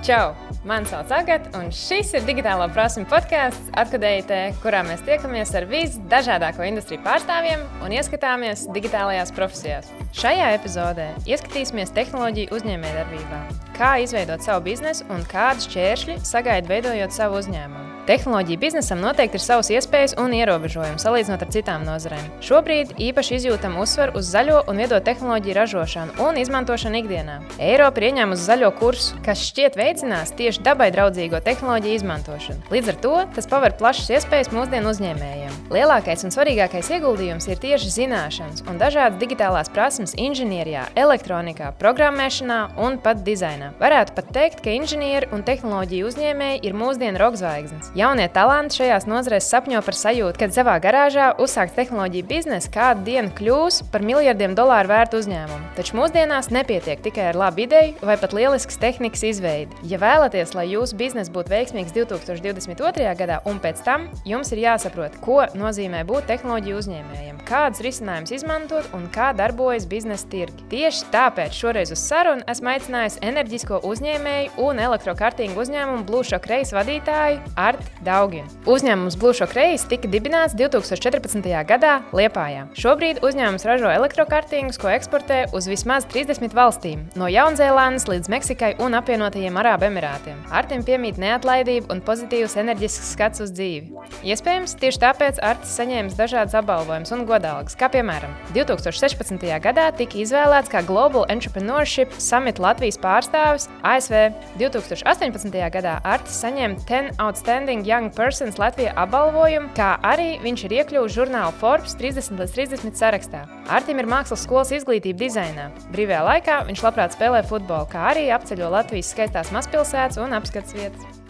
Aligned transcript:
Čau! 0.00 0.32
Mani 0.64 0.88
sauc 0.88 1.10
Agatē, 1.12 1.50
un 1.58 1.66
šis 1.76 2.14
ir 2.16 2.22
digitālo 2.24 2.64
prasmu 2.72 3.02
podkāsts 3.08 3.68
Atkadējotē, 3.80 4.38
kurā 4.62 4.80
mēs 4.84 5.02
tiekamies 5.04 5.52
ar 5.56 5.66
visdažādāko 5.68 6.64
industriju 6.64 7.02
pārstāvjiem 7.04 7.66
un 7.84 7.92
ieskatāmies 7.96 8.64
digitālajās 8.72 9.34
profesijās. 9.36 9.92
Šajā 10.16 10.50
epizodē 10.56 11.10
ieskatīsimies 11.28 11.92
tehnoloģiju 11.96 12.56
uzņēmējdarbībā, 12.56 13.44
kā 13.76 13.94
izveidot 14.06 14.44
savu 14.44 14.70
biznesu 14.70 15.04
un 15.12 15.24
kādas 15.28 15.68
šķēršļi 15.68 16.20
sagaida 16.32 16.72
veidojot 16.72 17.20
savu 17.20 17.40
uzņēmumu. 17.44 17.89
Tehnoloģija 18.10 18.58
biznesam 18.58 18.98
noteikti 18.98 19.38
ir 19.38 19.42
savas 19.44 19.68
iespējas 19.70 20.16
un 20.18 20.32
ierobežojumi 20.34 20.98
salīdzinot 20.98 21.44
ar 21.44 21.50
citām 21.54 21.84
nozarēm. 21.86 22.24
Šobrīd 22.42 22.96
īpaši 22.98 23.36
izjūtam 23.36 23.76
uzsvaru 23.78 24.18
uz 24.18 24.32
zaļo 24.32 24.64
un 24.66 24.80
viedo 24.82 24.98
tehnoloģiju 25.06 25.54
ražošanu 25.54 26.16
un 26.26 26.40
izmantošanu 26.40 26.98
ikdienā. 27.04 27.36
Eiropa 27.62 28.02
ir 28.02 28.08
ieņēmusi 28.08 28.48
zaļo 28.48 28.72
kursu, 28.80 29.20
kas 29.22 29.44
šķiet 29.46 29.78
veicinās 29.78 30.34
tieši 30.34 30.64
dabai 30.66 30.88
draudzīgo 30.90 31.38
tehnoloģiju 31.46 32.00
izmantošanu. 32.00 32.66
Līdz 32.74 32.90
ar 32.90 32.98
to 33.04 33.12
tas 33.36 33.46
paver 33.52 33.76
plašas 33.78 34.10
iespējas 34.16 34.50
mūsdienu 34.56 34.90
uzņēmējiem. 34.90 35.54
Lielākais 35.70 36.26
un 36.26 36.34
svarīgākais 36.34 36.90
ieguldījums 36.96 37.46
ir 37.46 37.62
tieši 37.62 37.94
zināšanas 37.94 38.66
un 38.66 38.82
dažādas 38.82 39.22
digitālās 39.22 39.70
prasmes 39.70 40.16
inženierijā, 40.18 40.88
elektronikā, 40.98 41.70
programmēšanā 41.78 42.58
un 42.82 42.98
pat 43.06 43.22
dizainā. 43.22 43.70
Varētu 43.78 44.18
pat 44.18 44.34
teikt, 44.34 44.66
ka 44.66 44.74
inženieri 44.74 45.30
un 45.30 45.46
tehnoloģiju 45.46 46.10
uzņēmēji 46.10 46.62
ir 46.66 46.78
mūsdienu 46.82 47.22
rokzvaigznes. 47.22 47.94
Jaunie 48.00 48.30
talanti 48.32 48.78
šajās 48.78 49.04
nozarēs 49.10 49.50
sapņo 49.50 49.80
par 49.84 49.96
sajūtu, 49.98 50.38
ka 50.40 50.46
savā 50.54 50.78
garāžā 50.80 51.26
uzsākt 51.42 51.74
tehnoloģiju 51.76 52.24
biznesu 52.30 52.70
kādu 52.72 53.02
dienu 53.04 53.28
kļūs 53.36 53.82
par 53.92 54.00
miljardiem 54.06 54.54
dolāru 54.56 54.88
vērtu 54.88 55.18
uzņēmumu. 55.20 55.74
Taču 55.76 55.98
mūsdienās 55.98 56.48
nepietiek 56.54 57.02
tikai 57.04 57.26
ar 57.28 57.36
labu 57.36 57.66
ideju 57.66 57.98
vai 58.08 58.16
pat 58.22 58.32
lieliskas 58.32 58.80
tehnikas 58.80 59.24
izveidi. 59.28 59.76
Ja 59.90 59.98
vēlaties, 60.00 60.54
lai 60.56 60.64
jūsu 60.70 60.96
biznesa 60.96 61.34
būtu 61.34 61.52
veiksmīgs 61.52 61.92
2022. 61.98 63.10
gadā 63.20 63.42
un 63.50 63.60
pēc 63.60 63.84
tam, 63.84 64.08
jums 64.24 64.54
ir 64.54 64.62
jāsaprot, 64.62 65.20
ko 65.20 65.42
nozīmē 65.52 66.00
būt 66.08 66.30
tehnoloģiju 66.30 66.80
uzņēmējiem, 66.80 67.44
kādus 67.50 67.84
risinājumus 67.84 68.32
izmantot 68.38 68.88
un 68.96 69.10
kā 69.12 69.34
darbojas 69.36 69.84
biznesa 69.90 70.30
tirgi. 70.32 70.70
Tieši 70.72 71.10
tāpēc 71.12 71.60
šoreiz 71.60 71.92
uz 71.92 72.00
sarunu 72.08 72.48
esmu 72.48 72.72
aicinājis 72.78 73.20
enerģisko 73.28 73.84
uzņēmēju 73.92 74.56
un 74.70 74.84
elektrokartīgu 74.88 75.66
uzņēmumu 75.66 76.08
Blūšo 76.08 76.40
Kreis 76.40 76.72
vadītāju 76.72 77.44
Artu 77.60 77.89
Daugina. 78.04 78.48
Uzņēmums 78.70 79.16
Blušo 79.20 79.46
Kreis 79.50 79.84
tika 79.88 80.08
dibināts 80.08 80.54
2014. 80.56 81.44
gadā 81.68 81.92
Liepājā. 82.16 82.66
Šobrīd 82.78 83.20
uzņēmums 83.26 83.66
ražo 83.68 83.90
elektrokartīgus, 83.92 84.78
ko 84.80 84.88
eksportē 84.92 85.42
uz 85.56 85.68
vismaz 85.68 86.06
30 86.08 86.56
valstīm, 86.56 87.04
no 87.20 87.28
Jaunzēlandes 87.30 88.08
līdz 88.08 88.32
Meksikai 88.32 88.72
un 88.80 88.96
apvienotajiem 88.96 89.58
Arābu 89.60 89.88
Emirātiem. 89.90 90.40
Artim 90.50 90.84
piemīt 90.86 91.20
neatlaidība 91.20 91.92
un 91.94 92.00
pozitīvs 92.04 92.56
enerģisks 92.62 93.12
skats 93.14 93.44
uz 93.44 93.52
dzīvi. 93.52 93.92
Iespējams, 94.26 94.76
tieši 94.80 95.02
tāpēc 95.04 95.42
Artis 95.44 95.76
saņēmis 95.76 96.16
dažādas 96.18 96.56
apbalvojumus 96.60 97.14
un 97.14 97.26
godalgas, 97.28 97.76
kā 97.78 97.90
piemēram 97.92 98.32
2016. 98.56 99.46
gadā 99.62 99.90
tika 99.96 100.18
izvēlēts 100.24 100.72
kā 100.72 100.82
Global 100.88 101.28
Entrepreneurship 101.32 102.16
Summit 102.18 102.58
Latvijas 102.62 102.98
pārstāvis 103.00 103.68
ASV. 103.86 104.30
2018. 104.60 105.60
gadā 105.76 105.98
Artis 106.04 106.40
saņēma 106.42 106.80
10 106.88 107.20
Outstanding 107.22 107.69
Outstanding 107.70 107.86
Young 107.86 108.10
Persons 108.10 108.56
Latvijā 108.58 108.90
apbalvojumu, 108.98 109.68
kā 109.78 109.92
arī 110.02 110.40
viņš 110.42 110.62
ir 110.66 110.72
iekļuvis 110.80 111.12
žurnāla 111.14 111.52
Forbes 111.54 111.92
30 112.00 112.40
līdz 112.40 112.54
30 112.56 112.98
sarakstā. 112.98 113.44
Artim 113.70 114.00
ir 114.02 114.08
mākslas 114.10 114.42
skolas 114.42 114.72
izglītība 114.74 115.20
dizainā. 115.20 115.68
Brīvajā 115.94 116.24
laikā 116.26 116.56
viņš 116.66 116.82
labprāt 116.82 117.14
spēlē 117.14 117.44
futbolu, 117.46 117.86
kā 117.92 118.08
arī 118.10 118.26
apceļo 118.34 118.72
Latvijas 118.74 119.12
skaistās 119.14 119.52
mazpilsētas 119.54 120.18
un 120.18 120.34
apskats 120.34 120.74
vietas. 120.74 121.22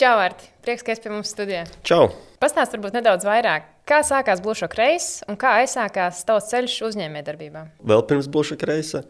Čau, 0.00 0.14
Arti! 0.16 0.48
Prieks, 0.64 0.86
ka 0.86 0.96
esi 0.96 1.04
pie 1.04 1.12
mums 1.12 1.34
studijā. 1.36 1.66
Čau! 1.84 2.08
Pastāst 2.40 2.72
varbūt 2.72 2.96
nedaudz 2.96 3.28
vairāk. 3.28 3.68
Kā 3.84 4.00
sākās 4.00 4.40
Bluša 4.40 4.72
Kreisa 4.72 5.28
un 5.28 5.36
kā 5.36 5.58
aizsākās 5.60 6.24
tavs 6.24 6.48
ceļš 6.54 6.80
uzņēmējdarbībā? 6.88 7.68
Vēl 7.84 8.08
pirms 8.08 8.32
Bluša 8.32 8.56
Kreisa 8.64 9.04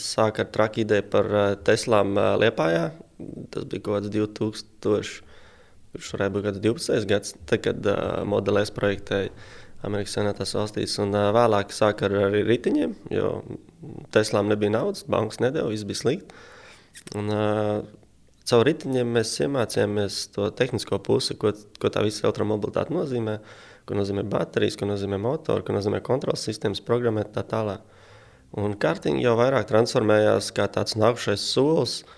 sāka 0.00 0.46
ar 0.46 0.52
traku 0.56 0.86
ideju 0.88 1.10
par 1.12 1.28
eh, 1.28 1.54
Teslām 1.68 2.16
eh, 2.16 2.34
Liepājā. 2.46 2.92
Tas 3.52 3.68
bija 3.68 3.84
kaut 3.84 3.98
kāds 3.98 4.14
2000. 4.16 5.27
Kurš 5.98 6.12
varētu 6.14 6.34
būt 6.36 6.44
kāds 6.46 6.60
12 6.62 7.06
gads, 7.10 7.32
tad, 7.50 7.58
kad 7.64 7.86
uh, 7.90 8.20
modelēs 8.30 8.70
projektēja 8.70 9.32
Amerikas 9.82 10.12
Savienotās 10.14 10.52
valstīs. 10.54 10.92
Un, 11.02 11.10
uh, 11.10 11.32
vēlāk 11.34 11.72
sāka 11.74 12.06
ar, 12.06 12.14
ar 12.28 12.36
riteņiem, 12.46 12.92
jo 13.10 13.32
Teslām 14.14 14.46
nebija 14.50 14.76
naudas, 14.76 15.02
bankas 15.10 15.40
nedēļa, 15.42 15.72
viss 15.72 15.86
bija 15.88 15.98
slikti. 15.98 16.38
Un, 17.18 17.32
uh, 17.34 17.80
caur 18.46 18.62
riteņiem 18.70 19.10
mēs 19.18 19.32
iemācījāmies 19.42 20.20
to 20.36 20.46
tehnisko 20.60 21.00
pusi, 21.02 21.34
ko, 21.34 21.50
ko 21.82 21.90
tā 21.90 22.06
visa 22.06 22.28
elektromobilitāte 22.28 22.94
nozīmē, 22.94 23.40
ko 23.90 23.98
nozīmē 23.98 24.22
baterijas, 24.30 24.78
ko 24.78 24.86
nozīmē 24.86 25.18
motori, 25.22 25.66
ko 25.66 25.74
nozīmē 25.74 25.98
kontrols 26.06 26.46
sistēmas, 26.46 26.84
programmēt 26.86 27.34
tā 27.34 27.42
tālāk. 27.50 27.82
Un 28.54 28.78
kartiņa 28.78 29.26
jau 29.26 29.34
vairāk 29.42 29.66
transformējās 29.66 30.54
kā 30.54 30.70
tāds 30.78 30.94
nākušais 30.94 31.42
solis, 31.42 31.98
uh, 32.06 32.14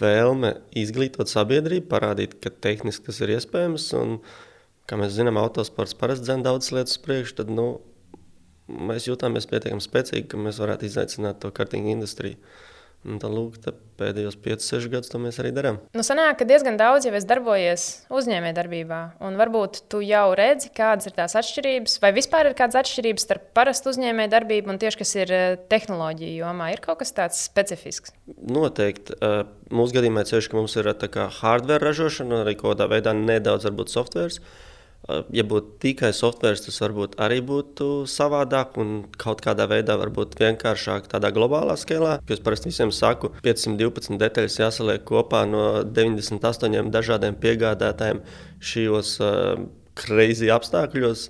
vēlme 0.00 0.54
izglītot 0.78 1.30
sabiedrību, 1.30 1.88
parādīt, 1.90 2.38
ka 2.42 2.50
tehniski 2.50 3.06
tas 3.06 3.20
ir 3.22 3.34
iespējams. 3.36 3.86
Un, 4.00 4.16
kā 4.90 4.98
mēs 4.98 5.14
zinām, 5.16 5.38
autosports 5.40 5.96
parasti 5.98 6.26
dzēna 6.26 6.48
daudzas 6.48 6.74
lietas 6.74 6.98
priekš, 7.04 7.36
tad 7.40 7.52
nu, 7.54 7.68
mēs 8.70 9.06
jūtāmies 9.08 9.48
pietiekami 9.50 9.84
spēcīgi, 9.84 10.26
ka 10.30 10.40
mēs 10.40 10.60
varētu 10.62 10.88
izaicināt 10.88 11.40
to 11.42 11.52
kartīgu 11.54 11.94
industriju. 11.94 12.38
Un 13.08 13.16
tā 13.16 13.30
lūk, 13.32 13.54
pēdējos 13.96 14.34
5, 14.44 14.64
6 14.64 14.90
gadus 14.92 15.08
to 15.08 15.16
mēs 15.22 15.38
arī 15.40 15.54
darām. 15.56 15.78
Nu, 15.96 16.02
sanāk, 16.04 16.36
ka 16.40 16.46
diezgan 16.48 16.76
daudz 16.76 17.06
jau 17.08 17.14
es 17.16 17.24
darbojies 17.28 17.86
uzņēmējdarbībā. 18.12 18.98
Un 19.24 19.38
varbūt 19.40 19.82
tu 19.92 20.02
jau 20.04 20.26
redzi, 20.36 20.68
kādas 20.76 21.08
ir 21.08 21.16
tās 21.16 21.36
atšķirības, 21.40 21.96
vai 22.04 22.12
vispār 22.16 22.50
ir 22.50 22.58
kādas 22.58 22.76
atšķirības 22.82 23.24
starp 23.24 23.48
parastu 23.56 23.94
uzņēmējdarbību 23.94 24.74
un 24.74 24.80
tieši 24.82 25.00
kas 25.00 25.14
ir 25.16 25.32
eh, 25.32 25.56
tehnoloģija 25.72 26.42
jomā. 26.42 26.68
Ir 26.74 26.84
kaut 26.84 27.00
kas 27.00 27.16
tāds 27.16 27.40
specifisks? 27.48 28.12
Noteikti. 28.28 29.16
Eh, 29.16 29.42
mūsu 29.72 29.96
gadījumā 29.96 30.26
ceļš, 30.28 30.50
ka 30.52 30.60
mums 30.60 30.76
ir 30.76 30.92
eh, 30.92 31.20
hardware 31.40 31.80
ražošana, 31.80 32.44
arī 32.44 32.58
kaut 32.60 32.74
kādā 32.74 32.90
veidā 32.92 33.16
nedaudz 33.16 33.64
varbūt 33.70 33.96
software. 33.96 34.44
Ja 35.34 35.44
būtu 35.46 35.76
tikai 35.82 36.12
software, 36.16 36.58
tas 36.60 36.78
varbūt 36.82 37.16
arī 37.22 37.40
būtu 37.46 37.88
savādāk 38.10 38.78
un 38.80 38.94
kaut 39.20 39.42
kādā 39.44 39.66
veidā 39.70 39.96
varbūt 40.00 40.38
vienkāršāk 40.40 41.10
tādā 41.12 41.32
globālā 41.34 41.76
skalā. 41.80 42.18
Es 42.30 42.42
parasti 42.44 42.70
visiem 42.70 42.92
saku, 42.94 43.32
512 43.44 44.20
detaļas 44.20 44.60
jāsaliek 44.62 45.04
kopā 45.08 45.44
no 45.50 45.66
98 45.84 46.90
dažādiem 46.94 47.38
piegādātājiem 47.40 48.24
šajos 48.60 49.14
uh, 49.24 49.68
crazy 49.98 50.50
apstākļos. 50.52 51.28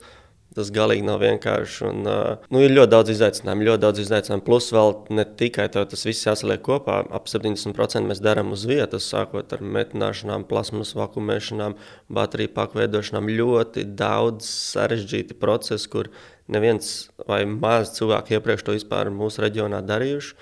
Tas 0.51 0.73
galīgi 0.75 1.05
nav 1.07 1.21
vienkārši. 1.23 1.85
Un, 1.87 2.01
uh, 2.11 2.47
nu, 2.51 2.59
ir 2.65 2.73
ļoti 2.75 2.91
daudz 2.91 3.13
izaicinājumu, 3.13 3.67
ļoti 3.69 3.83
daudz 3.85 4.01
izaicinājumu. 4.03 4.43
Plus, 4.49 4.71
vēl 4.75 4.97
ne 5.15 5.25
tikai 5.39 5.69
tas 5.71 6.03
viss 6.09 6.27
jāsaliek 6.27 6.65
kopā. 6.67 6.97
Ap 7.15 7.31
70% 7.31 8.03
mēs 8.11 8.23
darām 8.25 8.51
uz 8.57 8.65
vietas, 8.67 9.07
sākot 9.13 9.55
ar 9.55 9.63
metināšanām, 9.63 10.49
plasmas 10.51 10.91
vakumēšanām, 10.99 11.79
bateriju 12.19 12.51
pakveidošanām. 12.59 13.31
Ļoti 13.39 13.87
daudz 13.95 14.51
sarežģīti 14.75 15.39
procesi, 15.39 15.87
kur 15.93 16.11
neviens 16.51 17.11
vai 17.31 17.45
maz 17.47 17.95
cilvēku 18.01 18.35
iepriekš 18.35 18.67
to 18.67 18.75
vispār 18.75 19.15
mūsu 19.15 19.47
reģionā 19.47 19.85
darījuši. 19.87 20.35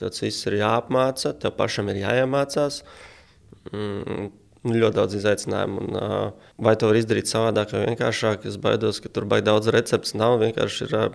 Tas 0.00 0.24
viss 0.24 0.48
ir 0.48 0.62
jāapmāca, 0.62 1.34
tev 1.36 1.52
pašam 1.60 1.92
ir 1.92 2.00
jāiemācās. 2.06 2.80
Mm, 3.74 4.30
ļoti 4.64 4.96
daudz 4.96 5.16
izaicinājumu. 5.16 5.84
Un, 5.84 5.96
uh, 5.96 6.50
vai 6.60 6.74
to 6.76 6.90
var 6.90 6.98
izdarīt 7.00 7.30
savādāk 7.30 7.72
vai 7.74 7.86
vienkāršāk? 7.88 8.44
Es 8.48 8.58
baidos, 8.60 9.00
ka 9.00 9.12
tur 9.12 9.24
baigi 9.30 9.48
daudz 9.48 9.70
recepts 9.72 10.12
nav. 10.18 10.36
Vienkārši 10.42 10.86
ir 10.86 10.96
uh, 10.98 11.06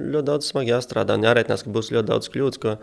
ļoti 0.00 0.26
daudz 0.30 0.48
smagi 0.48 0.72
jāstrādā 0.72 1.16
un 1.18 1.26
jārēķinās, 1.28 1.64
ka 1.66 1.74
būs 1.74 1.90
ļoti 1.94 2.10
daudz 2.10 2.30
kļūdas, 2.32 2.62
ko 2.62 2.76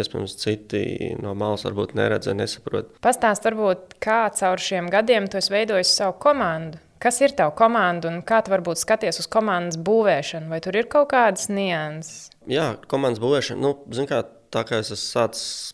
iespējams 0.00 0.38
citi 0.40 0.84
no 1.22 1.34
malas 1.38 1.66
varbūt 1.66 1.94
neredz 1.98 2.30
vai 2.30 2.38
nesaprot. 2.42 2.90
Pastāst, 3.04 3.46
varbūt 3.46 3.98
kā 4.02 4.24
caur 4.34 4.62
šiem 4.62 4.90
gadiem 4.92 5.30
tu 5.30 5.38
esi 5.38 5.54
veidojis 5.54 5.94
savu 5.94 6.18
komandu. 6.24 6.82
Kas 7.04 7.20
ir 7.20 7.34
tava 7.36 7.52
komanda 7.52 8.08
un 8.08 8.22
kā 8.24 8.38
tu 8.40 8.52
varbūt 8.54 8.80
skaties 8.80 9.20
uz 9.20 9.26
komandas 9.28 9.76
būvēšanu? 9.84 10.48
Vai 10.48 10.62
tur 10.64 10.78
ir 10.78 10.88
kaut 10.88 11.10
kādas 11.12 11.50
nianses? 11.52 12.30
Jā, 12.48 12.74
komandas 12.88 13.20
būvēšana. 13.20 13.60
Nu, 13.60 14.06
kā, 14.08 14.22
tā 14.54 14.62
kā 14.64 14.80
es 14.80 14.88
esmu 14.94 15.10
sācis 15.10 15.73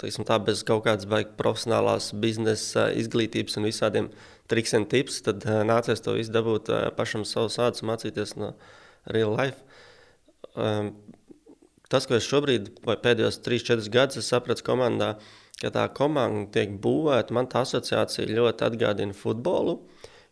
teiksim, 0.00 0.26
tā, 0.28 0.38
bez 0.42 0.62
kaut 0.66 0.84
kādas 0.86 1.08
profesionālās 1.38 2.10
biznesa 2.20 2.88
izglītības 2.96 3.58
un 3.60 3.68
visādiem 3.68 4.10
trikiem, 4.50 4.86
tips, 4.90 5.20
tad 5.26 5.46
uh, 5.46 5.62
nācies 5.66 6.02
to 6.04 6.16
visu 6.16 6.34
dabūt 6.34 6.70
uh, 6.72 6.88
pašam 6.96 7.26
savus 7.28 7.58
ādus, 7.62 7.84
mācīties 7.86 8.36
no 8.40 8.54
real 9.06 9.34
life. 9.36 9.62
Um, 10.54 10.94
tas, 11.90 12.06
ko 12.08 12.16
es 12.18 12.26
šobrīd, 12.26 12.72
vai 12.86 12.96
pēdējos 13.00 13.40
3-4 13.46 13.92
gadus 13.92 14.30
sapratu 14.30 14.66
komandā, 14.66 15.14
ka 15.60 15.70
tā 15.74 15.84
komanda 15.94 16.48
tiek 16.56 16.72
būvēta, 16.82 17.34
man 17.36 17.50
tā 17.50 17.64
asociācija 17.66 18.30
ļoti 18.30 18.66
atgādina 18.66 19.16
futbolu, 19.16 19.78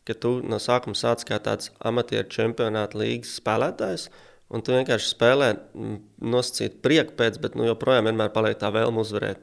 ka 0.09 0.17
tu 0.17 0.39
no 0.41 0.57
sākuma 0.63 0.97
sāc 0.97 1.27
kā 1.29 1.37
tāds 1.45 1.71
amatieru 1.85 2.31
čempionāta 2.33 2.99
līgas 2.99 3.37
spēlētājs, 3.43 4.09
Un 4.49 4.65
tu 4.65 4.73
vienkārši 4.73 5.11
spēlē, 5.13 5.49
nosacīt 6.25 6.79
prieku 6.85 7.17
pēc, 7.19 7.37
bet 7.43 7.57
nu, 7.59 7.67
joprojām 7.69 8.09
vienmēr 8.09 8.31
paliek 8.33 8.57
tā 8.61 8.71
vēlme 8.73 9.03
uzvarēt. 9.03 9.43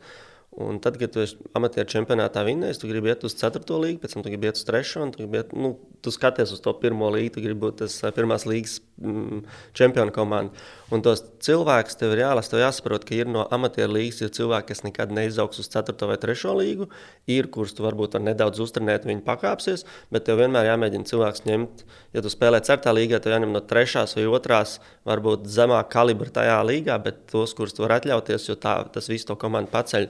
Un 0.56 0.78
tad, 0.80 0.96
kad 0.96 1.12
tu 1.12 1.20
amatieru 1.58 1.90
čempionātā 1.92 2.46
vinnējis, 2.48 2.78
tu 2.80 2.88
gribi 2.88 3.10
iet 3.12 3.26
uz 3.28 3.34
4. 3.36 3.60
līgu, 3.76 4.00
pēc 4.00 4.14
tam 4.14 4.24
tu 4.24 4.32
gribi 4.32 4.48
iet 4.48 4.56
uz 4.56 4.64
3. 4.64 4.92
un 5.04 5.10
tu, 5.12 5.26
iet, 5.28 5.50
nu, 5.52 5.74
tu 6.00 6.14
skaties 6.16 6.54
uz 6.56 6.62
to 6.64 6.72
pirmo 6.80 7.10
līgu, 7.12 7.34
tu 7.36 7.44
gribi 7.44 7.60
būt 7.66 7.82
tas 7.82 7.98
pirmās 8.16 8.46
līgas 8.48 8.78
mm, 8.96 9.42
čempionu 9.76 10.14
komanda. 10.16 10.56
Un 10.96 11.04
tos 11.04 11.26
cilvēkus 11.44 12.00
tev 12.00 12.14
ir 12.16 12.22
jālasa, 12.22 12.54
tev 12.54 12.62
jāsaprot, 12.62 13.04
ka 13.04 13.18
ir 13.18 13.28
no 13.28 13.44
amatieru 13.58 13.98
līgas 13.98 14.22
ir 14.24 14.32
cilvēki, 14.38 14.70
kas 14.70 14.86
nekad 14.86 15.12
neizaugs 15.18 15.60
uz 15.60 15.68
4. 15.74 15.98
vai 16.08 16.16
3. 16.24 16.56
līgu, 16.62 16.88
ir, 17.36 17.52
kurus 17.52 17.76
tu 17.76 17.84
varbūt 17.84 18.16
var 18.16 18.24
nedaudz 18.30 18.64
uztrenēt, 18.64 19.10
viņi 19.10 19.26
pakāpsies, 19.28 19.84
bet 20.14 20.24
tev 20.30 20.40
vienmēr 20.40 20.70
jāmēģina 20.70 21.12
cilvēks 21.12 21.44
ņemt, 21.50 21.84
ja 22.16 22.24
tu 22.24 22.32
spēlē 22.32 22.64
4. 22.64 22.96
līgā, 22.96 23.20
tev 23.20 23.36
jāņem 23.36 23.52
no 23.52 23.60
3. 23.60 24.08
vai 24.16 24.40
2. 24.48 24.64
varbūt 25.12 25.52
zemāk 25.52 25.92
kalibra 25.92 26.32
tajā 26.40 26.62
līgā, 26.64 26.96
bet 27.04 27.26
tos, 27.34 27.58
kurus 27.58 27.76
tu 27.76 27.84
vari 27.84 28.00
atļauties, 28.00 28.48
jo 28.54 28.56
tā, 28.56 28.78
tas 28.94 29.12
visu 29.12 29.34
to 29.34 29.40
komandu 29.42 29.74
paceļ. 29.76 30.08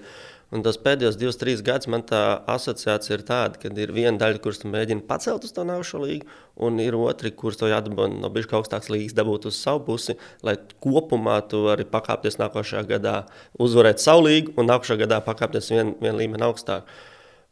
Un 0.54 0.62
tos 0.62 0.78
pēdējos 0.78 1.18
divus, 1.18 1.40
trīs 1.42 1.64
gadus 1.66 1.90
man 1.90 2.04
tā 2.06 2.20
asociācija 2.54 3.18
ir 3.18 3.24
tāda, 3.26 3.58
ka 3.60 3.72
ir 3.82 3.94
viena 3.96 4.14
daļa, 4.22 4.42
kuras 4.44 4.62
tu 4.62 4.70
mēģini 4.70 5.02
pacelt 5.10 5.48
uz 5.48 5.56
to 5.56 5.66
nākošo 5.66 6.04
līgu, 6.04 6.30
un 6.68 6.78
ir 6.84 6.96
otra, 7.00 7.32
kuras 7.34 7.58
to 7.58 7.70
jādabūna 7.72 8.22
no 8.22 8.30
bijušas 8.34 8.60
augstākas 8.60 8.92
līgas, 8.94 9.18
dabūt 9.18 9.50
uz 9.50 9.58
savu 9.58 9.82
pusi, 9.90 10.16
lai 10.46 10.54
kopumā 10.86 11.40
tu 11.50 11.64
vari 11.66 11.88
pakāpties 11.90 12.38
nākošajā 12.44 12.86
gadā, 12.94 13.18
uzvarēt 13.58 14.04
savu 14.04 14.28
līgu 14.30 14.54
un 14.62 14.70
nākošajā 14.70 15.02
gadā 15.02 15.20
pakāpties 15.26 15.74
vien, 15.74 15.96
vien 16.04 16.22
līmeni 16.22 16.46
augstāk. 16.46 16.86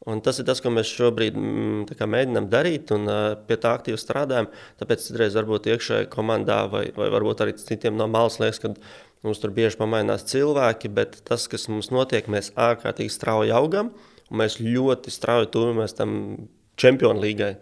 Un 0.05 0.19
tas 0.19 0.35
ir 0.39 0.45
tas, 0.45 0.59
ko 0.59 0.67
mēs 0.73 0.89
šobrīd 0.91 1.37
mm, 1.39 2.07
mēģinām 2.11 2.49
darīt, 2.51 2.91
un 2.91 3.07
uh, 3.07 3.21
pie 3.47 3.55
tā 3.55 3.71
aktīvi 3.77 3.99
strādājam. 4.01 4.49
Tāpēc 4.81 5.05
citreiz 5.05 5.37
varbūt 5.39 5.69
iekšēji 5.71 6.09
komandā, 6.11 6.65
vai, 6.71 6.89
vai 6.97 7.07
varbūt 7.13 7.45
arī 7.45 7.55
citiem 7.55 7.95
no 7.95 8.09
malas 8.11 8.35
liekas, 8.43 8.59
ka 8.59 8.73
Mums 9.23 9.39
tur 9.39 9.53
bieži 9.55 9.79
pamainās 9.79 10.25
cilvēki, 10.27 10.91
bet 10.91 11.21
tas, 11.27 11.45
kas 11.51 11.69
mums 11.71 11.93
notiek, 11.95 12.27
mēs 12.31 12.51
ārkārtīgi 12.59 13.13
strauji 13.13 13.53
augam, 13.55 13.93
un 14.27 14.41
mēs 14.41 14.59
ļoti 14.59 15.13
strauji 15.13 15.51
tuvamies 15.53 15.95
tam 15.95 16.17
čempionu 16.79 17.23
līgai. 17.23 17.53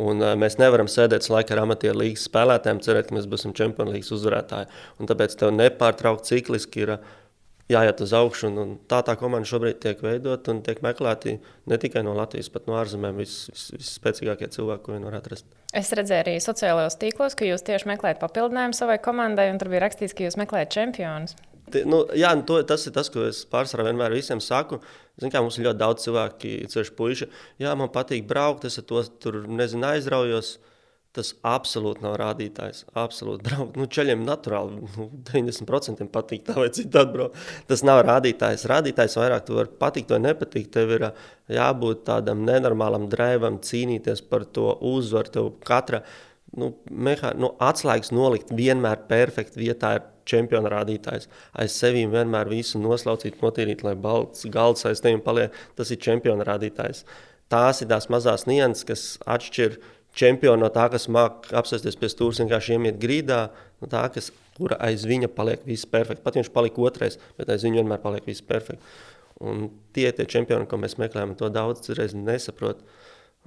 Un, 0.00 0.22
uh, 0.24 0.32
mēs 0.40 0.56
nevaram 0.56 0.88
sēdēt 0.88 1.26
laikā 1.28 1.52
ar 1.52 1.66
amatieru 1.66 2.00
līnijas 2.00 2.24
spēlētājiem, 2.30 2.80
cerēt, 2.84 3.10
ka 3.10 3.16
mēs 3.18 3.28
būsim 3.28 3.52
čempionu 3.56 3.92
līnijas 3.92 4.14
uzvarētāji. 4.16 4.70
Un 4.96 5.10
tāpēc 5.10 5.36
tev 5.36 5.52
nepārtraukti 5.52 6.32
cikliski 6.32 6.86
ir 6.86 6.94
jāiet 7.72 8.00
uz 8.00 8.14
augšu. 8.16 8.48
Un, 8.48 8.60
un 8.62 8.72
tā 8.88 9.02
tā 9.04 9.18
komanda 9.20 9.48
šobrīd 9.48 9.82
tiek 9.84 10.00
veidota 10.04 10.54
un 10.54 10.62
tiek 10.64 10.80
meklēti 10.84 11.36
ne 11.68 11.80
tikai 11.82 12.06
no 12.06 12.16
Latvijas, 12.16 12.48
bet 12.54 12.70
no 12.70 12.80
ārzemēm 12.80 13.20
visspēcīgākie 13.20 14.48
vis, 14.48 14.56
vis 14.56 14.56
cilvēki, 14.56 14.86
ko 14.86 14.96
viņi 14.96 15.10
var 15.10 15.20
atrast. 15.20 15.61
Es 15.72 15.88
redzēju 15.96 16.24
arī 16.26 16.34
sociālajos 16.44 16.98
tīklos, 17.00 17.36
ka 17.38 17.48
jūs 17.48 17.64
tieši 17.64 17.88
meklējat 17.88 18.20
papildinājumu 18.20 18.76
savai 18.76 18.98
komandai, 19.00 19.48
un 19.52 19.60
tur 19.60 19.70
bija 19.72 19.86
rakstīts, 19.86 20.12
ka 20.16 20.26
jūs 20.26 20.36
meklējat 20.40 20.74
čempionus. 20.74 21.36
Nu, 21.88 22.02
jā, 22.18 22.34
nu, 22.36 22.44
to, 22.44 22.58
tas 22.68 22.84
ir 22.84 22.92
tas, 22.92 23.08
ko 23.08 23.24
es 23.30 23.46
pārsvarā 23.48 23.86
vienmēr 23.88 24.12
visiem 24.12 24.42
saku. 24.44 24.82
Zin, 25.16 25.32
kā, 25.32 25.40
mums 25.40 25.56
ir 25.56 25.70
ļoti 25.70 25.80
daudz 25.80 26.04
cilvēku, 26.04 26.50
ir 26.66 26.92
puiši. 26.98 27.30
Jā, 27.62 27.72
man 27.78 27.88
patīk 27.94 28.26
braukt, 28.28 28.66
es 28.68 28.76
ar 28.82 28.84
to 28.90 29.00
tur 29.22 29.40
nezinu, 29.48 29.88
aizraujos. 29.94 30.58
Uh, 30.58 30.71
Tas 31.12 31.34
absolūti 31.44 32.00
nav 32.06 32.14
rādītājs. 32.16 32.86
Absolūti 32.96 33.44
braukt. 33.44 33.76
Nu, 33.76 33.84
ceļiem 33.92 34.22
naturāli 34.24 34.78
nu, 34.78 35.08
90% 35.28 36.06
patīk 36.14 36.46
tā 36.46 36.56
vai 36.56 36.70
citādi 36.72 37.12
braukt. 37.18 37.36
Tas 37.68 37.84
nav 37.84 38.00
rādītājs. 38.06 38.64
Rādītājs 38.70 39.18
vairāk 39.20 39.44
tu 39.44 39.58
vari 39.58 39.74
patikt 39.82 40.14
vai 40.14 40.22
nepatikt. 40.24 40.70
Tev 40.72 40.94
ir 40.96 41.06
jābūt 41.52 42.06
tādam 42.08 42.46
nenormālam 42.48 43.10
drēvam, 43.12 43.60
cīnīties 43.60 44.24
par 44.32 44.48
to 44.56 44.70
uzvaru. 44.88 45.34
Tev 45.36 45.52
katra 45.68 46.00
nu, 46.56 46.72
mehā, 46.88 47.34
nu, 47.36 47.52
atslēgas 47.60 48.14
nolikt 48.16 48.56
vienmēr 48.56 49.04
perfekti 49.12 49.60
vietā 49.66 49.94
ir 49.98 50.08
čempiona 50.28 50.72
rādītājs. 50.72 51.28
Aiz 51.60 51.76
sevis 51.76 52.08
vienmēr 52.08 52.48
visu 52.48 52.80
noslaucīt, 52.80 53.42
notīrīt, 53.44 53.84
lai 53.84 53.98
balts 54.00 54.48
galds 54.48 54.88
aiz 54.88 55.04
tevis 55.04 55.24
paliek. 55.28 55.52
Tas 55.76 55.92
ir 55.92 56.00
čempiona 56.00 56.48
rādītājs. 56.48 57.04
Tās 57.52 57.84
ir 57.84 57.92
tās 57.92 58.08
mazās 58.08 58.48
nianses, 58.48 58.86
kas 58.88 59.02
atšķiras 59.28 60.00
čempionu 60.16 60.64
no 60.64 60.70
tā, 60.72 60.88
kas 60.92 61.08
māca 61.12 61.56
apsēsties 61.60 61.98
pie 62.00 62.10
stūra, 62.12 62.36
vienkārši 62.42 62.76
iemiet 62.76 63.00
grīdā, 63.02 63.42
no 63.82 63.90
tā, 63.90 64.04
kas, 64.14 64.30
kura 64.56 64.76
aiz 64.84 65.06
viņa 65.08 65.30
paliek 65.32 65.62
viss 65.66 65.88
perfekts. 65.88 66.22
Pat 66.24 66.36
viņš 66.36 66.52
palika 66.52 66.82
otrais, 66.84 67.18
bet 67.38 67.52
aiz 67.52 67.64
viņa 67.64 67.80
vienmēr 67.80 68.02
paliek 68.02 68.26
viss 68.28 68.44
perfekts. 68.44 69.00
Un 69.42 69.70
tie 69.96 70.06
ir 70.10 70.16
tie 70.18 70.26
čempioni, 70.28 70.68
ko 70.70 70.78
mēs 70.78 70.98
meklējam, 71.00 71.34
to 71.38 71.48
daudz 71.50 71.88
reizes 71.90 72.14
nesaprot. 72.18 72.84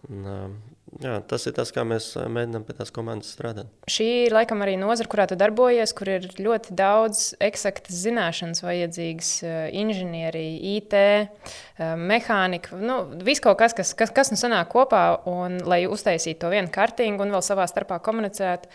Un, 0.09 0.57
Jā, 1.01 1.15
tas 1.27 1.43
ir 1.49 1.55
tas, 1.57 1.71
kā 1.73 1.81
mēs 1.87 2.11
mēģinām 2.15 2.63
pie 2.63 2.75
tās 2.77 2.91
komandas 2.93 3.31
strādāt. 3.33 3.71
Šī 3.89 4.05
ir 4.27 4.35
laikam 4.35 4.61
arī 4.63 4.75
nozara, 4.79 5.09
kurā 5.11 5.25
tu 5.27 5.35
darbojies, 5.39 5.91
kur 5.97 6.11
ir 6.13 6.27
ļoti 6.37 6.75
daudz 6.77 7.23
eksaktas 7.43 7.97
zināšanas 8.05 8.63
vajadzīgas. 8.63 9.31
Inženierija, 9.75 10.77
IT, 10.77 10.95
mehānika, 11.99 12.79
nu, 12.79 13.01
viss 13.25 13.43
kaut 13.43 13.59
kas, 13.59 13.75
kas, 13.75 13.91
kas, 13.97 14.13
kas 14.15 14.31
nu 14.31 14.39
sanāk 14.39 14.71
kopā, 14.71 15.03
un 15.27 15.57
lai 15.67 15.83
uztaisītu 15.89 16.45
to 16.45 16.53
vienu 16.53 16.71
kartīgu 16.71 17.25
un 17.25 17.33
vēl 17.33 17.43
savā 17.43 17.67
starpā 17.71 17.99
komunicētu. 18.05 18.71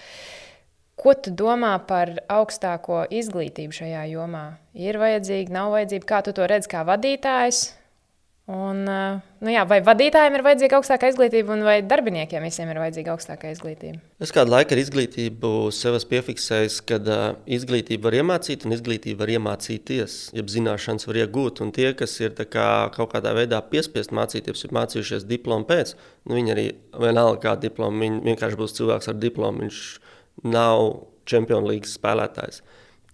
Ko 1.01 1.15
tu 1.17 1.33
domā 1.33 1.73
par 1.89 2.19
augstāko 2.29 3.07
izglītību 3.09 3.73
šajā 3.73 4.03
jomā? 4.11 4.47
Ir 4.77 5.01
vajadzīga, 5.01 5.55
nav 5.57 5.73
vajadzīga, 5.79 6.11
kā 6.11 6.25
tu 6.27 6.37
to 6.37 6.45
redz 6.51 6.69
kā 6.69 6.83
vadītājs? 6.85 7.69
Un, 8.51 8.81
nu 8.83 9.53
jā, 9.53 9.63
vai 9.69 9.77
vadītājiem 9.87 10.35
ir 10.35 10.43
vajadzīga 10.43 10.79
augstākā 10.81 11.11
izglītība, 11.13 11.55
vai 11.63 11.77
darbiniekiem 11.87 12.43
visiem 12.43 12.73
ir 12.73 12.81
vajadzīga 12.83 13.13
augstākā 13.13 13.53
izglītība? 13.55 14.01
Es 14.19 14.33
kādu 14.35 14.51
laiku 14.51 14.75
ar 14.75 14.81
izglītību 14.83 15.51
sev 15.77 15.95
esmu 16.01 16.11
piefiksējis, 16.11 16.81
ka 16.89 16.99
uh, 16.99 17.21
izglītību 17.47 18.09
var 18.09 18.17
iemācīt, 18.19 18.67
un 18.67 18.75
izglītību 18.75 19.23
var 19.23 19.31
iemācīties, 19.37 20.19
jeb 20.35 20.51
zināšanas 20.51 21.07
var 21.07 21.21
iegūt. 21.23 21.63
Un 21.63 21.71
tie, 21.77 21.93
kas 21.95 22.17
ir 22.25 22.35
kā, 22.41 22.67
kaut 22.97 23.15
kādā 23.15 23.37
veidā 23.39 23.63
piespiest 23.71 24.11
mācīties, 24.17 24.67
ir 24.67 24.75
mācījušies 24.81 25.29
diplomu 25.31 25.71
pēc, 25.71 25.95
nu, 26.27 26.41
viņi 26.41 26.57
arī 26.57 26.69
vienalga 26.99 27.45
kādu 27.45 27.69
diplomu, 27.69 28.03
viņi 28.03 28.23
vienkārši 28.33 28.59
būs 28.65 28.79
cilvēks 28.81 29.13
ar 29.13 29.21
diplomu, 29.23 29.69
viņš 29.69 29.85
nav 30.51 30.89
čempionu 31.31 31.71
līgas 31.71 31.95
spēlētājs. 32.01 32.65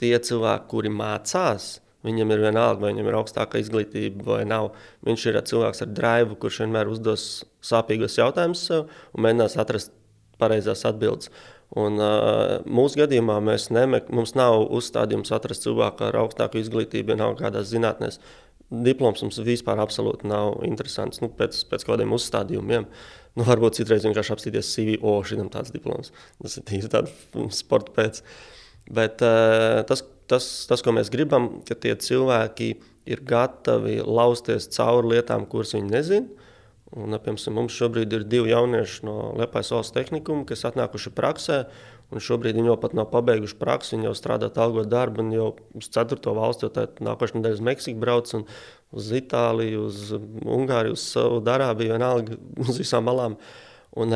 Tie 0.01 0.17
cilvēki, 0.17 0.71
kuri 0.73 0.97
mācās, 0.97 1.75
Viņam 2.07 2.31
ir 2.33 2.45
vienalga, 2.45 2.85
vai 2.85 2.93
viņam 2.93 3.11
ir 3.11 3.19
augstāka 3.19 3.59
izglītība 3.59 4.27
vai 4.29 4.41
nav. 4.47 4.71
Viņš 5.07 5.27
ir 5.27 5.41
cilvēks 5.51 5.83
ar 5.83 5.93
drive, 5.97 6.39
kurš 6.43 6.63
vienmēr 6.63 6.91
uzdos 6.93 7.27
sāpīgos 7.67 8.19
jautājumus 8.21 8.63
sev 8.69 8.87
un 8.87 9.27
mēģinās 9.27 9.59
atrast 9.59 9.95
pareizās 10.41 10.85
atbildes. 10.89 11.31
Un, 11.77 11.99
uh, 11.99 12.63
mūsu 12.63 13.01
gadījumā 13.01 13.41
nemek, 13.75 14.11
mums 14.15 14.37
nav 14.39 14.69
uzstādījums 14.77 15.33
atrast 15.35 15.67
cilvēku 15.67 16.07
ar 16.07 16.21
augstāku 16.23 16.61
izglītību, 16.61 17.17
nav 17.19 17.35
kādās 17.41 17.73
zinātnēs. 17.73 18.21
Diploms 18.71 19.23
mums 19.23 19.39
vispār 19.47 19.79
nav 19.79 20.63
interesants 20.67 21.21
nu, 21.23 21.31
pēc, 21.31 21.59
pēc 21.71 21.87
kādiem 21.87 22.15
uzstādījumiem. 22.15 22.87
Nu, 23.37 23.45
varbūt 23.47 23.81
citreiz 23.81 24.07
vienkārši 24.07 24.33
apstīties 24.33 24.71
CV, 24.73 24.97
o, 25.03 25.19
šim 25.27 25.51
tāds 25.53 25.75
diploms. 25.75 26.13
Tas 26.43 26.57
ir 26.57 26.67
tīri 26.71 26.91
tāds 26.91 27.13
sporta 27.59 27.93
pēc. 27.99 28.23
Bet 28.97 29.23
uh, 29.27 29.83
tas, 29.87 30.07
tas, 30.31 30.47
tas, 30.69 30.83
ko 30.85 30.95
mēs 30.97 31.11
gribam, 31.13 31.61
ka 31.67 31.77
tie 31.79 31.95
cilvēki 31.99 32.73
ir 33.07 33.23
gatavi 33.27 34.01
lausties 34.03 34.69
cauri 34.75 35.17
lietām, 35.17 35.47
kuras 35.51 35.75
viņi 35.77 35.93
nezina. 35.93 36.47
Un, 36.97 37.17
piemēram, 37.19 37.57
mums 37.57 37.75
šobrīd 37.75 38.15
ir 38.15 38.25
divi 38.31 38.53
jaunieši 38.53 39.05
no 39.09 39.17
Liepājas 39.37 39.73
valsts 39.75 39.95
tehnikuma, 39.95 40.47
kas 40.47 40.63
atnākuši 40.69 41.13
praksē. 41.17 41.59
Un 42.15 42.23
šobrīd 42.23 42.55
viņi 42.55 42.71
jau 42.71 42.77
pat 42.79 42.93
nav 42.95 43.09
pabeiguši 43.11 43.57
praksi, 43.59 43.97
viņi 43.97 44.07
jau 44.07 44.15
strādā 44.15 44.47
algot 44.63 44.87
darbu, 44.87 45.25
un 45.25 45.33
jau 45.35 45.49
uz 45.75 45.89
ceturto 45.91 46.37
valsti, 46.37 46.69
jau 46.69 46.85
nākošais 47.03 47.35
nedēļas 47.35 47.65
Meksiku 47.67 47.99
brauc, 47.99 48.31
un 48.39 48.47
uz 48.95 49.11
Itāliju, 49.19 49.89
uz 49.89 50.13
Ungāriju, 50.15 50.95
uz 50.95 51.09
Saudārābiju, 51.11 51.97
vienalga 51.97 52.39
uz 52.69 52.79
visām 52.79 53.09
malām. 53.11 53.35
Un, 53.99 54.15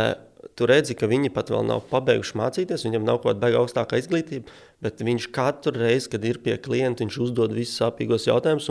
tu 0.57 0.67
redzi, 0.69 0.97
ka 0.97 1.09
viņi 1.11 1.33
pat 1.35 1.51
vēl 1.53 1.67
nav 1.69 1.85
pabeiguši 1.91 2.39
mācīties, 2.41 2.85
viņam 2.87 3.07
nav 3.07 3.21
kaut 3.21 3.35
kāda 3.35 3.45
beiga 3.45 3.61
augstākā 3.63 4.01
izglītība, 4.01 4.53
bet 4.85 5.03
viņš 5.05 5.29
katru 5.35 5.75
reizi, 5.77 6.11
kad 6.13 6.25
ir 6.25 6.41
pie 6.45 6.57
klienta, 6.63 7.05
viņš 7.05 7.19
uzdod 7.27 7.55
visus 7.57 7.81
sāpīgos 7.81 8.29
jautājumus. 8.31 8.71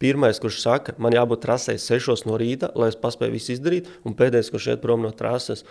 Pirmais, 0.00 0.38
kurš 0.40 0.62
saka, 0.62 0.94
man 0.96 1.12
jābūt 1.12 1.42
trasē 1.44 1.74
6 1.76 2.24
no 2.24 2.38
rīta, 2.40 2.70
lai 2.72 2.88
es 2.88 2.96
paspēju 2.96 3.34
visu 3.34 3.52
izdarīt, 3.52 3.90
un 4.08 4.16
pēdējais, 4.16 4.48
kurš 4.52 4.70
iet 4.72 4.84
prom 4.84 5.04
no 5.04 5.10
trases. 5.12 5.66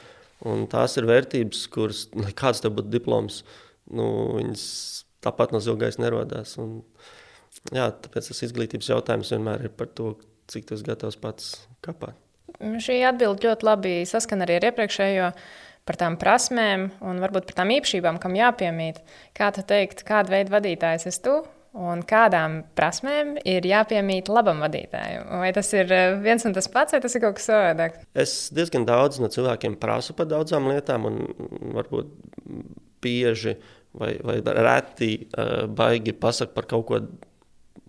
Un 0.46 0.68
tās 0.72 0.94
ir 1.02 1.10
vērtības, 1.10 1.64
kuras, 1.74 2.04
lai 2.16 2.30
kāds 2.38 2.62
tev 2.64 2.78
būtu 2.78 2.94
diploms, 2.94 3.42
nu, 3.90 4.06
viņas 4.38 4.64
tāpat 5.26 5.52
no 5.56 5.64
zilgais 5.66 5.98
nerodās. 6.00 6.56
Un, 6.62 6.80
jā, 7.74 7.90
tāpēc 8.06 8.30
tas 8.30 8.46
izglītības 8.46 8.94
jautājums 8.94 9.34
vienmēr 9.34 9.66
ir 9.66 9.76
par 9.76 9.90
to, 9.98 10.14
cik 10.50 10.70
tas 10.70 10.86
gatavs 10.86 11.20
pats 11.20 11.56
kapāt. 11.86 12.29
Šī 12.58 13.02
atbilde 13.08 13.48
ļoti 13.48 13.68
labi 13.68 13.94
saskan 14.10 14.46
arī 14.46 14.60
ar 14.60 14.70
iepriekšējo 14.72 15.30
par 15.90 15.98
tām 15.98 16.18
prasmēm 16.22 16.90
un 17.06 17.22
varbūt 17.24 17.48
par 17.50 17.62
tām 17.62 17.72
īpašībām, 17.78 18.20
kam 18.22 18.36
jāpiemīt. 18.38 19.00
Kā 19.38 19.50
tu 19.56 19.64
teikt, 19.66 20.04
kāda 20.08 20.36
veida 20.36 20.54
vadītājs 20.58 21.08
esi 21.10 21.24
tu? 21.26 21.40
Un 21.80 22.02
kādām 22.02 22.64
prasmēm 22.78 23.36
ir 23.48 23.66
jāpiemīt 23.70 24.30
labam 24.34 24.64
vadītājam? 24.66 25.28
Vai 25.42 25.52
tas 25.54 25.70
ir 25.78 25.92
eh, 25.94 26.16
viens 26.22 26.42
un 26.50 26.56
tas 26.56 26.66
pats, 26.72 26.96
vai 26.96 27.02
tas 27.04 27.14
ir 27.14 27.22
kaut 27.22 27.38
kas 27.38 27.46
savādāks? 27.52 28.08
Es 28.18 28.34
diezgan 28.58 28.88
daudz 28.90 29.22
no 29.22 29.30
cilvēkiem 29.30 29.78
prasu 29.82 30.16
par 30.18 30.26
daudzām 30.32 30.66
lietām, 30.72 31.06
un 31.06 31.20
varbūt 31.78 32.10
bieži 33.06 33.54
vai, 33.94 34.16
vai 34.26 34.40
reti 34.46 35.12
uh, 35.30 35.68
baigi 35.70 36.14
pasakot 36.18 36.58
par 36.58 36.68
kaut 36.70 36.88
ko 36.90 37.00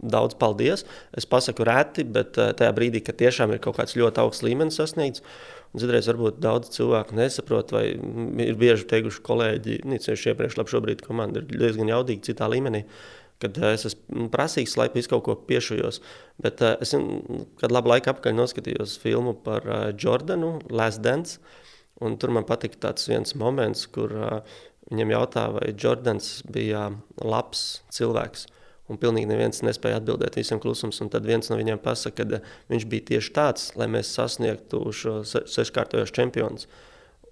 daudz 0.03 0.37
paldies. 0.41 0.85
Es 1.17 1.27
pasaku 1.29 1.67
reti, 1.69 2.05
bet 2.05 2.39
uh, 2.41 2.53
tajā 2.57 2.73
brīdī, 2.77 3.03
kad 3.05 3.19
tiešām 3.21 3.55
ir 3.55 3.63
kaut 3.63 3.79
kāds 3.79 3.97
ļoti 3.99 4.23
augsts 4.23 4.45
līmenis 4.47 4.81
sasniegts, 4.81 5.25
un 5.71 5.83
citreiz 5.83 6.09
varbūt 6.11 6.41
daudz 6.43 6.73
cilvēku 6.75 7.17
nesaprot, 7.19 7.75
vai 7.77 7.85
ir 8.45 8.59
bieži 8.61 8.89
teikuši 8.91 9.25
kolēģi, 9.27 9.81
nīcieši 9.91 10.33
iepriekš, 10.33 10.59
labi, 10.59 10.75
šobrīd 10.75 11.07
komanda 11.07 11.43
ir 11.43 11.49
diezgan 11.51 11.93
jaudīga 11.93 12.31
citā 12.31 12.51
līmenī. 12.51 12.85
Kad 13.41 13.57
uh, 13.61 13.71
es 13.73 13.87
esmu 13.89 14.29
prasīgs, 14.33 14.77
lai 14.81 14.91
visu 14.93 15.13
kaut 15.13 15.25
ko 15.29 15.37
piešujos. 15.49 16.03
Bet 16.45 16.61
uh, 16.65 16.77
es, 16.85 16.95
kad 17.61 17.73
labu 17.73 17.93
laiku 17.93 18.13
apakaļ 18.13 18.37
noskatījos 18.37 18.99
filmu 19.01 19.37
par 19.45 19.65
Jordanu, 20.01 20.59
Last 20.73 21.05
Dance, 21.05 21.41
tur 22.01 22.33
man 22.33 22.47
patika 22.49 22.89
tāds 22.89 23.09
viens 23.09 23.35
moments, 23.37 23.85
kur 23.93 24.13
viņam 24.91 25.13
jautā, 25.15 25.45
vai 25.55 25.73
Jordans 25.77 26.41
bija 26.53 26.89
labs 27.21 27.83
cilvēks. 27.95 28.47
Un 28.91 28.99
pilnīgi 28.99 29.29
neviens 29.31 29.63
nespēja 29.63 30.01
atbildēt 30.01 30.39
visam 30.41 30.61
klusums. 30.63 30.99
Un 31.05 31.11
tad 31.13 31.27
viens 31.29 31.51
no 31.51 31.59
viņiem 31.59 31.79
pasaka, 31.83 32.27
ka 32.27 32.41
viņš 32.73 32.87
bija 32.91 33.07
tieši 33.13 33.33
tāds, 33.37 33.71
lai 33.79 33.87
mēs 33.93 34.11
sasniegtu 34.17 34.83
šo 34.97 35.21
seškārtojos 35.25 36.15
čempionus. 36.17 36.67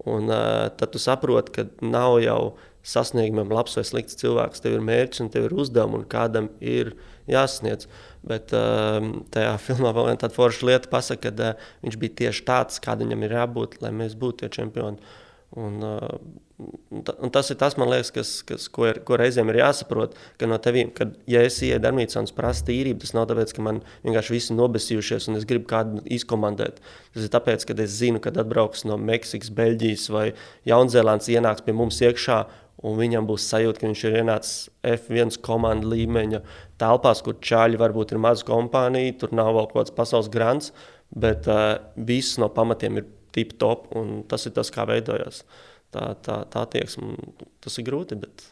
Un 0.07 0.31
uh, 0.31 0.69
tad 0.79 0.93
tu 0.93 1.01
saproti, 1.03 1.51
ka 1.57 1.67
nav 1.83 2.21
jau 2.23 2.55
sasniegumam 2.87 3.51
labs 3.51 3.75
vai 3.75 3.83
slikts 3.83 4.15
cilvēks. 4.21 4.63
Tev 4.63 4.77
ir 4.77 4.85
mērķis 4.87 5.25
un 5.25 5.31
tev 5.33 5.49
ir 5.49 5.57
uzdevumi, 5.59 5.99
un 5.99 6.07
kādam 6.07 6.47
ir 6.63 6.93
jāsasniedz. 7.27 7.89
Bet 8.23 8.55
uh, 8.55 9.03
tajā 9.35 9.57
filmā 9.67 9.91
vēl 9.95 10.13
viena 10.13 10.23
tāda 10.23 10.39
forša 10.39 10.69
lieta 10.71 10.91
pasaka, 10.91 11.33
ka 11.35 11.51
uh, 11.51 11.71
viņš 11.83 11.99
bija 11.99 12.21
tieši 12.23 12.47
tāds, 12.47 12.79
kādam 12.83 13.11
viņam 13.11 13.27
ir 13.27 13.41
jābūt, 13.41 13.81
lai 13.83 13.91
mēs 13.99 14.15
būtu 14.19 14.45
tie 14.45 14.55
čempioni. 14.61 15.03
Uh, 15.03 15.28
Un 15.59 17.31
tas 17.33 17.49
ir 17.51 17.57
tas, 17.59 17.75
liekas, 17.79 18.11
kas, 18.15 18.31
kas, 18.47 18.67
ko, 18.71 18.85
ir, 18.89 18.99
ko 19.07 19.17
reizēm 19.19 19.49
ir 19.51 19.61
jāsaprot, 19.61 20.15
ka 20.39 20.47
no 20.47 20.59
tevis, 20.61 20.91
kad 20.95 21.17
ja 21.29 21.41
es 21.47 21.57
ieeju 21.63 21.81
darbnīcā 21.83 22.21
un 22.21 22.29
prasu 22.35 22.65
tīrību, 22.69 23.01
tas 23.03 23.15
nav 23.15 23.27
tāpēc, 23.31 23.53
ka 23.55 23.65
man 23.65 23.81
vienkārši 24.05 24.35
visi 24.35 24.55
nobesījušies 24.57 25.29
un 25.31 25.39
es 25.39 25.47
gribu 25.49 25.67
kādu 25.71 26.03
izkomandēt. 26.17 26.79
Tas 27.15 27.27
ir 27.27 27.33
tāpēc, 27.35 27.67
ka 27.67 27.75
es 27.83 27.97
zinu, 27.97 28.21
kad 28.23 28.39
atbrauks 28.39 28.85
no 28.87 28.99
Meksikas, 29.01 29.51
Beļģijas 29.55 30.07
vai 30.15 30.25
Jaunzēlandes, 30.69 31.31
ienāks 31.35 31.65
pie 31.65 31.75
mums 31.75 31.99
iekšā. 32.03 32.41
Un 32.79 32.95
viņam 32.95 33.25
būs 33.27 33.43
sajūta, 33.51 33.81
ka 33.81 33.89
viņš 33.89 34.01
ir 34.07 34.13
ienācis 34.21 34.69
F1 34.87 35.41
komandas 35.43 35.91
līmeņa 35.91 36.39
telpās, 36.79 37.19
kur 37.25 37.35
čāļi 37.43 37.79
varbūt 37.81 38.13
ir 38.15 38.21
maza 38.23 38.47
kompānija, 38.47 39.17
tur 39.19 39.35
nav 39.35 39.51
vēl 39.57 39.67
kaut 39.67 39.81
kāds 39.81 39.95
pasaules 39.97 40.31
grants, 40.31 40.71
bet 41.11 41.49
uh, 41.51 41.73
viss 42.07 42.39
no 42.39 42.47
pamatiem 42.55 43.01
ir 43.01 43.09
tip 43.35 43.57
top, 43.61 43.89
un 43.97 44.23
tas 44.29 44.47
ir 44.47 44.55
tas, 44.55 44.71
kā 44.73 44.87
veidojās. 44.89 45.43
Tā, 45.89 46.13
tā, 46.21 46.43
tā 46.53 46.65
attieksme. 46.67 47.15
Tas 47.63 47.79
ir 47.81 47.87
grūti, 47.87 48.17
bet 48.19 48.45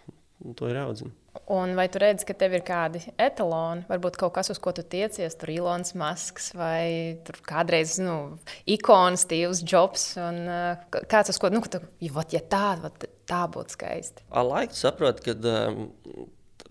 to 0.58 0.70
ir 0.70 0.78
jāaudzina. 0.80 1.14
Un 1.54 1.76
vai 1.78 1.86
tu 1.92 2.00
redzi, 2.02 2.26
ka 2.28 2.34
tev 2.38 2.56
ir 2.58 2.64
kādi 2.66 3.00
etaloni, 3.22 3.86
varbūt 3.90 4.18
kaut 4.20 4.34
kas, 4.36 4.50
uz 4.52 4.60
ko 4.62 4.74
tu 4.76 4.84
tiecies, 4.84 5.36
tur 5.38 5.52
Ilons 5.54 5.94
Masks 5.98 6.50
vai 6.58 7.18
kādreiz 7.48 7.98
nu, 8.02 8.38
ikonas, 8.70 9.24
Steve's 9.28 9.62
Jobs, 9.62 10.10
un 10.22 10.42
uh, 10.50 10.98
kāds 11.12 11.32
uz 11.34 11.40
ko, 11.42 11.52
nu, 11.54 11.62
tu, 11.72 11.82
vat, 12.16 12.34
ja 12.34 12.42
tā, 12.42 12.74
vat, 12.82 13.06
tā 13.30 13.44
būtu 13.54 13.78
skaisti. 13.78 14.26
Ar 14.34 14.50
laiku 14.50 14.78
saprotu, 14.78 15.28
ka 15.28 15.38
um, 15.70 15.86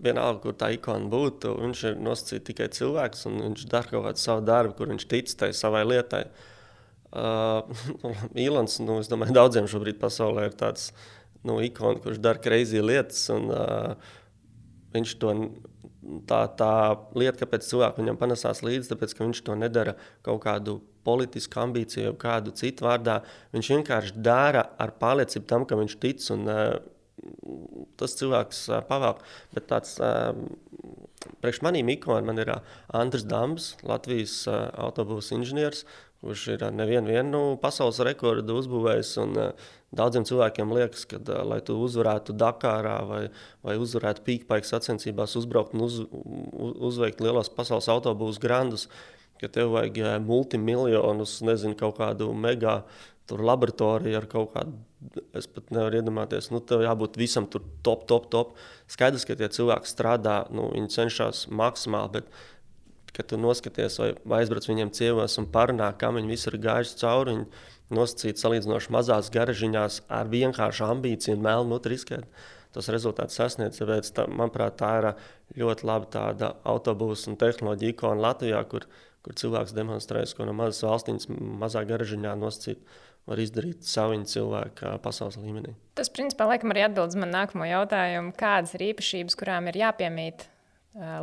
vienalga, 0.03 0.43
kur 0.43 0.59
tā 0.59 0.73
ikona 0.75 1.09
būtu, 1.11 1.55
viņš 1.63 1.87
ir 1.91 1.97
nosacīts 2.03 2.49
tikai 2.51 2.69
cilvēks, 2.75 3.25
un 3.31 3.41
viņš 3.47 3.65
dara 3.71 3.93
kaut 3.93 4.09
kādu 4.09 4.23
savu 4.23 4.45
darbu, 4.51 4.77
kur 4.77 4.93
viņš 4.93 5.09
tic 5.09 5.33
tai 5.39 5.53
savai 5.55 5.87
lietai. 5.87 6.27
Uh, 6.27 6.53
Uh, 7.17 7.65
Ilans, 8.47 8.77
nu, 8.83 8.99
es 9.01 9.09
domāju, 9.09 9.35
daudziem 9.37 9.69
šobrīd 9.69 9.97
pasaulē 10.01 10.49
ir 10.51 10.57
tāds 10.59 10.91
nu, 11.47 11.57
ikons, 11.65 12.03
kurš 12.03 12.21
dara 12.21 12.41
kreizī 12.43 12.83
lietas. 12.83 13.23
Un, 13.33 13.49
uh, 13.49 14.17
viņš 14.93 15.15
to 15.21 15.33
tā, 16.29 16.41
tā 16.59 16.73
lieta, 17.17 17.41
kāpēc 17.41 17.65
cilvēki 17.67 18.03
viņam 18.03 18.19
panesās 18.19 18.61
līdzi, 18.65 18.91
tāpēc, 18.91 19.15
ka 19.15 19.25
viņš 19.25 19.41
to 19.47 19.57
nedara 19.59 19.95
kaut 20.25 20.43
kādu 20.45 20.79
politisku 21.07 21.61
ambīciju 21.63 22.11
vai 22.11 22.19
kādu 22.21 22.53
citu 22.59 22.87
vārdā. 22.87 23.21
Viņš 23.55 23.73
vienkārši 23.75 24.21
dara 24.23 24.67
ar 24.79 24.93
pārliecību 24.99 25.49
tam, 25.49 25.65
ka 25.67 25.79
viņš 25.79 25.97
tic. 26.03 26.23
Un, 26.35 26.47
uh, 26.51 26.77
tas 27.97 28.13
cilvēks 28.19 28.67
uh, 28.69 28.81
pavēl. 28.87 29.17
Bet 29.55 29.69
tāds, 29.71 29.95
uh, 30.03 30.35
priekš 31.41 31.63
manīm 31.65 31.89
ikona 31.95 32.21
man 32.27 32.41
ir 32.43 32.51
uh, 32.53 32.75
Andris 32.95 33.25
Dambs, 33.27 33.71
Latvijas 33.87 34.43
uh, 34.49 34.67
autobusu 34.85 35.39
inženieris 35.39 35.85
kurš 36.21 36.47
ir 36.55 36.63
nevienu 36.73 37.23
nu, 37.29 37.41
pasaules 37.61 37.99
rekordu 38.05 38.57
uzbūvējis. 38.61 39.11
Un, 39.23 39.35
uh, 39.41 39.67
daudziem 39.95 40.25
cilvēkiem 40.27 40.73
liekas, 40.75 41.05
ka, 41.09 41.19
uh, 41.21 41.43
lai 41.47 41.59
tu 41.65 41.77
uzvarētu 41.83 42.35
Dakarā 42.37 42.97
vai, 43.09 43.21
vai 43.65 43.77
uzvarētu 43.81 44.25
pīkpaikas 44.25 44.73
sacensībās, 44.75 45.37
uzbraukt 45.39 45.77
un 45.77 45.85
uz, 45.87 46.01
uz, 46.07 46.73
uzveikt 46.91 47.21
lielos 47.23 47.51
pasaules 47.53 47.89
autobusu 47.93 48.41
grandus, 48.43 48.87
ka 49.41 49.51
tev 49.53 49.75
vajag 49.75 50.01
uh, 50.01 50.15
multimiljonus, 50.23 51.39
nezinu, 51.45 51.77
kaut 51.77 52.01
kādu 52.01 52.31
mega 52.33 52.81
tur 53.27 53.43
laboratoriju 53.43 54.17
ar 54.17 54.27
kaut 54.31 54.53
kādu. 54.55 54.77
Es 55.37 55.45
pat 55.51 55.69
nevaru 55.75 55.99
iedomāties, 55.99 56.47
nu, 56.49 56.61
tev 56.63 56.81
jābūt 56.81 57.19
visam 57.19 57.45
tur 57.51 57.61
top, 57.85 58.07
top, 58.09 58.29
top. 58.33 58.55
Skaidrs, 58.89 59.27
ka 59.27 59.35
tie 59.37 59.49
cilvēki 59.53 59.91
strādā, 59.91 60.39
nu, 60.49 60.71
viņi 60.73 60.93
cenšas 60.95 61.43
maksimāli, 61.53 62.21
bet 62.21 62.31
kad 63.17 63.25
tu 63.31 63.39
noskaties 63.41 63.97
vai, 63.97 64.11
aizbrauc 64.37 64.67
viņiem 64.69 64.91
ciemos 64.93 65.39
un 65.41 65.47
parunā, 65.49 65.89
kā 65.97 66.11
viņi 66.13 66.29
visi 66.29 66.51
ir 66.51 66.59
gājuši 66.61 66.99
cauri. 67.01 67.33
Viņi 67.33 67.97
nosacīti 67.97 68.43
salīdzinoši 68.43 68.93
mazās 68.93 69.31
garažiņās 69.33 70.01
ar 70.11 70.29
vienkāršu 70.29 70.85
ambīciju 70.91 71.39
un 71.39 71.71
mutu 71.71 71.93
riskēt. 71.93 72.27
Tas 72.75 72.91
rezultāts 72.93 73.39
sasniedz. 73.39 73.79
Tāpēc, 73.79 74.11
tā, 74.13 74.27
manuprāt, 74.29 74.77
tā 74.77 74.91
ir 74.99 75.09
ļoti 75.63 75.87
laba 75.87 76.09
tāda 76.13 76.53
autobusu 76.67 77.31
un 77.31 77.39
tehnoloģija 77.41 77.95
ikona 77.95 78.25
Latvijā, 78.27 78.61
kur, 78.69 78.85
kur 79.25 79.37
cilvēks 79.39 79.73
demonstrēs, 79.73 80.35
ko 80.37 80.45
no 80.45 80.53
mazas 80.53 80.83
valstīm, 80.85 81.21
mazā 81.61 81.81
garažiņā 81.87 82.35
nosacīt 82.37 82.83
var 83.27 83.41
izdarīt 83.41 83.87
savu 83.87 84.19
cilvēku 84.29 84.93
pasaules 85.03 85.39
līmenī. 85.41 85.73
Tas, 85.97 86.11
principā, 86.13 86.45
laikam 86.51 86.75
arī 86.75 86.85
atbild 86.85 87.15
uz 87.15 87.17
manu 87.19 87.33
nākamo 87.33 87.65
jautājumu, 87.67 88.35
kādas 88.37 88.75
ir 88.77 88.91
īpašības, 88.91 89.39
kurām 89.39 89.71
ir 89.71 89.81
jāpiemīt 89.81 90.45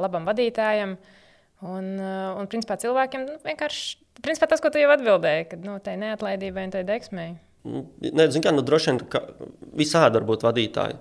labam 0.01 0.27
vadītājam, 0.29 0.99
uh, 0.99 1.23
Un, 1.63 1.95
uh, 1.97 2.35
un 2.41 2.49
principā, 2.51 2.77
cilvēkiem 2.81 3.25
nu, 3.25 3.35
vienkārši 3.45 4.23
principā, 4.25 4.49
tas, 4.51 4.61
ko 4.63 4.73
tu 4.73 4.81
jau 4.83 4.91
atbildēji, 4.95 5.49
ka 5.53 5.59
nu, 5.63 5.79
tai 5.85 5.95
neatlaidībai 6.01 6.67
un 6.67 6.73
tai 6.75 6.83
deksmei. 6.89 7.35
Nu, 7.65 7.85
nē, 8.03 8.27
zinu, 8.35 8.43
kā, 8.45 8.53
nu, 8.53 8.65
droši 8.67 8.91
vien 8.91 9.03
ka 9.13 9.23
visādi 9.79 10.19
var 10.19 10.27
būt 10.29 10.45
vadītāji. 10.45 10.99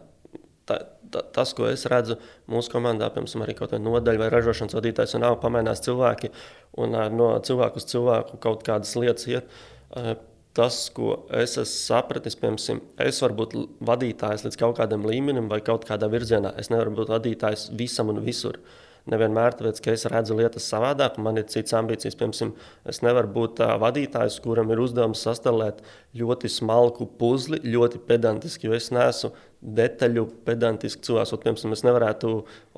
Tā, 0.70 0.78
tā, 1.12 1.24
tas, 1.36 1.52
ko 1.58 1.66
es 1.68 1.84
redzu 1.92 2.16
mūsu 2.52 2.72
komandā, 2.72 3.10
piemēram, 3.12 3.44
arī 3.44 3.56
kaut 3.58 3.74
kāda 3.74 3.84
nodaļa 3.84 4.22
vai 4.22 4.30
ražošanas 4.32 4.78
vadītājs, 4.78 5.18
un 5.18 5.26
nav 5.26 5.40
pamainās 5.42 5.84
cilvēki, 5.84 6.32
un 6.80 6.96
uh, 6.96 7.10
no 7.12 7.34
cilvēku 7.44 7.82
uz 7.82 7.90
cilvēku 7.90 8.40
kaut 8.46 8.64
kādas 8.68 8.94
lietas 8.96 9.28
iet. 9.28 9.60
Uh, 9.90 10.14
tas, 10.56 10.78
ko 10.94 11.26
es 11.34 11.58
esmu 11.58 11.66
sapratis, 11.74 12.38
piemēram, 12.40 12.80
es 13.04 13.20
varu 13.26 13.40
būt 13.42 13.58
vadītājs 13.90 14.46
līdz 14.46 14.62
kaut 14.62 14.78
kādam 14.80 15.10
līmenim 15.10 15.50
vai 15.52 15.60
kaut 15.66 15.90
kādā 15.90 16.08
virzienā. 16.14 16.54
Es 16.62 16.72
nevaru 16.72 16.94
būt 17.02 17.12
vadītājs 17.18 17.72
visam 17.76 18.14
un 18.14 18.24
visur. 18.24 18.62
Uh, 18.62 18.80
nevienmēr 19.12 19.56
tāpēc, 19.58 19.80
ka 19.84 19.94
es 19.94 20.06
redzu 20.12 20.36
lietas 20.38 20.66
savādāk, 20.72 21.18
man 21.24 21.40
ir 21.40 21.48
cits 21.52 21.76
ambīcijas. 21.76 22.16
Piemēram, 22.20 22.54
es 22.90 23.02
nevaru 23.04 23.32
būt 23.36 23.58
tā 23.60 23.74
vadītājs, 23.82 24.40
kuram 24.44 24.72
ir 24.72 24.82
uzdevums 24.84 25.24
sastāvēt 25.26 25.82
ļoti 26.20 26.52
smalku 26.52 27.08
puzli, 27.20 27.60
ļoti 27.74 28.00
pedantiski, 28.08 28.70
jo 28.70 28.78
es 28.78 28.92
neesmu 28.96 29.34
detaļu 29.80 30.26
pedantiski 30.48 31.04
cilvēks. 31.10 31.36
Piemēram, 31.44 31.76
es 31.76 31.86
nevarētu 31.88 32.34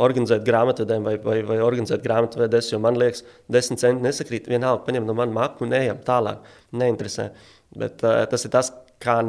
organizēt 0.08 0.46
grāmatvedēm 0.48 1.06
vai, 1.06 1.18
vai, 1.22 1.40
vai 1.46 1.60
organizēt 1.66 2.06
grāmatvedēs, 2.06 2.72
jo 2.74 2.82
man 2.82 2.98
liekas, 3.02 3.26
desmit 3.52 3.84
centi 3.84 4.06
nesakrīt. 4.06 4.50
Vienalga, 4.50 4.86
paņem 4.88 5.06
no 5.06 5.18
manas 5.18 5.38
maku 5.38 5.68
un 5.68 5.78
ejam 5.78 6.02
tālāk. 6.06 6.46
Neinteresē. 6.76 7.30
Bet 7.78 8.02
uh, 8.06 8.24
tas 8.32 8.48
ir 8.48 8.54
tas, 8.54 8.74
kā 9.04 9.20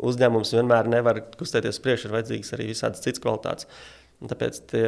uzņēmums 0.00 0.54
vienmēr 0.56 0.86
nevar 0.88 1.18
kustēties 1.36 1.80
priekšā, 1.84 2.08
ir 2.08 2.14
vajadzīgas 2.14 2.54
arī 2.56 2.70
visādas 2.70 3.02
citas 3.04 3.22
kvalitātes. 3.22 3.66
Uh, 3.66 3.99
Un 4.20 4.28
tāpēc 4.28 4.62
tie 4.68 4.86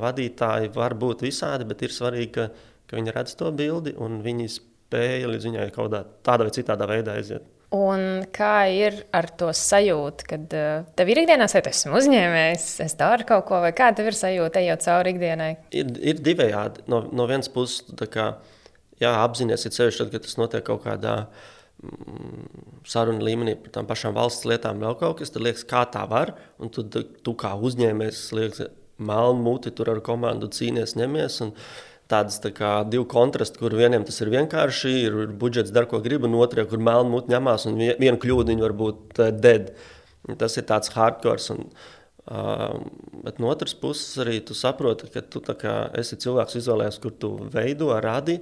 vadītāji 0.00 0.72
var 0.72 0.96
būt 0.96 1.24
visādi, 1.26 1.66
bet 1.68 1.82
ir 1.84 1.92
svarīgi, 1.92 2.32
ka, 2.36 2.48
ka 2.88 2.96
viņi 2.96 3.14
redz 3.16 3.36
to 3.36 3.50
bildi 3.52 3.92
un 4.00 4.22
viņi 4.24 4.48
spēja 4.54 5.28
līdz 5.28 5.48
viņai 5.50 5.70
kaut 5.74 5.92
kādā 5.92 6.46
vai 6.46 6.54
citādā 6.56 6.88
veidā 6.88 7.18
aiziet. 7.20 7.44
Un 7.70 8.24
kā 8.34 8.64
ir 8.74 8.96
ar 9.14 9.28
to 9.38 9.52
sajūtu, 9.54 10.26
kad 10.32 10.54
tev 10.98 11.10
ir 11.12 11.20
ikdienā 11.22 11.46
sajūta, 11.46 11.70
esmu 11.70 12.00
uzņēmējs, 12.00 12.64
es 12.82 12.96
daru 12.98 13.28
kaut 13.28 13.44
ko, 13.46 13.60
vai 13.62 13.70
kā 13.76 13.92
tev 13.94 14.08
ir 14.10 14.16
sajūta, 14.18 14.58
ejot 14.64 14.82
cauri 14.88 15.12
ikdienai? 15.14 15.52
Ir, 15.78 15.92
ir 16.02 16.24
divējādi. 16.26 16.88
No, 16.90 17.04
no 17.14 17.28
vienas 17.30 17.52
puses, 17.52 17.84
kā, 18.10 18.32
jā, 18.98 19.12
apzināties, 19.12 19.68
ir 19.68 19.76
sevišķi, 19.76 20.08
kad 20.16 20.26
tas 20.26 20.40
notiek 20.40 20.66
kaut 20.66 20.82
kādā 20.88 21.14
veidā 21.20 21.59
sarunu 22.88 23.24
līmenī 23.24 23.54
par 23.60 23.74
tām 23.74 23.88
pašām 23.88 24.16
valsts 24.16 24.46
lietām, 24.48 24.80
vēl 24.82 24.96
kaut 25.00 25.20
kas, 25.20 25.32
tad 25.32 25.44
liekas, 25.44 25.66
kā 25.68 25.84
tā 25.92 26.04
var. 26.10 26.34
Un 26.60 26.72
tu, 26.72 26.84
tu 26.84 27.36
kā 27.38 27.54
uzņēmējs, 27.56 28.24
liekas, 28.36 28.72
melnu 29.00 29.44
muti 29.44 29.72
tur 29.72 29.92
ar 29.94 30.02
komandu 30.04 30.50
cīnies, 30.52 30.96
ņemies. 31.00 31.40
Tādas 32.10 32.40
tā 32.42 32.50
kā 32.50 32.72
divi 32.90 33.04
kontrasti, 33.08 33.60
kur 33.62 33.76
vienam 33.78 34.02
tas 34.06 34.18
ir 34.20 34.32
vienkārši, 34.32 34.96
ir, 35.04 35.20
ir 35.28 35.32
budžets, 35.40 35.70
dara, 35.70 35.86
ko 35.88 36.00
grib, 36.02 36.26
un 36.26 36.34
otrajā, 36.40 36.66
kur 36.72 36.82
melnu 36.82 37.12
muti 37.12 37.30
ņemās, 37.30 37.68
un 37.70 37.78
viena 37.78 38.18
kļūda 38.18 38.50
viņa 38.50 38.66
var 38.66 38.76
būt 38.80 39.22
uh, 39.22 39.30
dead. 39.30 39.70
Tas 40.40 40.58
ir 40.58 40.68
tāds 40.68 40.92
hardcore. 40.96 41.42
Un, 41.54 41.72
Uh, 42.30 42.76
bet 43.24 43.40
no 43.42 43.48
otras 43.50 43.72
puses, 43.74 44.12
arī 44.22 44.36
tu 44.46 44.54
saproti, 44.54 45.08
ka 45.10 45.22
tu 45.26 45.40
esi 45.98 46.18
cilvēks 46.20 46.58
izvēlējies, 46.60 46.98
kur 47.02 47.14
tu 47.18 47.30
veido, 47.50 47.88
radi. 47.98 48.36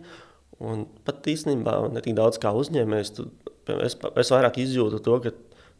Un 0.64 0.86
pat 1.06 1.26
īstenībā 1.30 1.76
ne 1.92 2.02
tik 2.02 2.16
daudz 2.18 2.40
kā 2.42 2.50
uzņēmējs, 2.56 3.12
es, 3.84 3.94
es 3.94 4.32
vairāk 4.34 4.58
izjūtu 4.58 4.98
to, 5.06 5.20
ka 5.22 5.32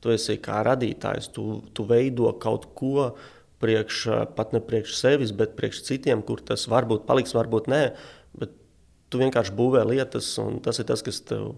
tu 0.05 0.13
esi 0.15 0.39
kā 0.43 0.61
radītājs, 0.67 1.33
tu, 1.35 1.59
tu 1.75 1.87
veido 1.89 2.31
kaut 2.39 2.69
ko 2.79 3.11
priekš, 3.63 4.05
pat 4.39 4.55
ne 4.55 4.63
priekš 4.63 4.95
sevis, 5.01 5.35
bet 5.35 5.57
priekš 5.59 5.83
citiem, 5.89 6.23
kur 6.23 6.43
tas 6.47 6.69
varbūt 6.71 7.09
paliks, 7.09 7.35
varbūt 7.35 7.67
nē. 7.73 7.83
Bet 8.39 8.55
tu 9.11 9.19
vienkārši 9.23 9.57
būvē 9.59 9.83
lietas, 9.89 10.31
un 10.43 10.61
tas 10.63 10.79
ir 10.79 10.87
tas, 10.87 11.03
kas 11.03 11.19
tev 11.27 11.57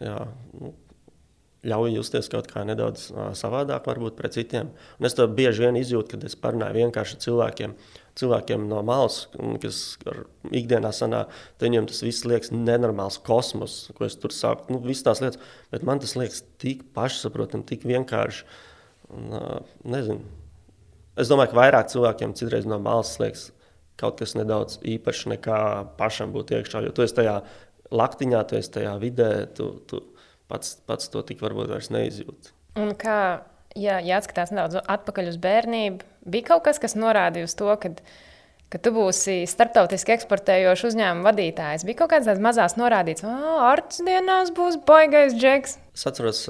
jā, 0.00 0.22
nu, 0.56 0.72
ļauj 1.66 1.96
justies 1.96 2.30
kaut 2.30 2.46
kā 2.50 2.62
nedaudz 2.66 3.08
savādāk, 3.38 3.88
varbūt 3.88 4.16
pret 4.18 4.36
citiem. 4.36 4.70
Un 5.00 5.08
es 5.08 5.16
to 5.18 5.26
bieži 5.26 5.64
vien 5.64 5.78
izjūtu, 5.80 6.14
kad 6.14 6.26
es 6.28 6.36
parunāju 6.38 6.84
vienkārši 6.84 7.18
cilvēkiem, 7.24 7.74
cilvēkiem 8.18 8.68
no 8.70 8.82
malas, 8.86 9.24
kas 9.62 9.82
ikdienā 10.54 10.92
sanāk, 10.94 11.34
viņiem 11.62 11.90
tas 11.90 12.02
viss 12.06 12.26
liekas 12.28 12.54
nenormāls 12.54 13.18
kosmos, 13.26 13.80
ko 13.98 14.06
es 14.06 14.18
tur 14.20 14.34
saku. 14.34 14.72
Nu, 14.74 14.82
visas 14.84 15.06
tās 15.08 15.22
lietas, 15.24 15.42
bet 15.74 15.86
man 15.86 16.02
tas 16.02 16.14
liekas 16.18 16.44
tik 16.62 16.86
pašsaprotami, 16.96 17.66
tik 17.68 17.86
vienkārši. 17.88 18.46
Un, 19.08 19.38
nezinu. 19.88 20.20
Es 21.18 21.30
domāju, 21.30 21.50
ka 21.50 21.62
vairāk 21.62 21.88
cilvēkiem 21.90 22.34
citreiz 22.38 22.68
no 22.68 22.78
malas 22.82 23.16
liekas 23.18 23.48
kaut 23.98 24.20
kas 24.20 24.36
nedaudz 24.38 24.78
īpašs 24.86 25.26
nekā 25.32 25.60
pašam 25.98 26.30
būt 26.34 26.52
iekšā, 26.54 26.84
jo 26.86 26.92
tu 26.94 27.02
esi 27.02 27.16
tajā 27.18 27.40
laktiņā, 27.90 28.42
tu 28.46 28.58
esi 28.58 28.70
tajā 28.76 28.94
vidē. 29.02 29.30
Tu, 29.58 29.66
tu, 29.90 30.02
pats, 30.48 30.78
pats 30.88 31.10
to 31.12 31.22
tik 31.26 31.42
varbūt 31.44 31.70
vairs 31.72 31.90
neizjūt. 31.94 32.52
Un 32.78 32.94
kā, 32.98 33.18
ja, 33.78 33.98
ja 34.04 34.20
atskatās 34.20 34.52
nedaudz 34.54 34.80
atpakaļ 34.80 35.32
uz 35.32 35.38
bērnību, 35.42 36.08
bija 36.28 36.50
kaut 36.52 36.66
kas, 36.68 36.80
kas 36.82 36.96
norādīja 36.98 37.48
uz 37.48 37.54
to, 37.58 37.68
ka, 37.80 37.92
ka 38.72 38.80
tu 38.84 38.92
būsi 38.96 39.40
starptautiski 39.50 40.14
eksportējošs 40.16 40.86
uzņēmuma 40.90 41.28
vadītājs. 41.30 41.86
Bija 41.88 42.02
kaut 42.02 42.12
kāds 42.14 42.28
tāds 42.30 42.42
mazās 42.44 42.78
norādīts, 42.80 43.24
ka 43.26 43.36
Arts 43.68 44.02
dienās 44.06 44.52
būs 44.56 44.80
baigais 44.88 45.36
džeks. 45.36 45.78
Es 45.96 46.08
atceros, 46.08 46.44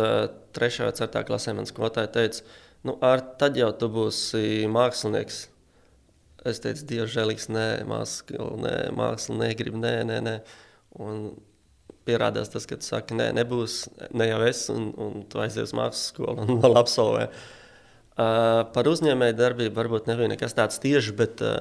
3. 0.59 0.81
vai 0.87 0.95
4. 0.97 1.27
klasē 1.29 1.55
man 1.59 1.69
skolotāja 1.71 2.13
teica, 2.19 2.43
nu, 2.87 2.99
ar 3.05 3.25
tad 3.41 3.59
jau 3.59 3.71
tu 3.79 3.91
būsi 3.93 4.67
mākslinieks. 4.71 5.47
Es 6.47 6.61
teicu, 6.63 6.85
Dievs, 6.87 7.11
žēlīgs, 7.17 7.49
nē, 7.51 7.67
māksla, 7.89 8.53
nē, 8.63 8.75
māksla 8.95 9.35
negribu, 9.41 9.81
nē, 9.83 9.95
nē, 10.07 10.19
nē. 10.23 10.35
Un 11.03 11.17
pierādās 12.09 12.51
tas, 12.53 12.67
ka 12.69 12.79
tu 12.81 12.87
saki, 12.87 13.17
nē, 13.19 13.31
nebūs 13.37 13.85
ne 14.17 14.31
jau 14.31 14.41
es, 14.49 14.65
un, 14.73 14.91
un 14.97 15.23
tu 15.29 15.43
aizies 15.43 15.71
uz 15.71 15.77
mākslas 15.77 16.09
skolu 16.15 16.47
un 16.47 16.59
vēl 16.65 16.81
absolvē. 16.81 17.29
Uh, 18.19 18.65
par 18.75 18.89
uzņēmēju 18.91 19.39
darbību 19.39 19.79
varbūt 19.79 20.11
nebija 20.11 20.33
nekas 20.33 20.57
tāds 20.59 20.81
tieši, 20.83 21.15
bet 21.21 21.45
uh, 21.47 21.61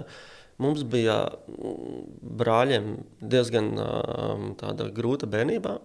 mums 0.63 0.81
bija 0.89 1.19
brāļiem 2.39 2.95
diezgan 3.21 3.71
uh, 3.77 4.89
grūta 4.97 5.29
bērnībā. 5.29 5.77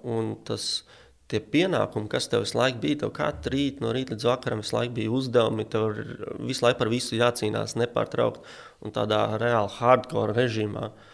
Tas, 0.48 0.70
tie 1.28 1.40
pienākumi, 1.52 2.08
kas 2.12 2.28
tev 2.32 2.46
visu 2.46 2.56
laiku 2.58 2.80
bija, 2.80 3.02
tev 3.04 3.12
katru 3.16 3.56
rītu 3.56 3.84
no 3.84 3.92
rīta 3.92 4.16
līdz 4.16 4.28
vakaram 4.28 4.64
visu 4.64 4.76
laiku 4.78 4.96
bija 4.96 5.12
uzdevumi, 5.16 5.68
tev 5.72 6.00
visu 6.40 6.64
laiku 6.64 6.80
par 6.80 6.92
visu 6.92 7.20
jācīnās 7.20 7.76
nepārtraukt 7.80 8.44
un 8.84 8.96
tādā 8.96 9.26
reāli 9.40 9.76
hardcore 9.76 10.36
režīmā. 10.36 10.88
Uh, 10.88 11.11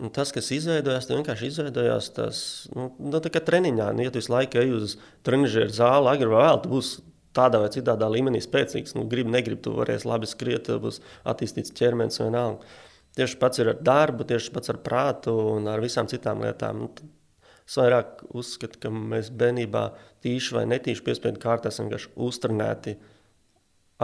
Un 0.00 0.08
tas, 0.08 0.30
kas 0.32 0.48
izveidojās, 0.56 1.04
tas 1.04 1.18
vienkārši 1.18 1.48
izveidojās 1.50 2.06
tas, 2.16 2.38
nu, 2.72 2.86
nu, 2.96 3.18
tā 3.20 3.28
kā 3.32 3.42
treniņā. 3.44 3.90
Nu, 3.92 4.06
ja 4.06 4.12
tu 4.12 4.22
visu 4.22 4.32
laiku 4.32 4.62
ej 4.62 4.70
uz 4.78 4.94
trenižera 5.26 5.68
zāli, 5.68 6.08
agri 6.14 6.30
vai 6.30 6.46
vēl, 6.46 6.60
tu 6.62 6.70
būsi 6.72 7.02
tādā 7.36 7.60
vai 7.60 7.68
citā 7.72 7.96
līmenī 8.00 8.40
spēcīgs. 8.44 8.96
Nu, 8.96 9.04
gribi, 9.08 9.32
negribi, 9.34 9.60
tu 9.66 9.74
varēsi 9.76 10.08
labi 10.08 10.28
skriet, 10.30 10.70
būs 10.80 11.02
attīstīts 11.28 11.74
ķermenis 11.76 12.22
vai 12.22 12.30
nav. 12.32 12.62
Tieši 13.18 13.36
pats 13.40 13.60
ir 13.60 13.74
ar 13.74 13.82
darbu, 13.84 14.24
tieši 14.28 14.54
pats 14.54 14.72
ar 14.72 14.80
prātu 14.84 15.34
un 15.52 15.68
ar 15.68 15.84
visām 15.84 16.08
citām 16.08 16.40
lietām. 16.44 16.86
Nu, 16.86 17.12
es 17.68 17.76
vairāk 17.76 18.24
uzskatu, 18.32 18.80
ka 18.80 18.92
mēs 18.92 19.28
bērnībā 19.28 19.90
tīši 20.24 20.56
vai 20.56 20.64
netīši 20.72 21.04
piespiedu 21.04 21.42
kārtā 21.42 21.68
esam 21.68 21.90
vienkārši 21.90 22.14
uztrenēti 22.16 22.96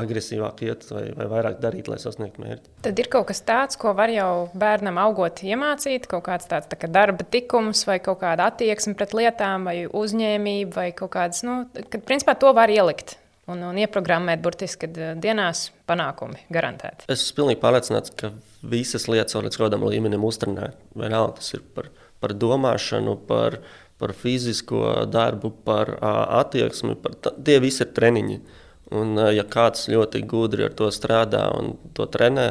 agresīvāk 0.01 0.63
iet 0.67 0.87
vai, 0.93 1.05
vai 1.17 1.27
vairāk 1.31 1.61
darīt, 1.63 1.89
lai 1.91 1.99
sasniegtu 2.03 2.43
mērķi. 2.43 2.73
Tad 2.87 3.01
ir 3.03 3.09
kaut 3.13 3.29
kas 3.31 3.41
tāds, 3.47 3.79
ko 3.81 3.93
var 3.99 4.13
jau 4.13 4.49
bērnam 4.59 5.01
augot 5.03 5.43
iemācīt, 5.45 6.09
kaut 6.11 6.27
kāds 6.29 6.49
tāds 6.51 6.71
tā 6.71 6.79
kā 6.81 6.91
darba 6.91 7.27
tikums, 7.27 7.85
vai 7.89 7.99
kaut 8.05 8.21
kāda 8.23 8.49
attieksme 8.51 8.97
pret 8.99 9.15
lietām, 9.17 9.69
vai 9.69 9.79
uzņēmība, 9.87 10.75
vai 10.75 10.91
kaut 10.97 11.15
kādas, 11.17 11.45
nu, 11.47 11.63
kad 11.79 12.05
principā 12.09 12.37
to 12.39 12.53
var 12.57 12.73
ielikt. 12.73 13.19
Un, 13.49 13.63
un 13.65 13.79
ieprogrammēt 13.81 14.43
burtiski, 14.45 14.83
kad 14.83 14.99
eh, 15.01 15.13
dienās 15.17 15.71
panākumi 15.89 16.43
garantēti. 16.53 17.07
Es 17.09 17.23
esmu 17.23 17.39
pilnīgi 17.39 17.63
pārliecināts, 17.63 18.13
ka 18.21 18.29
visas 18.61 19.07
lietas 19.09 19.39
var 19.39 19.47
līdz 19.47 19.57
kādam 19.63 19.87
līmenim 19.89 20.27
uztrenēt. 20.29 20.77
Vienalga 20.93 21.39
tas 21.39 21.49
ir 21.57 21.63
par, 21.73 21.89
par 22.21 22.35
domāšanu, 22.37 23.15
par, 23.31 23.57
par 23.97 24.13
fizisko 24.13 24.83
darbu, 25.09 25.55
par 25.65 25.95
attieksmi. 26.43 26.99
Par 27.01 27.17
tie 27.25 27.57
visi 27.65 27.87
ir 27.87 27.95
treniņi. 27.97 28.37
Uh, 28.37 28.68
Un, 28.95 29.19
ja 29.35 29.45
kāds 29.45 29.89
ļoti 29.93 30.23
gudri 30.29 30.65
ar 30.65 30.75
to 30.77 30.89
strādā 30.95 31.43
un 31.59 31.75
to 31.97 32.07
trenē, 32.09 32.47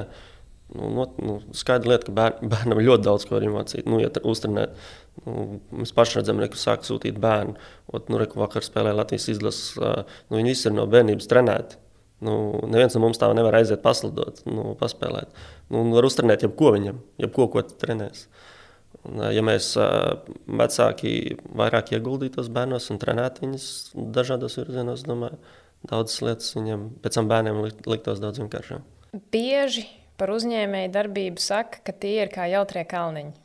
nu, 0.76 0.89
no, 0.93 1.08
nu, 1.23 1.38
skaidra 1.58 1.95
lieta, 1.95 2.10
ka 2.10 2.13
bērn, 2.19 2.47
bērnam 2.54 2.84
ļoti 2.84 3.06
daudz 3.08 3.26
ko 3.26 3.38
var 3.38 3.47
iemācīt. 3.47 3.89
Nu, 3.89 3.97
ja 4.04 4.12
uztrenēt, 4.21 4.78
nu, 5.26 5.47
mēs 5.80 5.95
paši 5.97 6.19
redzam, 6.19 6.43
ka 6.43 6.62
sāk 6.62 6.86
sūtīt 6.86 7.17
bērnu. 7.23 7.58
Ot, 7.89 8.12
nu, 8.12 8.21
reku 8.21 8.41
vakar 8.41 8.65
spēlēja 8.65 9.00
Latvijas 9.00 9.30
izlases, 9.34 9.76
nu, 9.78 10.39
viņi 10.39 10.54
visi 10.54 10.69
ir 10.69 10.78
no 10.78 10.86
bērnības 10.91 11.30
trenēti. 11.32 11.82
Nu, 12.26 12.34
neviens 12.65 12.95
no 12.97 13.04
mums 13.04 13.19
tā 13.21 13.30
nevar 13.38 13.60
aiziet 13.60 13.84
paslidot, 13.84 14.41
nu, 14.50 14.71
paspēlēt. 14.80 15.34
Nu, 15.73 15.84
var 15.93 16.06
uztrenēt 16.08 16.45
jebko 16.47 16.73
viņam, 16.73 17.02
jebko, 17.21 17.45
ko 17.54 17.62
trenēs. 17.65 18.26
Un, 19.06 19.21
ja 19.34 19.43
mēs 19.45 19.76
vecāki 19.78 21.12
vairāk 21.58 21.93
ieguldītos 21.93 22.50
bērnos 22.54 22.89
un 22.93 23.02
trenētu 23.02 23.45
viņus 23.45 23.67
dažādos 24.15 24.58
virzienos, 24.58 25.06
domāju, 25.06 25.38
daudzas 25.86 26.22
lietas 26.26 26.54
viņiem 26.58 26.88
pēc 27.04 27.20
tam 27.20 27.30
bērniem 27.32 27.63
liktos 27.88 28.22
daudz 28.24 28.42
vienkāršāk. 28.42 28.86
Bieži 29.34 29.88
par 30.18 30.34
uzņēmēju 30.34 30.94
darbību 30.94 31.42
saka, 31.42 31.82
ka 31.86 31.94
tie 31.94 32.18
ir 32.24 32.32
kā 32.34 32.48
jautrie 32.50 32.84
kalniņi. 32.88 33.36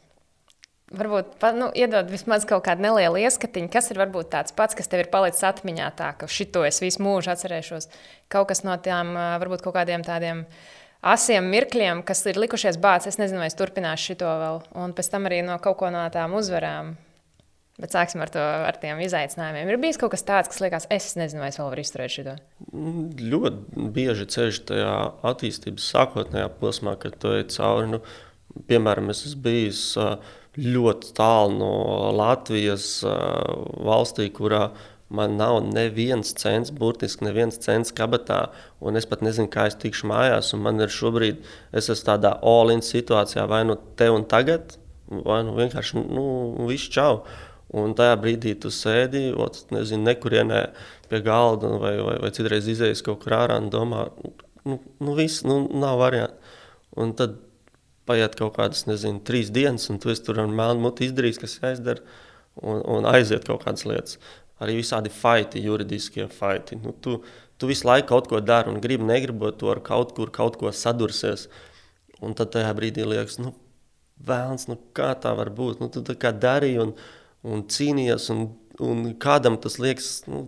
Varbūt 0.93 1.45
nu, 1.57 1.71
iedod 1.73 2.11
vismaz 2.13 2.45
kaut 2.49 2.67
kādu 2.67 2.85
nelielu 2.85 3.23
ieskatiņu, 3.23 3.71
kas 3.73 3.89
ir 3.95 4.01
varbūt 4.03 4.29
tāds 4.35 4.53
pats, 4.53 4.77
kas 4.77 4.91
tev 4.93 5.07
ir 5.07 5.09
palicis 5.13 5.45
atmiņā, 5.49 5.87
tā 5.97 6.11
ka 6.21 6.29
šito 6.29 6.67
es 6.69 6.83
visu 6.85 7.01
mūžu 7.05 7.33
atcerēšos. 7.33 7.89
Kaut 8.33 8.51
kas 8.51 8.61
no 8.67 8.77
tām, 8.77 9.15
varbūt 9.41 9.65
kaut 9.65 9.79
kādiem 9.79 10.05
tādiem 10.05 10.45
asiem 11.01 11.49
mirkļiem, 11.55 12.03
kas 12.05 12.27
ir 12.29 12.41
likušies 12.41 12.77
bācis. 12.83 13.15
Es 13.15 13.21
nezinu, 13.23 13.41
vai 13.41 13.49
es 13.49 13.57
turpināšu 13.57 14.19
šo 14.19 14.35
vēl, 14.43 14.61
un 14.85 14.93
pēc 14.97 15.09
tam 15.15 15.31
arī 15.31 15.41
no 15.47 15.57
kaut 15.65 15.81
ko 15.81 15.89
no 15.95 16.05
tām 16.13 16.37
uzvarām 16.37 16.93
Bet 17.81 17.95
sāksim 17.95 18.21
ar, 18.21 18.29
to, 18.29 18.41
ar 18.43 18.77
tiem 18.83 19.01
izaicinājumiem. 19.01 19.71
Ir 19.73 19.81
bijis 19.81 19.99
kaut 20.01 20.13
kas 20.13 20.27
tāds, 20.29 20.51
kas 20.53 20.61
liekas, 20.61 20.87
es 20.93 21.15
nezinu, 21.17 21.41
vai 21.41 21.49
es 21.49 21.57
vēl 21.57 21.71
varu 21.71 21.83
izturēt 21.83 22.13
šo. 22.13 22.35
Ļoti 23.33 23.87
bieži 23.95 24.27
ceļš 24.35 24.61
tajā 24.69 24.93
attīstības 25.31 25.87
sākotnējā 25.95 26.51
posmā, 26.61 26.99
kad 27.01 27.17
tu 27.23 27.33
ej 27.33 27.47
cauri. 27.55 27.95
Nu, 27.95 28.03
piemēram, 28.69 29.09
es 29.15 29.25
esmu 29.25 29.45
bijis 29.47 29.83
ļoti 30.61 31.15
tālu 31.17 31.57
no 31.57 31.75
Latvijas 32.13 32.99
valstī, 33.03 34.29
kurā 34.37 34.67
man 35.13 35.37
nav 35.37 35.59
neviens 35.65 36.33
cents, 36.41 36.73
burtiski 36.73 37.25
neviens 37.25 37.57
cents 37.61 37.93
kabatā, 37.97 38.47
un 38.81 39.01
es 39.01 39.09
pat 39.09 39.25
nezinu, 39.25 39.51
kā 39.53 39.67
es 39.69 39.77
tikšu 39.81 40.09
mājās. 40.13 40.53
Man 40.61 40.81
ir 40.81 40.93
šobrīd, 40.93 41.41
es 41.73 41.89
esmu 41.93 42.09
tādā 42.09 42.35
all-in 42.53 42.85
situācijā, 42.85 43.47
vai 43.49 43.63
nu 43.69 43.77
te 43.97 44.09
un 44.13 44.25
tagad, 44.29 44.77
vai 45.09 45.43
nu 45.49 45.57
vienkārši 45.57 46.05
nu, 46.05 46.27
viss 46.69 46.93
čau. 46.93 47.23
Un 47.73 47.95
tajā 47.97 48.17
brīdī 48.21 48.53
tu 48.61 48.69
sēdi, 48.73 49.31
ot, 49.33 49.63
nezinu, 49.73 50.05
nekurienē 50.11 50.61
pie 51.09 51.23
galda 51.25 51.71
vai, 51.81 51.95
vai, 52.05 52.19
vai 52.21 52.31
citreiz 52.37 52.69
izējas 52.69 53.01
kaut 53.07 53.23
kur 53.23 53.37
ārā 53.39 53.57
un 53.63 53.71
domā, 53.73 54.03
nu, 54.69 54.77
nu 55.01 55.15
viss, 55.17 55.45
nu, 55.49 55.65
nav 55.81 55.97
variantu. 56.03 56.53
Un 57.01 57.15
tad 57.17 57.39
paiet 58.09 58.37
kaut 58.37 58.59
kādas, 58.59 58.85
nezinu, 58.89 59.23
trīs 59.25 59.49
dienas, 59.55 59.89
un 59.93 60.01
tu 60.03 60.13
tur 60.27 60.43
ar 60.43 60.53
melnu 60.53 60.85
muti 60.85 61.09
izdarīsi, 61.09 61.41
kas 61.41 61.57
jāizdara, 61.63 62.05
un, 62.61 62.83
un 62.97 63.09
aiziet 63.09 63.47
kaut 63.49 63.65
kādas 63.65 63.87
lietas. 63.89 64.19
Arī 64.63 64.77
visādi 64.79 65.11
faiti, 65.11 65.63
juridiskie 65.65 66.29
faiti. 66.31 66.77
Nu, 66.79 66.93
tu, 66.93 67.23
tu 67.59 67.71
visu 67.71 67.89
laiku 67.89 68.13
kaut 68.13 68.29
ko 68.31 68.41
dari 68.45 68.71
un 68.71 68.83
gribi, 68.83 69.07
negribot 69.09 69.59
to 69.59 69.73
ar 69.73 69.81
kaut 69.83 70.13
kur 70.19 70.31
kaut 70.31 70.59
ko 70.61 70.71
sadursies. 70.71 71.49
Un 72.23 72.37
tad 72.39 72.53
tajā 72.55 72.71
brīdī 72.79 73.07
liekas, 73.09 73.41
nu, 73.43 73.57
vēlams, 74.23 74.69
nu, 74.71 74.79
kā 74.95 75.11
tā 75.19 75.33
var 75.39 75.51
būt. 75.51 75.83
Nu, 75.83 75.89
tu 75.91 76.05
tā 76.07 76.15
kā 76.19 76.31
darīji. 76.37 76.93
Un, 77.43 77.65
cīnījies, 77.67 78.29
un, 78.35 78.49
un 78.83 79.07
kādam 79.23 79.59
tas 79.63 79.81
liekas 79.83 80.23
nu, 80.31 80.45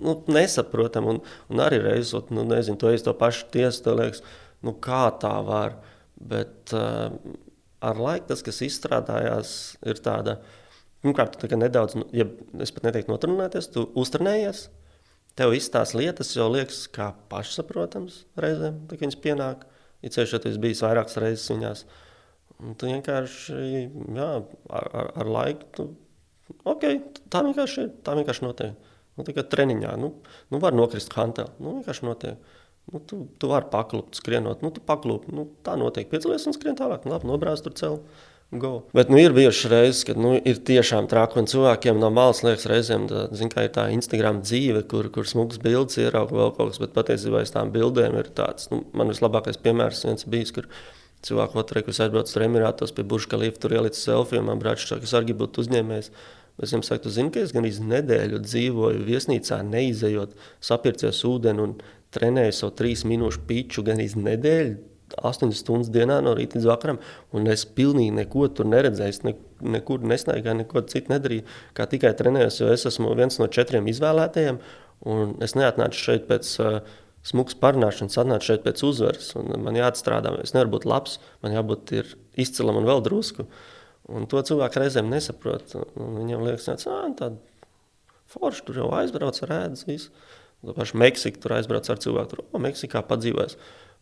nu, 0.00 0.16
nesaprotam. 0.32 1.08
Un, 1.12 1.22
un 1.52 1.62
arī 1.64 1.80
reizes, 1.82 2.14
nu, 2.32 2.44
nezinu, 2.48 2.78
to 2.80 2.92
es 2.92 3.04
to 3.04 3.14
pašu 3.16 3.48
tiesu, 3.52 3.84
to 3.86 3.96
liekas, 3.98 4.22
nu, 4.64 4.74
kā 4.82 5.06
tā 5.22 5.34
var. 5.46 5.78
Bet 6.22 6.72
uh, 6.76 7.14
ar 7.82 7.98
laiku 7.98 8.30
tas, 8.30 8.44
kas 8.46 8.62
izstrādājās, 8.64 9.54
ir 9.88 9.98
tāda, 10.04 10.36
pirmkārt, 11.02 11.40
tā 11.40 11.58
nedaudz, 11.58 11.96
nu, 11.98 12.06
ja 12.14 12.28
es 12.62 12.72
pat 12.74 12.86
neteiktu 12.86 13.12
notrunāties, 13.12 13.72
tu 13.74 13.88
uztrenējies. 13.98 14.68
tev 15.34 15.50
viss 15.54 15.72
tās 15.72 15.94
lietas 15.96 16.34
jau 16.36 16.44
liekas 16.52 16.84
kā 16.92 17.14
pašsaprotams 17.32 18.26
reizēm, 18.36 18.82
kad 18.88 19.00
viņas 19.00 19.20
pienāk. 19.24 19.66
Ir 20.02 20.12
ceļš, 20.12 20.32
ja 20.34 20.40
tu 20.42 20.50
esi 20.50 20.60
bijis 20.60 20.82
vairākas 20.82 21.16
reizes 21.22 21.50
viņās. 21.50 21.84
Un 22.62 22.74
tu 22.78 22.86
vienkārši, 22.90 23.54
jā, 24.14 24.30
ar, 24.68 24.88
ar, 24.92 25.10
ar 25.22 25.30
laiku, 25.30 25.88
okay, 26.68 26.98
tā 27.32 27.44
vienkārši 27.46 27.84
ir, 27.84 27.92
tā 28.06 28.16
vienkārši 28.18 28.46
notiek. 28.46 28.90
Nu, 29.18 29.26
kā 29.28 29.44
treniņā, 29.44 29.92
nu, 30.00 30.14
nu 30.52 30.60
var 30.62 30.76
nokrist 30.76 31.12
hantā, 31.16 31.50
nu, 31.60 31.78
vienkārši 31.78 32.06
notiek. 32.08 32.52
Nu, 32.90 32.98
tu, 33.06 33.22
tu 33.38 33.48
vari 33.50 33.68
paklupt, 33.70 34.16
skrienot, 34.18 34.64
nu, 34.64 34.72
tu 34.74 34.82
paklupt, 34.84 35.30
nu, 35.30 35.46
tā 35.66 35.76
notiek. 35.78 36.08
Piecelies 36.10 36.48
un 36.48 36.56
skrien 36.56 36.78
tālāk, 36.78 37.04
nu, 37.06 37.14
labi, 37.14 37.28
nobrāzt 37.30 37.68
tur 37.68 37.76
celu. 37.78 38.00
Go. 38.52 38.82
Bet 38.92 39.08
nu, 39.08 39.16
ir 39.16 39.32
bijušas 39.32 39.70
reizes, 39.72 40.00
kad 40.04 40.18
nu, 40.20 40.34
ir 40.36 40.58
tiešām 40.68 41.06
traki. 41.08 41.38
Un 41.40 41.46
cilvēkiem 41.48 41.96
no 41.96 42.10
malas 42.12 42.42
liekas, 42.44 42.66
reizēm 42.68 43.06
tā, 43.08 43.22
zin, 43.32 43.48
ir 43.48 43.70
tā 43.72 43.86
Instagram 43.94 44.42
dzīve, 44.44 44.82
kur, 44.90 45.08
kur 45.14 45.28
smugs 45.28 45.60
bildes 45.62 45.96
ierauga 46.02 46.36
vēl 46.36 46.52
kaut 46.58 46.74
kas. 46.74 46.80
Bet 46.82 46.92
patiesībā 46.98 47.40
aiz 47.40 47.54
tām 47.54 47.72
bildēm 47.72 48.18
ir 48.20 48.28
tāds, 48.36 48.68
nu, 48.68 48.82
man 48.92 49.08
vislabākais 49.08 49.56
piemērs 49.62 50.04
viens 50.04 50.28
bijis, 50.28 50.52
kur 50.52 50.68
cilvēku 51.24 51.62
otrē, 51.62 51.80
kas 51.86 52.02
aizbrauc 52.04 52.28
uz 52.28 52.44
Emirātos 52.44 52.92
pie 52.92 53.06
Līfa, 53.06 53.56
tur 53.62 53.72
ielicis 53.78 54.04
selfiju. 54.04 54.44
Man 54.44 54.60
brāčs 54.60 54.84
saka, 54.90 55.08
es 55.08 55.16
arī 55.16 55.30
gribu 55.30 55.46
būt 55.46 55.62
uzņēmējs. 55.64 56.12
Es 56.62 56.70
viņam 56.70 56.86
saku, 56.86 57.04
tu 57.06 57.14
zini, 57.14 57.32
ka 57.34 57.42
es 57.42 57.52
gan 57.54 57.66
nedēļu 57.66 58.38
dzīvoju 58.44 59.02
viesnīcā, 59.08 59.58
neizejot, 59.66 60.36
sapircies 60.62 61.24
ūdeni 61.28 61.66
un 61.66 61.76
trenēju 62.14 62.54
savu 62.54 62.76
trīs 62.78 63.04
minūšu 63.08 63.44
piču 63.48 63.84
gan 63.86 63.98
nedēļu 63.98 64.78
8 65.18 65.52
stundas 65.52 65.90
dienā 65.92 66.20
no 66.24 66.32
rīta 66.36 66.56
līdz 66.56 66.68
vakaram, 66.70 66.98
un 67.36 67.50
es 67.52 67.66
pilnīgi 67.68 68.14
neko 68.16 68.46
tur 68.56 68.68
neredzēju. 68.70 69.12
Es 69.12 69.20
ne, 69.26 69.34
nekur 69.74 70.04
nesnaigāju, 70.08 70.62
neko 70.62 70.84
citu 70.88 71.12
nedarīju, 71.12 71.44
kā 71.76 71.86
tikai 71.90 72.14
trenējos, 72.16 72.62
jo 72.62 72.70
es 72.72 72.86
esmu 72.88 73.12
viens 73.18 73.36
no 73.40 73.48
četriem 73.52 73.90
izvēlētajiem, 73.92 74.60
es 75.44 75.56
neatnācu 75.58 75.98
šeit 75.98 76.28
pēc 76.30 76.54
uh, 76.62 76.80
smukas 77.26 77.58
parunāšanas, 77.62 78.18
atnācu 78.22 78.52
šeit 78.52 78.64
pēc 78.66 78.82
uzvaras, 78.86 79.32
un 79.38 79.52
man 79.62 79.78
jāatstrādā. 79.78 80.34
Es 80.42 80.56
nevaru 80.56 80.76
būt 80.76 80.88
labs, 80.88 81.18
man 81.44 81.56
jābūt 81.56 81.94
izcilam 82.40 82.80
un 82.80 82.88
vēl 82.88 83.04
drusku. 83.04 83.46
Un 84.10 84.26
to 84.26 84.42
cilvēku 84.42 84.82
reizēm 84.82 85.10
nesaprot. 85.12 85.76
Viņam 85.94 86.42
liekas, 86.48 86.66
ka 86.66 86.94
tāda 87.18 87.36
forša 88.32 88.66
tur 88.66 88.82
jau 88.82 88.90
aizbrauc 88.98 89.38
ar 89.44 89.54
ēdas 89.60 89.86
visu. 89.86 90.10
Tā 90.62 90.74
paša 90.76 90.98
Meksika 90.98 91.40
tur 91.42 91.56
aizbrauc 91.56 91.88
ar 91.90 91.98
cilvēku, 92.02 92.30
tur, 92.30 92.44
o, 92.50 92.60
Meksikā 92.62 93.02
padzīvēs. 93.06 93.56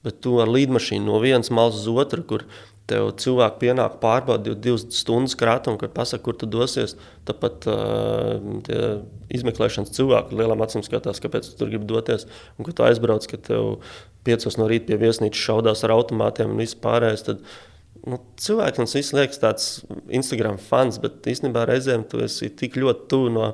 Bet 0.05 0.21
tu 0.25 0.39
ar 0.41 0.49
līdmašīnu 0.49 1.05
no 1.05 1.19
vienas 1.21 1.51
malas 1.53 1.81
uz 1.83 1.89
otru, 1.93 2.25
kur 2.29 2.45
tev 2.89 3.11
cilvēki 3.21 3.61
pienāk 3.61 3.99
pārbaudīt 4.03 4.61
divas 4.65 4.87
stundas 4.97 5.37
krātumu, 5.39 5.79
kad 5.81 5.93
pasaka, 5.97 6.25
kur 6.25 6.37
tu 6.41 6.49
dosies. 6.51 6.97
Tāpat 7.29 7.69
uh, 7.71 9.03
izmeklēšanas 9.33 9.93
cilvēki 9.97 10.39
lielām 10.41 10.65
acīm 10.65 10.85
skatās, 10.85 11.21
kāpēc 11.23 11.51
tu 11.51 11.61
tur 11.61 11.73
gribi 11.73 11.89
doties. 11.89 12.27
Un, 12.57 12.67
kad 12.69 12.77
tu 12.77 12.87
aizbrauc, 12.89 13.29
ka 13.29 13.41
tev 13.51 13.77
piecos 14.27 14.57
no 14.61 14.69
rīta 14.69 14.91
pie 14.91 15.01
viesnīcas 15.05 15.45
šaudās 15.49 15.85
ar 15.85 15.97
automātiem 15.97 16.53
un 16.53 16.61
viss 16.61 16.77
pārējais, 16.81 17.25
tad 17.29 17.45
nu, 18.09 18.21
cilvēkiem 18.41 18.87
tas 18.87 18.97
viss 18.97 19.15
liekas 19.17 19.43
tāds 19.43 19.69
Instagram 20.09 20.59
fans, 20.63 21.01
bet 21.03 21.27
īstenībā 21.31 21.67
reizēm 21.69 22.07
tu 22.09 22.23
esi 22.25 22.51
tik 22.55 22.79
ļoti 22.81 23.09
tuvu 23.13 23.33
no, 23.37 23.53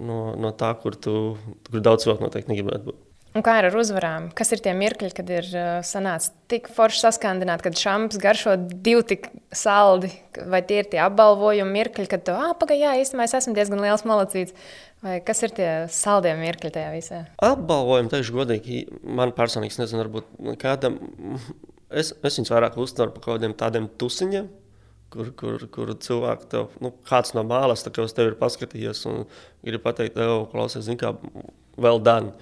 no, 0.00 0.20
no 0.40 0.54
tā, 0.58 0.74
kur, 0.80 0.96
tu, 0.98 1.34
kur 1.68 1.84
daudz 1.84 2.06
cilvēku 2.06 2.26
noteikti 2.26 2.54
negribētu 2.54 2.90
būt. 2.90 3.02
Un 3.34 3.42
kā 3.42 3.56
ar 3.58 3.74
uzvarām? 3.74 4.28
Kas 4.38 4.52
ir 4.54 4.60
tie 4.62 4.70
mirkļi, 4.78 5.08
kad 5.16 5.30
ir 5.32 5.46
uh, 5.58 5.70
sanācis 5.82 6.30
tik 6.50 6.68
forši 6.70 7.00
saskandināt, 7.02 7.64
kad 7.66 7.74
šāpes 7.74 8.20
garšo 8.22 8.54
divi 8.62 9.02
tik 9.10 9.26
saldi, 9.50 10.12
vai 10.46 10.60
tie 10.62 10.84
ir 10.84 10.90
tie 10.92 11.00
apbalvojumi 11.02 11.74
mirkļi, 11.80 12.06
kad 12.12 12.22
tu, 12.28 12.36
ah, 12.36 12.52
pagaidi, 12.60 12.84
jā, 12.84 12.92
īstenībā 13.02 13.26
es 13.26 13.34
esmu 13.40 13.56
diezgan 13.58 13.82
liels 13.82 14.06
malacīts. 14.06 14.54
Vai 15.04 15.18
kas 15.20 15.42
ir 15.44 15.52
tie 15.52 15.68
saldie 15.92 16.32
mirkļi 16.38 16.70
tajā 16.72 16.90
visā? 16.94 17.18
Apbalvojumi, 17.44 18.08
teikšu 18.08 18.36
godīgi, 18.38 18.78
man 19.04 19.34
personīgi, 19.36 19.76
nezinu, 19.82 20.00
varbūt 20.00 20.30
kādam, 20.62 20.96
es, 21.92 22.14
es 22.24 22.38
viņus 22.38 22.52
vairāk 22.54 22.78
uztveru 22.80 23.12
par 23.12 23.26
kaut 23.26 23.34
kādiem 23.34 23.52
tādiem 23.60 23.90
tusiņiem, 24.00 24.48
kur, 25.12 25.28
kur, 25.36 25.66
kur 25.74 25.92
cilvēki 26.06 26.48
tev, 26.54 26.72
nu, 26.80 26.94
kāds 27.10 27.36
no 27.36 27.44
kā 27.44 28.08
uz 28.08 28.16
tevi 28.16 28.32
ir 28.32 28.40
paskatījies 28.40 29.04
un 29.10 29.26
grib 29.66 29.84
pateikt, 29.84 30.16
tev, 30.16 30.46
klausies, 30.54 30.88
zini, 30.88 30.96
kā 31.02 31.12
vēl 31.76 32.00
dan. 32.00 32.32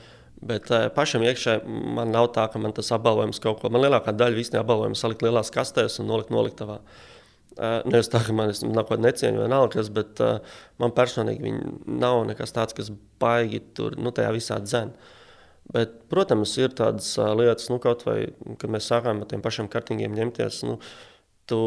Bet 0.42 0.70
uh, 0.70 0.86
pašam 0.94 1.26
iekšā 1.26 1.60
man 1.66 2.14
nav 2.14 2.30
tā, 2.36 2.46
ka 2.50 2.62
man 2.62 2.74
tas 2.74 2.94
apbalvojums 2.94 3.42
kaut 3.42 3.58
ko. 3.62 3.70
Man 3.74 3.82
lielākā 3.82 4.14
daļa 4.14 4.38
visiem 4.38 4.62
apbalvojumiem 4.62 4.98
salikt 4.98 5.22
lielās 5.22 5.50
kastēs 5.54 5.98
un 6.02 6.10
nolikt 6.10 6.34
noliktavā. 6.34 6.78
Uh, 6.78 7.12
Nevis 7.58 8.08
tā, 8.12 8.22
ka 8.24 8.34
man 8.36 8.52
ir 8.52 9.02
necieņa 9.06 9.42
vai 9.42 9.48
nav 9.52 9.66
kas, 9.74 9.90
bet 9.92 10.20
uh, 10.24 10.38
man 10.80 10.94
personīgi 10.96 11.44
viņi 11.44 11.72
nav 12.00 12.22
nekas 12.28 12.54
tāds, 12.56 12.76
kas 12.76 12.92
baigi 13.22 13.60
tur, 13.76 13.98
nu, 14.00 14.14
tajā 14.14 14.30
visā 14.36 14.60
dzēn. 14.62 14.94
Bet, 15.72 15.98
protams, 16.10 16.54
ir 16.58 16.72
tādas 16.76 17.10
uh, 17.20 17.32
lietas, 17.38 17.68
nu, 17.72 17.78
kaut 17.82 18.06
vai, 18.08 18.32
kad 18.60 18.72
mēs 18.72 18.88
sākām 18.90 19.22
ar 19.22 19.28
tiem 19.30 19.44
pašiem 19.44 19.68
kartingiem 19.72 20.16
ņemties, 20.16 20.62
nu, 20.68 20.78
tu 21.50 21.60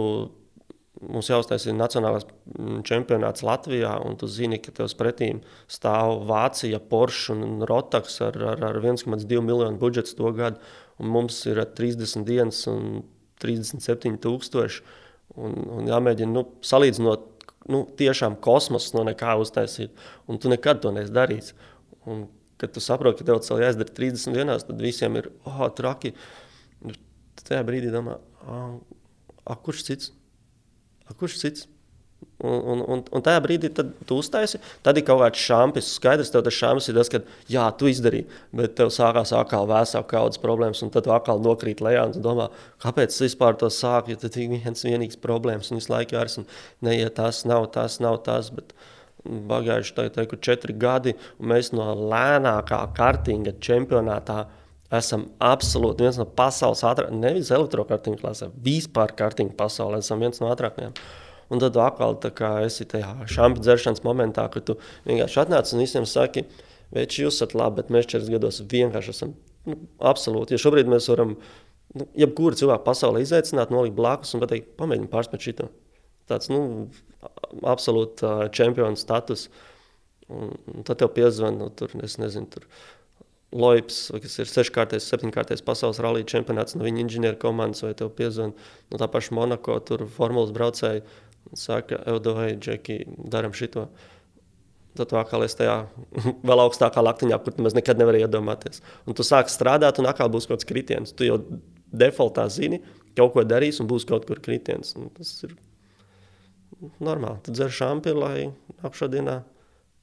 Mums 1.03 1.27
jāuztaisa 1.27 1.73
nacionālais 1.75 2.23
mm, 2.23 2.83
čempionāts 2.87 3.43
Latvijā, 3.43 3.91
un 4.07 4.15
tu 4.19 4.29
zini, 4.31 4.61
ka 4.63 4.71
tev 4.75 4.87
pretī 4.95 5.27
stāv 5.71 6.21
Vācija, 6.29 6.79
Porsche 6.79 7.35
un 7.35 7.65
Rotaks 7.67 8.21
ar, 8.23 8.37
ar, 8.53 8.63
ar 8.69 8.79
1,2 8.79 9.41
miljonu 9.43 9.81
budžetu 9.81 10.15
to 10.15 10.31
gadu. 10.37 10.61
Mums 11.03 11.41
ir 11.51 11.59
30 11.59 12.23
dienas 12.27 12.61
un 12.71 13.03
37 13.43 14.15
tūkstoši. 14.23 14.85
Un, 15.35 15.55
un 15.79 15.89
jāmēģina 15.89 16.31
nu, 16.31 16.45
salīdzinot, 16.63 17.25
nu, 17.73 17.81
tiešām 17.99 18.37
kosmosu 18.43 18.95
no 18.97 19.03
nekā 19.09 19.35
uztaisīt. 19.41 19.95
Un 20.29 20.39
tu 20.41 20.51
nekad 20.51 20.83
to 20.83 20.93
neesi 20.95 21.13
darījis. 21.15 21.53
Un, 22.05 22.27
kad 22.61 22.71
tu 22.75 22.83
saproti, 22.83 23.19
ka 23.19 23.29
tev 23.31 23.41
tas 23.41 23.51
jāizdara 23.51 23.95
30 23.97 24.37
dienās, 24.37 24.67
tad 24.67 24.81
visiem 24.81 25.17
ir 25.19 25.31
oh, 25.49 25.65
traki. 25.75 26.13
Tajā 27.45 27.61
brīdī 27.67 27.91
domā, 27.93 28.15
ah, 28.47 29.57
kurš 29.65 29.83
cits? 29.89 30.13
Kurš 31.19 31.41
cits? 31.41 31.67
Un, 32.43 32.55
un, 32.67 32.81
un, 32.91 33.01
un 33.15 33.23
tajā 33.23 33.39
brīdī 33.45 33.69
tu 33.71 34.17
uztaisi, 34.19 34.59
tad 34.83 34.97
ir 34.99 35.05
kaut 35.07 35.21
kāds 35.21 35.39
šampis. 35.39 35.93
Skaidrs, 35.95 36.33
tev 36.33 36.41
tas 36.43 36.57
šampis 36.57 36.89
ir 36.91 36.97
tas, 36.97 37.11
ka 37.11 37.21
jā, 37.51 37.63
tu 37.79 37.87
izdarīji, 37.87 38.25
bet 38.59 38.73
tev 38.75 38.91
sākās 38.91 39.31
atkal 39.37 39.69
vēsāk 39.69 40.09
kādas 40.11 40.41
problēmas, 40.43 40.83
un 40.83 40.91
tad 40.91 41.07
tu 41.07 41.13
atkal 41.15 41.39
nokrīt 41.43 41.83
lejā 41.85 42.03
un 42.09 42.25
domā, 42.25 42.49
kāpēc 42.83 43.15
es 43.15 43.23
vispār 43.29 43.55
to 43.61 43.71
sāku, 43.71 44.11
ja 44.11 44.19
tad 44.19 44.35
ir 44.35 44.51
viens 44.51 44.83
vienīgs 44.83 45.21
problēmas 45.23 45.71
un 45.71 45.79
visu 45.79 45.93
laiku 45.93 46.19
un 46.41 46.49
neiet 46.83 47.15
tas, 47.15 47.45
nav 47.47 47.69
tas, 47.71 48.01
nav 48.03 48.19
tas. 48.27 48.51
Bet, 48.55 48.75
Pagājuši 49.25 49.95
tagad, 49.97 50.35
četri 50.45 50.73
gadi, 50.77 51.15
un 51.41 51.47
mēs 51.49 51.71
no 51.73 51.87
lēnākā 51.97 52.77
kartinga 52.93 53.55
čempionātā 53.57 54.43
esam 54.93 55.23
absolūti 55.41 56.05
viens 56.05 56.19
no 56.21 56.27
pasaules 56.29 56.83
ātrākajiem, 56.85 57.23
nevis 57.23 57.49
elektrokartiņu 57.55 58.19
klasē, 58.21 58.51
vispār 58.67 59.15
kartiņu 59.17 59.55
pasaulē 59.57 60.03
esam 60.03 60.21
viens 60.21 60.37
no 60.43 60.51
ātrākajiem. 60.53 60.93
Un 61.53 61.61
tad 61.61 61.77
atkal 61.77 62.17
esi 62.65 62.87
tajā 62.89 63.11
šāpju 63.29 63.61
dzeršanas 63.61 64.01
momentā, 64.05 64.47
kad 64.53 64.65
tu 64.65 64.77
vienkārši 65.05 65.43
atnāc 65.43 65.73
un 65.73 65.83
visiem 65.83 66.07
saki, 66.09 66.45
veči, 66.95 67.25
jūs 67.25 67.37
esat 67.37 67.53
labi, 67.57 67.81
bet 67.81 67.93
mēs 67.93 68.09
četras 68.09 68.31
gados 68.33 68.63
vienkārši 68.71 69.13
esam 69.13 69.35
nu, 69.69 69.77
absolūti. 70.01 70.55
Ja 70.55 70.61
šobrīd 70.61 70.89
mēs 70.89 71.09
varam, 71.11 71.35
nu, 71.93 72.07
jebkuru 72.17 72.57
cilvēku 72.57 72.85
pasaulē 72.87 73.21
izaicināt, 73.25 73.73
nolikt 73.73 73.97
blakus 73.97 74.33
un 74.33 74.41
pateikt, 74.41 74.73
pamēģini 74.79 75.11
pārspēt 75.11 75.45
šito. 75.45 75.69
Tāds, 76.29 76.49
nu, 76.49 76.89
absolūti 77.65 78.25
uh, 78.25 78.45
čempionu 78.53 78.97
status. 78.97 79.49
Un, 80.25 80.55
un 80.73 80.85
tad 80.85 80.97
tev 80.97 81.11
piezvan, 81.13 81.59
nu, 81.61 81.69
tur, 81.69 81.91
nezinu, 82.01 82.47
tur 82.49 82.65
Loips, 83.55 84.09
kas 84.19 84.33
ir 84.41 84.49
seškārtais, 84.49 85.05
septiņkārtais 85.07 85.61
pasaules 85.63 86.01
rallija 86.03 86.27
čempionāts, 86.27 86.75
no 86.75 86.83
viņa 86.83 87.03
inženieru 87.05 87.37
komandas, 87.39 87.85
vai 87.85 87.93
tev 87.95 88.09
piezvanīja 88.17 88.51
no 88.91 88.99
tā 88.99 89.07
paša 89.13 89.35
Monako, 89.37 89.77
tur 89.85 90.03
formulas 90.11 90.51
braucēji, 90.55 91.05
un 91.05 91.24
saka, 91.53 92.01
Eudovai, 92.09 92.55
Džeki, 92.59 93.03
daram 93.31 93.53
šito. 93.55 93.87
Tad 94.95 95.09
tu 95.11 95.17
atkal 95.19 95.43
esi 95.43 95.59
tajā 95.59 95.77
vēl 96.47 96.63
augstākā 96.63 97.03
laktiņā, 97.03 97.39
kur 97.43 97.55
tu 97.55 97.65
nekad 97.65 97.99
nevari 97.99 98.23
iedomāties. 98.23 98.81
Un 99.05 99.17
tu 99.17 99.25
sāc 99.27 99.51
strādāt, 99.51 99.99
un 99.99 100.07
atkal 100.09 100.31
būs 100.31 100.47
kaut 100.47 100.61
kāds 100.61 100.69
kritiens. 100.69 101.15
Tu 101.15 101.27
jau 101.27 101.41
defaultā 101.95 102.47
zini, 102.51 102.79
kaut 103.17 103.35
ko 103.35 103.43
darīs, 103.47 103.81
un 103.83 103.91
būs 103.91 104.07
kaut 104.07 104.27
kur 104.29 104.39
kritiens. 104.43 104.95
Un 104.99 105.11
tas 105.15 105.33
ir 105.47 105.57
normāli. 107.03 107.43
Tu 107.43 107.55
dzer 107.55 107.75
šāpi, 107.75 108.15
lai 108.15 108.37
nākamā 108.79 109.11
dienā 109.11 109.41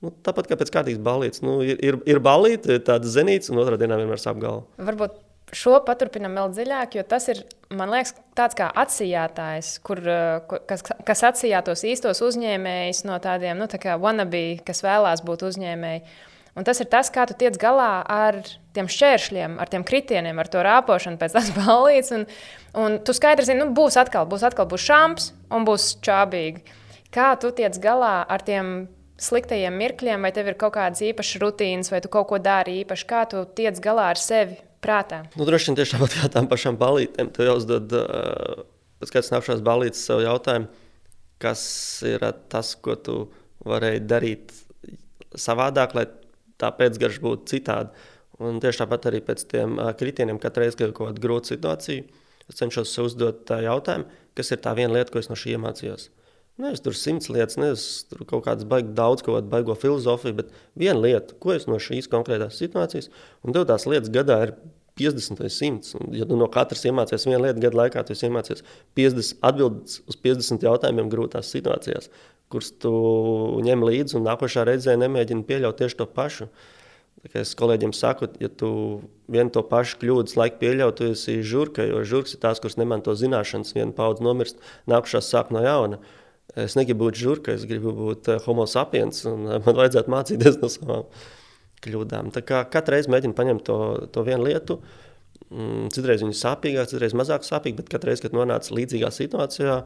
Nu, 0.03 0.11
tāpat 0.27 0.49
kā 0.51 0.57
pēc 0.59 0.73
kārtīgas 0.75 1.03
balītes. 1.07 1.45
Nu, 1.47 1.61
ir, 1.63 1.77
ir, 1.79 2.01
ir 2.11 2.19
balīte, 2.23 2.81
tāda 2.83 3.07
zenīta, 3.07 3.53
un 3.53 3.61
otrā 3.63 3.77
dienā 3.79 4.01
vienmēr 4.01 4.19
sāp 4.19 4.41
galva. 4.43 4.65
Varbūt 4.83 5.15
šo 5.53 5.77
paturpinām 5.85 6.37
vēl 6.39 6.53
dziļāk, 6.57 6.97
jo 6.97 7.05
tas 7.07 7.29
ir, 7.29 7.43
man 7.73 7.93
liekas, 7.93 8.15
tāds 8.37 8.57
kā 8.57 8.71
atsijātājs, 8.83 9.75
kur, 9.85 10.01
kas, 10.49 10.85
kas 11.05 11.25
atsijā 11.29 11.61
tos 11.67 11.85
īstos 11.87 12.23
uzņēmējus 12.25 13.05
no 13.09 13.19
tādiem, 13.23 13.59
nu, 13.61 13.69
tā 13.71 13.81
kā 13.83 13.99
wannabe, 14.01 14.63
kas 14.67 14.83
vēlās 14.85 15.25
būt 15.27 15.45
uzņēmēji. 15.51 16.05
Un 16.53 16.67
tas 16.69 16.83
ir 16.85 16.89
tas, 16.93 17.09
kā 17.13 17.25
tu 17.29 17.37
tiec 17.41 17.57
galā 17.61 18.03
ar 18.05 18.43
tiem 18.77 18.89
šķēršļiem, 18.93 19.57
ar 19.61 19.71
tiem 19.73 19.85
kritieniem, 19.89 20.41
ar 20.41 20.51
to 20.53 20.65
rāpošanu 20.65 21.21
pēc 21.21 21.37
tās 21.37 21.53
balītes. 21.61 22.13
Un, 22.17 22.27
un 22.77 22.99
tu 23.05 23.17
skaidri 23.17 23.49
zini, 23.49 23.63
nu, 23.65 23.71
būs 23.77 23.97
atkal, 24.01 24.29
būs 24.29 24.45
atkal 24.49 24.69
būs 24.69 24.89
šāms 24.89 25.31
un 25.53 25.69
būs 25.69 25.95
čābīgi. 26.05 26.65
Kā 27.13 27.33
tu 27.41 27.53
tiec 27.57 27.77
galā 27.81 28.19
ar 28.25 28.45
tiem 28.45 28.91
sliktajiem 29.21 29.77
mirkļiem, 29.81 30.25
vai 30.25 30.33
tev 30.35 30.49
ir 30.49 30.61
kaut 30.61 30.75
kādas 30.77 31.01
īpašas 31.05 31.41
rutīnas, 31.41 31.93
vai 31.93 32.03
tu 32.05 32.13
kaut 32.13 32.29
ko 32.33 32.41
dari 32.41 32.81
īpaši, 32.83 33.09
kā 33.09 33.25
tu 33.33 33.45
tiec 33.57 33.81
galā 33.85 34.11
ar 34.13 34.21
sevi 34.21 34.61
prātā? 34.83 35.23
Nu, 35.39 35.47
droši 35.49 35.71
vien 35.71 35.79
tieši 35.81 35.97
tāpat 35.97 36.17
kā 36.19 36.31
tām 36.37 36.49
pašām 36.51 36.79
balītēm. 36.81 37.33
Tu 37.35 37.47
jau 37.47 37.57
uzdod, 37.61 37.95
uh, 37.97 38.65
pēc 39.03 39.15
kādas 39.17 39.33
nākšanās 39.35 39.65
balītes, 39.67 40.05
sev 40.09 40.23
jautājumu, 40.25 40.71
kas 41.43 41.63
ir 42.07 42.25
tas, 42.53 42.75
ko 42.79 42.97
tu 42.99 43.19
varēji 43.67 44.05
darīt 44.07 44.55
savādāk, 45.39 45.95
lai 45.99 46.07
tā 46.61 46.71
pēcgarša 46.79 47.23
būtu 47.23 47.55
citāda. 47.55 48.09
Un 48.43 48.59
tieši 48.63 48.83
tāpat 48.83 49.11
arī 49.11 49.23
pēc 49.25 49.47
uh, 49.61 49.93
kritieniem, 49.99 50.41
katru 50.43 50.65
reizi, 50.65 50.79
kad 50.81 50.89
ir 50.91 50.97
kaut 50.97 51.13
kāda 51.13 51.23
grūta 51.23 51.55
situācija, 51.55 52.09
es 52.51 52.59
cenšos 52.59 52.97
uzdot 53.05 53.55
jautājumu, 53.63 54.11
kas 54.39 54.51
ir 54.55 54.61
tā 54.65 54.75
viena 54.79 54.99
lieta, 54.99 55.13
ko 55.15 55.23
es 55.23 55.31
no 55.31 55.39
šī 55.39 55.57
iemācījos. 55.57 56.11
Nevis 56.61 56.83
tur 56.85 56.93
simts 56.93 57.31
lietas, 57.33 57.57
nevis 57.57 57.87
tur 58.11 58.27
kaut 58.29 58.45
kādas 58.45 58.67
baigas 58.69 58.93
daudz, 58.97 59.25
kāda 59.25 59.49
baigo 59.49 59.77
filozofiju, 59.79 60.37
bet 60.43 60.51
viena 60.79 61.01
lieta, 61.01 61.33
ko 61.41 61.55
es 61.55 61.65
no 61.71 61.79
šīs 61.81 62.11
konkrētās 62.13 62.59
situācijas, 62.61 63.09
un 63.41 63.57
tev 63.57 63.65
tās 63.71 63.89
lietas 63.89 64.13
gadā 64.13 64.37
ir 64.45 64.53
50 65.01 65.41
vai 65.41 65.49
100. 65.49 65.95
Un, 65.97 66.13
ja 66.17 66.27
tu 66.29 66.37
no 66.37 66.49
katras 66.53 66.85
iemācies 66.85 67.25
vienu 67.25 67.47
lietu 67.47 67.65
gadu 67.65 67.81
laikā, 67.81 68.05
tad 68.05 68.27
iemācies 68.29 68.61
50 68.99 69.41
atbildes 69.49 70.03
uz 70.05 70.21
50 70.21 70.69
jautājumiem 70.69 71.09
grūtās 71.13 71.51
situācijās, 71.55 72.13
kurus 72.53 72.73
tu 72.83 72.93
ņem 73.65 73.89
līdzi 73.89 74.21
un 74.21 74.29
nākošā 74.29 74.67
reizē 74.69 74.99
nemēģini 75.01 75.49
pieļaut 75.49 75.81
tieši 75.81 76.01
to 76.03 76.09
pašu. 76.13 76.51
Es 77.39 77.53
kolēģiem 77.55 77.93
saku, 77.95 78.27
ja 78.43 78.49
tu 78.51 78.69
vienu 79.31 79.53
to 79.55 79.63
pašu 79.65 80.01
kļūdas 80.01 80.35
laiku 80.37 80.59
pieļauj, 80.59 80.93
tu 80.99 81.11
esi 81.13 81.37
žurka, 81.47 81.85
jo 81.87 82.01
žurks 82.09 82.35
ir 82.35 82.41
tās, 82.43 82.59
kuras 82.61 82.77
nemanto 82.81 83.15
zināšanas, 83.15 83.77
viena 83.77 83.95
paudze 83.95 84.27
nomirst, 84.27 84.59
nākušās 84.91 85.31
sāk 85.31 85.53
no 85.55 85.63
jauna. 85.63 86.01
Es 86.63 86.75
negribu 86.77 87.07
būt 87.07 87.17
žurka, 87.17 87.55
es 87.57 87.65
gribu 87.69 87.95
būt 87.97 88.29
eh, 88.29 88.41
homo 88.45 88.67
sapiens, 88.69 89.23
un 89.31 89.47
eh, 89.47 89.61
man 89.65 89.79
vajadzētu 89.79 90.13
mācīties 90.13 90.59
no 90.61 90.69
savām 90.73 91.07
kļūdām. 91.83 92.33
Tā 92.35 92.43
kā 92.47 92.61
katru 92.71 92.97
reizi 92.97 93.11
mēģinu 93.13 93.37
paņemt 93.39 93.65
to, 93.67 93.79
to 94.13 94.25
vienu 94.27 94.45
lietu. 94.47 94.79
Mm, 95.53 95.89
citreiz 95.93 96.23
viņa 96.23 96.35
ir 96.35 96.39
sāpīgāka, 96.39 96.91
citreiz 96.93 97.17
mazāk 97.17 97.47
sāpīga, 97.47 97.81
bet 97.81 97.93
katru 97.93 98.13
reizi, 98.13 98.27
kad 98.27 98.37
nonāc 98.37 98.69
līdzīgā 98.73 99.09
situācijā, 99.13 99.79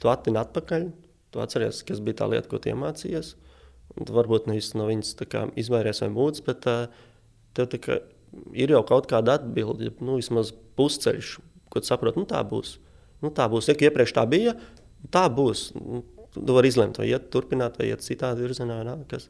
tu 0.00 0.12
attini 0.12 0.40
atpakaļ, 0.40 0.86
tu 1.32 1.42
atceries, 1.42 1.80
kas 1.88 2.02
bija 2.04 2.20
tā 2.20 2.28
lieta, 2.34 2.48
ko 2.50 2.60
tu 2.60 2.72
iemācījies. 2.72 3.34
Tu 3.96 4.14
varbūt 4.14 4.46
nevis 4.46 4.70
no 4.78 4.86
viņas 4.86 5.16
kā, 5.28 5.46
izvairies 5.58 6.02
vai 6.04 6.10
mūcis, 6.14 6.44
bet 6.46 6.68
uh, 6.70 6.84
tev 7.56 7.74
kā, 7.82 7.98
ir 8.54 8.72
jau 8.76 8.82
kaut 8.86 9.08
kāda 9.10 9.38
atbilde, 9.40 9.90
nu, 9.98 10.18
vismaz 10.20 10.52
pusceļš, 10.78 11.32
ko 11.72 11.82
tu 11.82 11.90
saproti, 11.90 12.22
nu 12.22 12.28
tā 12.30 12.42
būs. 12.46 12.76
Nu, 13.20 13.32
tā 13.34 13.48
būs. 13.52 13.68
Ja 13.68 13.76
iepriekš 13.76 14.14
tā 14.16 14.24
bija, 14.30 14.54
tā 15.14 15.26
būs. 15.32 15.70
Nu, 15.76 16.02
tu 16.34 16.56
vari 16.56 16.70
izlemt, 16.70 17.00
vai 17.00 17.08
iet 17.10 17.30
turpināt, 17.34 17.78
vai 17.80 17.90
iet 17.90 18.04
citādi 18.06 18.44
virzienā. 18.46 18.80
Nā, 18.86 18.96
kas, 19.10 19.28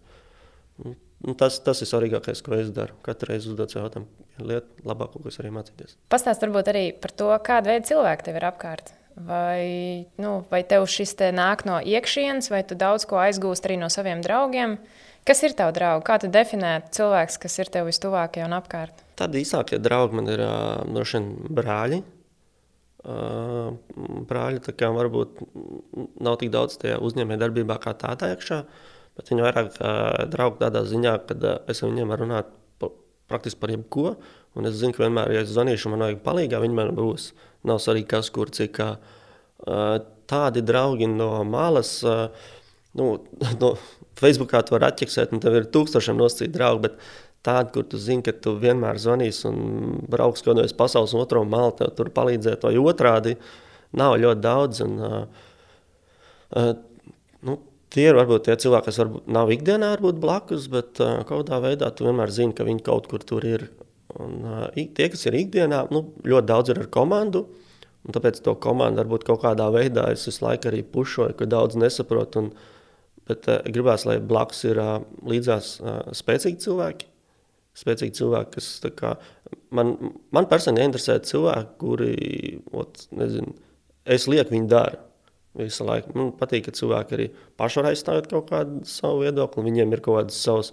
nu, 0.83 0.95
nu, 1.25 1.35
tas, 1.39 1.59
tas 1.65 1.81
ir 1.81 1.91
svarīgākais, 1.91 2.43
ko 2.45 2.57
es 2.59 2.73
daru. 2.77 2.97
Katru 3.07 3.33
reizi 3.33 3.53
uzdot 3.53 3.75
jautājumu, 3.77 4.09
lietu 4.45 4.89
labāko, 4.89 5.23
ko 5.23 5.33
es 5.33 5.41
arī 5.43 5.53
mācīties. 5.55 5.99
Pastāst 6.13 6.45
varbūt 6.45 6.73
arī 6.73 6.87
par 6.97 7.15
to, 7.17 7.31
kāda 7.47 7.75
veida 7.75 7.89
cilvēki 7.93 8.29
tev 8.29 8.41
ir 8.41 8.49
apkārt. 8.51 8.95
Vai, 9.21 10.07
nu, 10.23 10.39
vai 10.53 10.63
tev 10.65 10.87
šis 10.89 11.13
te 11.19 11.29
nāk 11.35 11.67
no 11.69 11.81
iekšienes, 11.83 12.49
vai 12.53 12.63
tu 12.65 12.77
daudz 12.79 13.05
ko 13.11 13.19
aizgūsti 13.21 13.69
arī 13.69 13.81
no 13.81 13.91
saviem 13.93 14.23
draugiem? 14.25 14.79
Kas 15.27 15.43
ir 15.45 15.53
tavs 15.59 15.75
draugs? 15.77 16.07
Kā 16.07 16.17
tu 16.23 16.31
definē 16.33 16.79
cilvēks, 16.95 17.37
kas 17.43 17.59
ir 17.61 17.69
tev 17.75 17.91
vistuvākie 17.91 18.41
un 18.47 18.55
apkārt? 18.57 19.03
Tādi 19.21 19.43
īsākie 19.43 19.81
draugi 19.83 20.17
man 20.17 20.31
ir 20.33 20.41
droši 20.89 21.19
vien 21.19 21.27
brāļi, 21.59 22.01
brāļi 23.01 24.61
varbūt 24.77 25.41
nav 26.21 26.37
tik 26.41 26.51
daudz 26.53 26.77
tajā 26.81 26.99
uzņēmējdarbībā 27.01 27.79
kā 27.81 27.95
tādā 27.97 28.35
iekšā, 28.35 28.59
bet 29.17 29.33
viņi 29.33 29.47
vairāk 29.47 29.71
draugi 30.33 30.61
tādā 30.61 30.85
ziņā, 30.89 31.15
ka 31.29 31.55
es 31.71 31.83
ar 31.83 31.89
viņiem 31.89 32.13
varu 32.13 32.27
runāt 32.27 32.53
par, 32.79 32.93
praktiski 33.31 33.61
par 33.61 33.73
jebko. 33.73 34.17
Un 34.59 34.67
es 34.67 34.75
zinu, 34.81 34.93
ka 34.93 35.05
vienmēr, 35.05 35.31
ja 35.33 35.45
es 35.45 35.53
zvanīšu, 35.55 35.93
man 35.93 36.05
vajag 36.05 36.23
palīdzību, 36.27 36.63
viņi 36.65 36.77
man 36.77 36.93
būs. 36.97 37.31
Nav 37.71 37.79
svarīgi, 37.81 38.09
kas 38.11 38.31
kur 38.35 38.51
cik. 38.51 38.81
Tādi 40.31 40.63
draugi 40.67 41.09
no 41.11 41.31
malas, 41.47 42.01
nu, 42.99 43.07
no 43.63 43.75
Facebookā 44.21 44.65
tu 44.67 44.75
vari 44.75 44.91
atķeksēt, 44.91 45.33
un 45.33 45.43
tev 45.43 45.57
ir 45.57 45.71
tūkstošiem 45.73 46.19
nosacīti 46.19 46.53
draugi. 46.57 46.89
Bet 46.89 46.99
tāda, 47.47 47.71
kur 47.73 47.87
tu 47.89 48.01
zini, 48.01 48.25
ka 48.27 48.35
tu 48.37 48.55
vienmēr 48.61 49.01
zvanīsi 49.01 49.47
un 49.49 49.59
brauks 50.11 50.45
kaut 50.45 50.59
kādā 50.59 50.69
pasaules 50.77 51.15
otro 51.17 51.45
malu, 51.49 51.73
tev 51.79 51.93
tur 51.97 52.13
palīdzēt, 52.15 52.67
vai 52.67 52.77
otrādi 52.81 53.37
nav 53.97 54.19
ļoti 54.21 54.45
daudz. 54.45 54.83
Un, 54.85 54.97
uh, 55.01 55.45
uh, 56.61 56.73
nu, 57.47 57.57
tie 57.93 58.11
ir 58.11 58.19
varbūt 58.19 58.47
tie 58.49 58.59
cilvēki, 58.61 58.91
kas 58.91 59.01
varbūt 59.03 59.31
nav 59.33 59.53
ikdienā 59.55 59.95
varbūt 59.97 60.21
blakus, 60.23 60.69
bet 60.73 61.01
uh, 61.03 61.23
kaut 61.29 61.49
kādā 61.49 61.63
veidā 61.65 61.93
tu 61.95 62.09
vienmēr 62.09 62.33
zini, 62.35 62.57
ka 62.57 62.67
viņi 62.69 62.85
kaut 62.87 63.09
kur 63.11 63.25
tur 63.25 63.47
ir. 63.49 63.71
Un, 64.21 64.41
uh, 64.43 64.67
tie, 64.75 65.09
kas 65.09 65.25
ir 65.31 65.39
ikdienā, 65.39 65.85
nu, 65.95 66.09
ļoti 66.27 66.51
daudz 66.51 66.75
ir 66.75 66.83
ar 66.85 66.91
komandu. 66.93 67.47
Un 68.01 68.17
tāpēc 68.17 68.39
to 68.45 68.55
komandu 68.57 69.03
varbūt 69.03 69.27
kaut 69.29 69.43
kādā 69.43 69.67
veidā 69.73 70.07
es 70.13 70.25
visu 70.29 70.45
laiku 70.47 70.71
arī 70.71 70.81
pušoju, 70.89 71.37
ka 71.37 71.49
daudz 71.49 71.77
nesaprotu. 71.81 72.45
Un, 72.45 72.53
bet 73.29 73.49
uh, 73.49 73.61
gribās, 73.69 74.07
lai 74.09 74.19
blakus 74.21 74.65
ir 74.67 74.81
uh, 74.83 74.99
līdzās 75.31 75.79
uh, 75.81 76.03
spēcīgi 76.17 76.65
cilvēki, 76.65 77.11
spēcīgi 77.81 78.19
cilvēki, 78.21 78.57
kas 78.57 78.95
kā, 78.99 79.15
man, 79.77 79.95
man 80.35 80.49
personīgi 80.51 80.91
interesē 80.91 81.19
cilvēki, 81.27 81.77
kuri, 81.81 82.15
ot, 82.77 83.07
nezinu, 83.17 83.55
es 84.05 84.29
lieku 84.31 84.57
viņi 84.57 84.71
dara. 84.71 85.07
Visu 85.59 85.83
laiku. 85.83 86.13
Man 86.15 86.29
patīk, 86.39 86.69
ka 86.69 86.77
cilvēki 86.79 87.17
arī 87.17 87.25
paši 87.59 87.81
var 87.81 87.89
aizstāvēt 87.91 88.29
kaut 88.31 88.53
kādu 88.53 88.85
savu 88.87 89.25
viedokli. 89.25 89.65
Viņiem 89.67 89.97
ir 89.97 90.03
kaut 90.05 90.21
kādas 90.21 90.37
savas, 90.39 90.69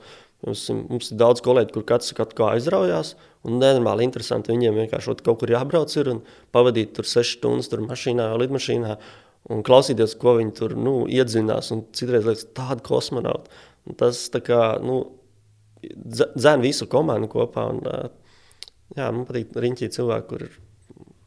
mums, 0.46 0.68
mums 0.70 1.10
ir 1.10 1.18
daudz 1.18 1.42
kolēģi, 1.46 1.74
kur 1.74 1.86
katrs 1.90 2.14
kaut 2.18 2.36
kā 2.38 2.52
aizraujās. 2.54 3.16
Un 3.48 3.58
nenormāli 3.58 4.06
interesanti 4.06 4.54
viņiem 4.54 4.78
vienkārši 4.84 5.16
kaut 5.26 5.42
kur 5.42 5.50
jābrauc 5.50 5.96
ir 5.98 6.12
un 6.14 6.22
pavadīt 6.54 6.94
tur 6.94 7.10
sešas 7.10 7.40
stundas 7.40 7.72
tur 7.72 7.82
mašīnā 7.88 8.30
vai 8.36 8.44
lidmašīnā. 8.44 9.00
Un 9.56 9.66
klausīties, 9.66 10.14
ko 10.22 10.36
viņi 10.38 10.54
tur 10.60 10.78
nu, 10.78 10.96
iedzinās. 11.10 11.72
Citreiz 11.98 12.28
liekas, 12.28 12.46
tāda 12.58 12.84
kosmonauta. 12.86 13.50
Tas 13.98 14.28
tā 14.30 14.44
kā, 14.46 14.62
nu, 14.84 15.00
dzēn 15.84 16.64
visu 16.64 16.88
komandu 16.92 17.30
kopā. 17.32 17.68
Un, 17.74 17.82
jā, 18.98 19.10
man 19.10 19.26
patīk 19.28 19.56
riņķī 19.56 19.92
cilvēki, 19.98 20.28
kur 20.32 20.48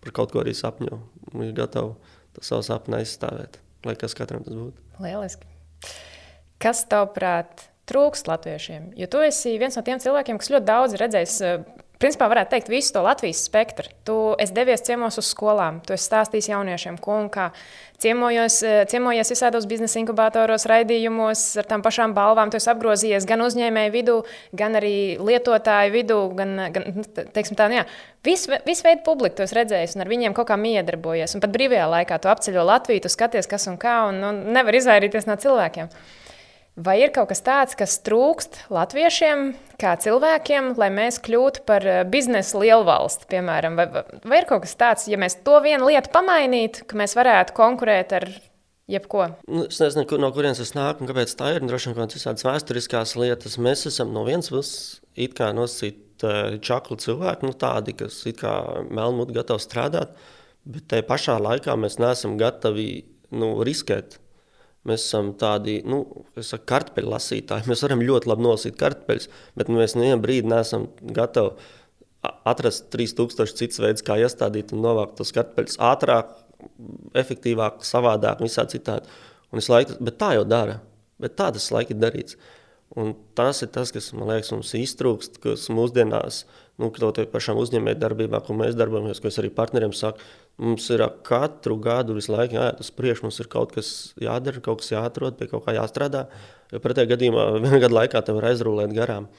par 0.04 0.16
kaut 0.16 0.34
ko 0.34 0.42
arī 0.44 0.54
sapņo. 0.56 1.00
Ir 1.40 1.52
gatavi 1.56 1.94
to 2.36 2.44
savu 2.46 2.64
sapni 2.66 2.98
aizstāvēt, 3.00 3.60
lai 3.86 3.96
kas 3.98 4.16
katram 4.18 4.44
tas 4.46 4.56
būtu. 4.56 4.86
Lieliski. 5.02 5.46
Kas 6.60 6.82
tavuprāt 6.90 7.68
trūkst 7.90 8.28
latviešiem? 8.28 8.90
Jo 9.00 9.08
tu 9.10 9.22
esi 9.24 9.56
viens 9.60 9.76
no 9.78 9.84
tiem 9.86 10.02
cilvēkiem, 10.02 10.40
kas 10.40 10.50
ļoti 10.52 10.68
daudz 10.68 10.96
redzējis 11.00 11.38
principā 12.00 12.30
varētu 12.32 12.54
teikt, 12.54 12.70
visu 12.72 12.94
to 12.94 13.04
Latvijas 13.04 13.44
spektru. 13.46 13.90
Tu 14.08 14.16
esi 14.40 14.56
devies 14.56 14.82
ciemos 14.86 15.18
uz 15.20 15.28
skolām, 15.30 15.82
tu 15.84 15.94
esi 15.96 16.08
stāstījis 16.08 16.50
jauniešiem, 16.52 16.98
ko 17.02 17.18
un 17.20 17.30
kā. 17.32 17.50
Ciemojos, 18.00 18.62
eh, 18.64 18.84
ciemojies 18.88 19.28
visādos 19.28 19.66
biznesa 19.68 19.98
inkubatoros, 20.00 20.64
raidījumos 20.70 21.42
ar 21.60 21.66
tām 21.68 21.82
pašām 21.84 22.14
balvām. 22.16 22.50
Tu 22.50 22.56
esi 22.56 22.70
apgrozījies 22.72 23.26
gan 23.28 23.44
uzņēmēju 23.44 23.92
vidū, 23.92 24.14
gan 24.56 24.78
arī 24.80 25.18
lietotāju 25.20 25.92
vidū. 25.92 26.20
Gan, 26.34 26.56
gan, 26.72 26.88
nu, 26.96 27.04
teiksim, 27.04 27.58
tā, 27.60 27.68
nu 27.68 27.76
jā, 27.76 27.84
visu, 28.24 28.56
visu 28.64 28.88
veidu 28.88 29.04
publiku 29.04 29.36
tu 29.36 29.44
esi 29.44 29.58
redzējis 29.58 29.96
un 29.96 30.06
ar 30.06 30.08
viņiem 30.08 30.34
kaut 30.34 30.48
kā 30.48 30.56
miedarbojies. 30.56 31.36
Un 31.36 31.44
pat 31.44 31.52
brīvajā 31.52 31.90
laikā 31.92 32.20
tu 32.20 32.32
apceļo 32.32 32.64
Latviju, 32.64 33.04
tu 33.04 33.12
skaties, 33.12 33.46
kas 33.46 33.68
un 33.68 33.76
kā, 33.76 34.08
un, 34.08 34.24
un 34.24 34.42
nevar 34.56 34.80
izvairīties 34.80 35.28
no 35.28 35.36
cilvēkiem. 35.36 35.92
Vai 36.78 37.00
ir 37.02 37.10
kaut 37.10 37.32
kas 37.32 37.42
tāds, 37.42 37.74
kas 37.74 37.96
trūkst 38.06 38.60
latviešiem, 38.70 39.50
kā 39.80 39.96
cilvēkiem, 40.00 40.74
lai 40.78 40.88
mēs 40.94 41.18
kļūtu 41.24 41.64
par 41.66 41.86
eh, 41.86 42.02
biznesa 42.08 42.60
lielvalsti, 42.62 43.26
piemēram? 43.32 43.78
Vai, 43.80 43.86
vai 44.22 44.38
ir 44.38 44.46
kaut 44.48 44.62
kas 44.64 44.76
tāds, 44.78 45.08
ja 45.10 45.18
mēs 45.20 45.40
to 45.44 45.58
vienu 45.64 45.90
lietu 45.90 46.12
pamainītu, 46.14 46.86
ka 46.86 47.00
mēs 47.00 47.16
varētu 47.18 47.56
konkurēt 47.58 48.14
ar 48.20 48.28
jebko? 48.90 49.26
Nu, 49.50 49.66
es 49.66 49.82
nezinu, 49.82 50.06
kur, 50.08 50.22
no 50.22 50.30
kurienes 50.36 50.62
tas 50.62 50.72
nāk 50.78 51.02
un 51.02 51.10
kāpēc 51.10 51.34
tā 51.36 51.56
ir. 51.56 51.66
Droši 51.66 51.90
vien 51.90 51.98
kaut 51.98 52.04
kādas 52.06 52.20
visādas 52.20 52.46
vēsturiskās 52.46 53.16
lietas. 53.18 53.58
Mēs 53.58 53.84
esam 53.90 54.14
no 54.14 54.24
vienas 54.28 54.52
puses 54.54 55.02
it 55.18 55.34
kā 55.36 55.50
nosacīti 55.56 56.30
eh, 56.30 56.56
čakli 56.62 57.00
cilvēki, 57.02 57.50
nu, 57.50 57.58
tādi, 57.58 57.98
kas 57.98 58.22
it 58.30 58.38
kā 58.44 58.54
melnmut 58.86 59.34
gatavi 59.34 59.66
strādāt, 59.66 60.14
bet 60.70 60.86
tajā 60.94 61.08
pašā 61.10 61.40
laikā 61.42 61.74
mēs 61.82 61.98
neesam 61.98 62.38
gatavi 62.40 62.90
nu, 63.34 63.56
riskēt 63.66 64.20
Mēs 64.88 65.02
esam 65.04 65.34
tādi 65.36 65.80
nu, 65.84 66.00
saku, 66.40 66.64
kartupeļu 66.70 67.10
lasītāji. 67.12 67.68
Mēs 67.68 67.82
varam 67.84 68.04
ļoti 68.04 68.30
labi 68.30 68.46
nolasīt 68.46 68.78
kartupeļus, 68.80 69.28
bet 69.60 69.72
mēs 69.72 69.96
nevienu 69.98 70.22
brīdi 70.24 70.48
neesam 70.48 70.86
gatavi 71.16 71.52
atrast 72.48 72.88
3000 72.92 73.58
citus 73.60 73.80
veidus, 73.80 74.04
kā 74.04 74.16
iestādīt 74.20 74.72
un 74.76 74.80
novākt 74.84 75.18
tos 75.20 75.32
kartupeļus 75.36 75.76
ātrāk, 75.84 76.32
efektīvāk, 77.16 77.84
savādāk, 77.84 78.40
visā 78.44 78.64
citādi. 78.68 79.08
Un 79.50 79.60
es 79.60 79.68
laiku, 79.72 79.96
bet 80.00 80.18
tā 80.20 80.34
jau 80.36 80.46
dara. 80.48 80.78
Bet 81.20 81.36
tā 81.36 81.50
tas 81.52 81.68
laika 81.74 81.94
ir 81.94 82.00
darīts. 82.00 82.38
Un 82.98 83.12
tas 83.38 83.60
ir 83.62 83.70
tas, 83.70 83.92
kas 83.94 84.08
man 84.16 84.32
liekas, 84.32 84.50
mums 84.54 84.72
iztrūkst, 84.74 85.38
kas 85.44 85.68
mūsdienās, 85.70 86.42
nu, 86.80 86.88
kaut 86.88 87.20
kādā 87.20 87.28
pašā 87.30 87.54
uzņēmējdarbībā, 87.60 88.40
ko 88.46 88.56
mēs 88.58 88.78
darbojamies, 88.78 89.20
ko 89.22 89.30
es 89.30 89.38
arī 89.38 89.52
partneriem 89.54 89.92
saku, 89.94 90.24
mums 90.60 90.86
ir 90.92 91.02
katru 91.26 91.78
gadu 91.80 92.16
visu 92.18 92.34
laiku 92.34 92.58
jāiet 92.58 92.82
uz 92.84 92.92
priekšu, 92.92 93.24
mums 93.26 93.40
ir 93.40 93.48
kaut 93.52 93.72
kas 93.76 93.90
jādara, 94.20 94.60
kaut 94.64 94.82
kas 94.82 94.92
jāatrod, 94.92 95.38
pie 95.38 95.48
kaut 95.50 95.64
kā 95.66 95.74
jāstrādā. 95.78 96.26
Jo 96.70 96.82
pretējā 96.84 97.14
gadījumā 97.14 97.46
vienā 97.64 97.80
gada 97.86 98.00
laikā 98.02 98.22
te 98.24 98.36
var 98.36 98.50
aizrūlēt 98.52 98.94
garām. 98.96 99.30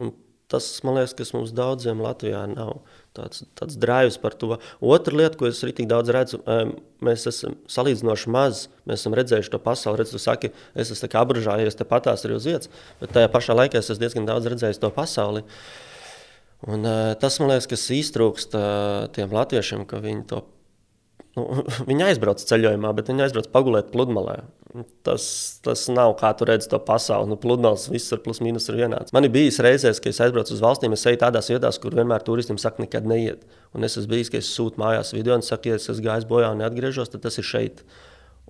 Un 0.00 0.14
tas, 0.50 0.66
man 0.86 0.96
liekas, 0.98 1.14
kas 1.18 1.34
mums 1.36 1.52
daudziem 1.54 2.00
Latvijā 2.02 2.42
nav 2.50 2.80
tāds, 3.16 3.44
tāds 3.58 3.76
drives 3.80 4.16
par 4.22 4.34
to. 4.38 4.56
Otra 4.80 5.14
lieta, 5.20 5.38
ko 5.38 5.46
es 5.50 5.60
arī 5.64 5.74
tik 5.78 5.90
daudz 5.90 6.10
redzu, 6.14 6.40
mēs 7.04 7.28
esam 7.30 7.58
salīdzinoši 7.70 8.32
maz. 8.34 8.64
Mēs 8.88 9.04
esam 9.04 9.14
redzējuši 9.18 9.52
to 9.52 9.60
pasauli. 9.62 10.00
Redz, 10.02 10.14
tu 10.14 10.22
saki, 10.22 10.50
es 10.74 10.90
esmu 10.94 11.12
apgrūžājies 11.22 11.78
te 11.78 11.86
patās 11.88 12.26
arī 12.26 12.38
uz 12.40 12.48
vietas, 12.50 12.72
bet 13.02 13.14
tajā 13.14 13.30
pašā 13.30 13.56
laikā 13.60 13.78
es 13.78 13.92
esmu 13.92 14.06
diezgan 14.06 14.28
daudz 14.30 14.50
redzējis 14.50 14.82
to 14.82 14.90
pasauli. 14.94 15.44
Un, 16.68 16.84
tas 17.20 17.38
man 17.40 17.54
liekas, 17.54 17.68
kas 17.70 17.86
iztrūkst 17.96 18.56
tiem 19.16 19.32
latviešiem, 19.32 19.86
ka 19.88 20.02
viņi 20.04 20.26
to 20.28 20.42
nu, 21.38 21.44
viņi 21.90 22.06
aizbrauc 22.10 22.42
ceļojumā, 22.42 22.92
bet 22.96 23.10
viņi 23.10 23.26
aizbrauc 23.26 23.50
pagulēt 23.54 23.92
pludmalē. 23.94 24.40
Tas, 25.06 25.24
tas 25.64 25.88
nav 25.90 26.12
kā 26.20 26.30
tu 26.38 26.46
redzi 26.46 26.68
to 26.70 26.78
pasauli. 26.86 27.32
Nu, 27.32 27.38
pludmales 27.40 27.88
viss 27.90 28.12
ir 28.14 28.20
plus 28.22 28.38
mīnus 28.44 28.68
ir 28.70 28.78
vienāds. 28.78 29.14
Man 29.16 29.26
ir 29.26 29.32
bijis 29.34 29.58
reizes, 29.64 29.98
kad 30.02 30.14
es 30.14 30.20
aizbraucu 30.22 30.54
uz 30.54 30.62
valstīm, 30.62 30.94
es 30.94 31.06
eju 31.10 31.18
tādās 31.22 31.50
vietās, 31.50 31.80
kur 31.82 31.96
vienmēr 31.98 32.22
turistiem 32.26 32.60
saka, 32.60 32.84
nekad 32.84 33.08
neiet. 33.10 33.42
Un 33.74 33.86
es 33.86 33.98
esmu 33.98 34.14
bijis, 34.14 34.30
ka 34.30 34.38
es 34.38 34.52
sūtu 34.54 34.78
mājās 34.82 35.10
video 35.16 35.34
un 35.38 35.42
saku, 35.46 35.72
ja 35.72 35.80
es 35.80 35.90
esmu 35.90 36.06
gājis 36.06 36.28
bojā 36.30 36.52
un 36.54 36.62
neatgriežos, 36.62 37.10
tad 37.10 37.26
tas 37.26 37.40
ir 37.42 37.48
šeit. 37.50 37.82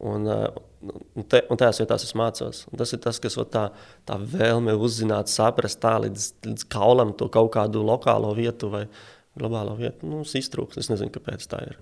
Un, 0.01 0.25
un, 0.25 1.25
te, 1.29 1.43
un 1.53 1.61
tajās 1.61 1.83
vietās 1.83 2.07
es 2.07 2.15
mācos. 2.17 2.65
Un 2.71 2.81
tas 2.81 2.95
ir 2.97 3.03
tas, 3.05 3.21
kas 3.21 3.37
tā, 3.53 3.67
tā 4.09 4.17
vēlme 4.17 4.73
uzzināt, 4.81 5.29
saprast 5.33 5.81
tā 5.83 5.99
līdz, 6.07 6.29
līdz 6.47 6.67
kaulam 6.73 7.13
to 7.21 7.29
kaut 7.33 7.53
kādu 7.59 7.85
lokālo 7.85 8.33
vietu 8.39 8.73
vai 8.73 8.87
globālo 9.39 9.77
vietu. 9.79 10.09
Nu, 10.09 10.23
iztrūks. 10.25 10.81
Es 10.81 10.89
nezinu, 10.93 11.13
kāpēc 11.15 11.45
tā 11.51 11.61
ir. 11.69 11.77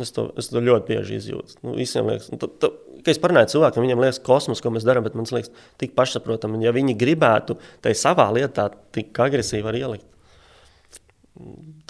Es 0.00 0.14
to, 0.16 0.30
es 0.40 0.48
to 0.48 0.62
ļoti 0.64 0.88
bieži 0.88 1.18
izjūtu. 1.18 1.58
Nu, 1.66 1.74
liekas, 1.76 2.30
tu, 2.40 2.48
tu, 2.48 2.70
kad 3.02 3.10
es 3.12 3.20
parunāju 3.20 3.50
cilvēkiem, 3.52 3.84
viņiem 3.84 4.00
liekas, 4.00 4.22
kosmos, 4.24 4.62
ko 4.64 4.72
mēs 4.72 4.86
darām, 4.88 5.04
bet 5.04 5.18
man 5.18 5.28
liekas, 5.28 5.50
tik 5.82 5.92
pašsaprotami. 5.98 6.62
Ja 6.64 6.72
viņi 6.72 6.94
gribētu 6.96 7.58
tai 7.84 7.92
savā 7.98 8.30
lietā 8.32 8.70
tik 8.94 9.20
agresīvi 9.20 9.66
var 9.66 9.76
ielikt, 9.76 10.06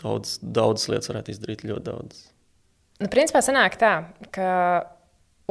daudz, 0.02 0.40
daudz 0.42 0.88
lietas 0.90 1.12
varētu 1.12 1.36
izdarīt 1.36 1.62
ļoti 1.68 1.86
daudz. 1.92 2.26
Nu, 3.02 3.10
principā 3.12 3.42
sanāk 3.42 3.78
tā, 3.78 3.92
ka 4.34 4.50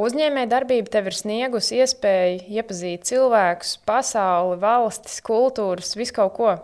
uzņēmēja 0.06 0.50
darbība 0.50 0.92
tev 0.92 1.10
ir 1.10 1.16
sniegusi 1.16 1.78
iespēju 1.82 2.42
iepazīt 2.58 3.06
cilvēkus, 3.08 3.76
pasauli, 3.88 4.58
valstis, 4.62 5.20
kultūras, 5.24 5.94
visu 5.98 6.16
kaut 6.16 6.34
ko. 6.38 6.56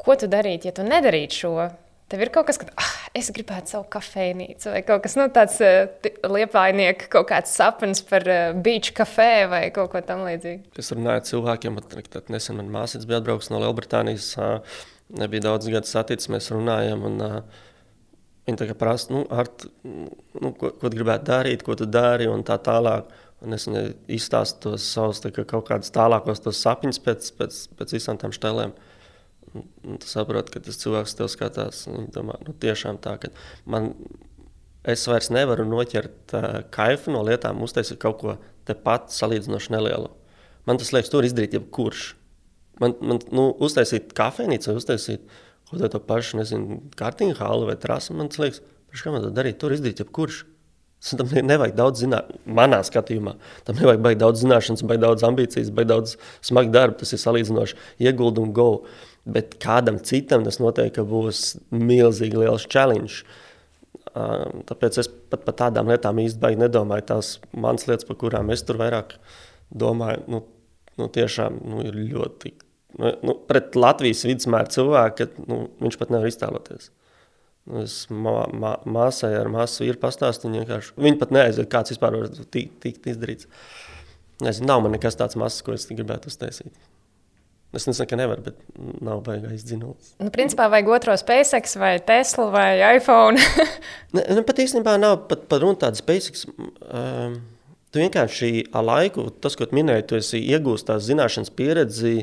Ko 0.00 0.14
tu 0.18 0.28
darītu, 0.30 0.68
ja 0.68 0.76
tu 0.76 0.86
nedarītu 0.86 1.40
šo? 1.40 1.54
Tev 2.06 2.20
ir 2.22 2.30
kaut 2.30 2.46
kas, 2.46 2.60
ka 2.62 2.68
ah, 2.78 2.90
es 3.18 3.32
gribētu 3.34 3.72
savu 3.72 3.88
kafejnīcu, 3.90 4.68
vai 4.70 4.82
kaut 4.86 5.02
kas 5.02 5.16
nu, 5.18 5.24
tāds 5.34 5.56
uh, 5.64 5.88
liepainieks, 6.30 7.08
kaut 7.10 7.26
kāds 7.32 7.54
sapnis 7.58 8.04
par 8.06 8.22
uh, 8.30 8.52
beach 8.54 8.92
kafē 8.94 9.48
vai 9.50 9.62
kaut 9.74 9.90
ko 9.90 10.02
tamlīdzīgu. 10.06 10.70
Es 10.78 10.92
runāju 10.94 11.18
ar 11.18 11.24
cilvēkiem, 11.26 11.80
tad 12.12 12.30
nesen 12.30 12.60
man 12.60 12.70
māsīca 12.70 13.10
bija 13.10 13.18
atbraukusi 13.18 13.50
no 13.50 13.62
Lielbritānijas. 13.64 14.28
Uh, 14.38 14.76
nebija 15.18 15.48
daudz 15.48 15.66
gadu 15.72 15.90
saticis, 15.90 16.30
mēs 16.30 16.52
runājam. 16.54 17.02
Un, 17.10 17.18
uh, 17.26 17.64
Tā 18.46 18.68
kā 18.68 18.76
prasa, 18.78 19.10
nu, 19.10 19.24
Art, 19.34 19.64
nu, 19.82 20.52
ko, 20.54 20.70
ko 20.78 20.86
tu 20.86 20.94
gribētu 20.94 21.26
darīt, 21.26 21.64
ko 21.66 21.74
tu 21.74 21.88
dari 21.90 22.28
un 22.30 22.44
tā 22.46 22.60
tālāk. 22.62 23.08
Un 23.44 23.52
es 23.52 23.66
viņai 23.68 23.86
izstāstu 24.16 24.70
tos 24.70 24.84
savus 24.94 25.18
kā, 25.20 25.42
kaut 25.44 25.66
kādus 25.68 25.92
tālākos 25.92 26.40
sapņus 26.56 27.00
pēc, 27.04 27.32
pēc, 27.36 27.58
pēc 27.76 27.96
visām 27.98 28.20
tām 28.22 28.32
Un 29.56 29.98
tu 30.02 30.08
saproti, 30.08 30.52
ka 30.52 30.60
tas 30.60 30.78
cilvēks 30.80 31.14
tev 31.16 31.28
skatās. 31.32 31.84
Viņš 31.88 32.12
domā, 32.14 32.36
nu, 32.44 32.54
tiešām 32.60 32.98
tā, 33.02 33.16
ka 33.22 33.30
man, 33.64 33.92
es 34.84 35.06
vairs 35.08 35.30
nevaru 35.32 35.64
noķert 35.68 36.34
uh, 36.36 36.46
kaifu 36.74 37.14
no 37.14 37.22
lietām, 37.26 37.62
uztaisīt 37.64 38.00
kaut 38.02 38.18
ko 38.20 38.36
tepat 38.68 39.14
salīdzinoši 39.14 39.72
nelielu. 39.72 40.10
Man 40.66 40.80
tas 40.82 40.92
liekas, 40.92 41.12
tur 41.12 41.26
izdarīt 41.26 41.56
jebkurš. 41.56 42.08
Man, 42.82 42.96
man 43.00 43.22
nu, 43.32 43.48
uztaisīt 43.64 44.12
kafejnīcu, 44.16 44.74
uztaisīt 44.76 45.24
kaut 45.66 45.78
ko 45.78 45.82
tādu 45.82 46.02
pašu, 46.06 46.40
nezinu, 46.40 46.80
kārtīgu 46.98 47.38
hālu 47.40 47.70
vai 47.70 47.76
trasu. 47.80 48.14
Man 48.16 48.30
liekas, 48.30 48.62
kā 48.96 49.14
man 49.14 49.24
to 49.24 49.32
darīt, 49.34 49.58
tur 49.62 49.74
izdarīt 49.74 50.04
jebkurš. 50.04 50.44
Tam 51.06 51.28
nevajag 51.30 51.74
daudz 51.76 52.00
zināt, 52.02 52.30
manā 52.48 52.80
skatījumā. 52.86 53.36
Tam 53.66 53.76
nevajag 53.78 54.00
baigt 54.02 54.20
daudz 54.22 54.40
zināšanas, 54.42 54.82
baigt 54.88 55.04
daudz 55.04 55.26
ambīcijas, 55.28 55.70
baigt 55.74 55.90
daudz 55.92 56.16
smagu 56.44 56.72
darbu. 56.74 56.98
Tas 57.02 57.12
ir 57.14 57.20
salīdzinoši 57.22 57.76
ieguldījums, 58.08 58.54
go. 58.56 58.70
Bet 59.26 59.58
kādam 59.62 60.00
citam 60.06 60.46
tas 60.46 60.58
noteikti 60.62 61.04
būs 61.06 61.42
milzīgi 61.74 62.40
liels 62.40 62.66
challenge. 62.72 63.26
Tāpēc 64.16 65.00
es 65.02 65.10
pat 65.30 65.44
par 65.44 65.58
tādām 65.60 65.90
lietām 65.92 66.18
īstenībā 66.22 66.54
nedomāju. 66.64 67.06
Tās 67.12 67.32
manas 67.52 67.86
lietas, 67.90 68.08
par 68.08 68.18
kurām 68.22 68.50
es 68.54 68.64
tur 68.66 68.80
vairāk 68.80 69.18
domāju, 69.70 70.24
nu, 70.32 70.42
nu, 70.96 71.10
tiešām 71.12 71.60
nu, 71.68 71.82
ir 71.86 71.98
ļoti. 72.14 72.54
Nu, 72.96 73.12
nu 73.28 73.34
pret 73.48 73.76
Latvijas 73.76 74.24
vidusmēra 74.24 74.70
cilvēku 74.72 75.28
nu, 75.44 75.66
viņš 75.84 75.98
pat 76.00 76.12
nevar 76.14 76.30
iztēloties. 76.30 76.90
Nu, 77.66 77.82
es 77.82 77.96
mā, 78.12 78.44
mā, 78.54 78.76
māsai 78.86 79.32
ar 79.36 79.50
māsu 79.52 79.84
ir 79.88 79.98
pastāstīju, 80.00 80.62
viņa, 80.62 80.80
viņa 80.94 81.20
pat 81.20 81.32
neaizsaka, 81.34 81.72
kāds 81.72 81.92
vispār 81.92 82.16
var 82.20 82.30
tikt, 82.54 82.76
tikt 82.84 83.08
izdarīts. 83.10 83.50
Nezinu, 84.44 84.68
nav 84.68 84.84
man 84.84 84.94
nekas 84.94 85.18
tāds 85.18 85.38
mazs, 85.40 85.64
ko 85.64 85.74
es 85.74 85.88
gribētu 85.90 86.30
uztaisīt. 86.30 86.70
Es 87.76 87.84
nesaku, 87.88 88.12
ka 88.12 88.18
nevar, 88.20 88.40
bet 88.44 88.56
nav 89.04 89.20
baigais 89.26 89.64
dzinots. 89.66 90.14
Nu, 90.22 90.30
principā 90.32 90.68
vajag 90.72 90.88
otro 90.94 91.16
SpaceX 91.18 91.74
vai 91.80 91.96
Tesla 92.06 92.46
vai 92.54 92.70
iPhone. 92.96 93.42
ne, 94.16 94.22
ne, 94.22 94.44
pat 94.46 94.62
īstenībā 94.62 94.94
nav 95.02 95.26
pat, 95.28 95.44
pat 95.50 95.64
runa 95.64 95.80
tāda 95.82 95.98
SpaceX. 95.98 96.46
Um, 96.46 97.40
tu 97.90 98.00
vienkārši 98.00 98.68
ar 98.76 98.86
laiku, 98.86 99.26
tas, 99.42 99.58
ko 99.58 99.68
minēji, 99.74 100.06
tu 100.08 100.20
esi 100.20 100.40
iegūst 100.46 100.88
tās 100.88 101.04
zināšanas 101.08 101.52
pieredzi, 101.58 102.14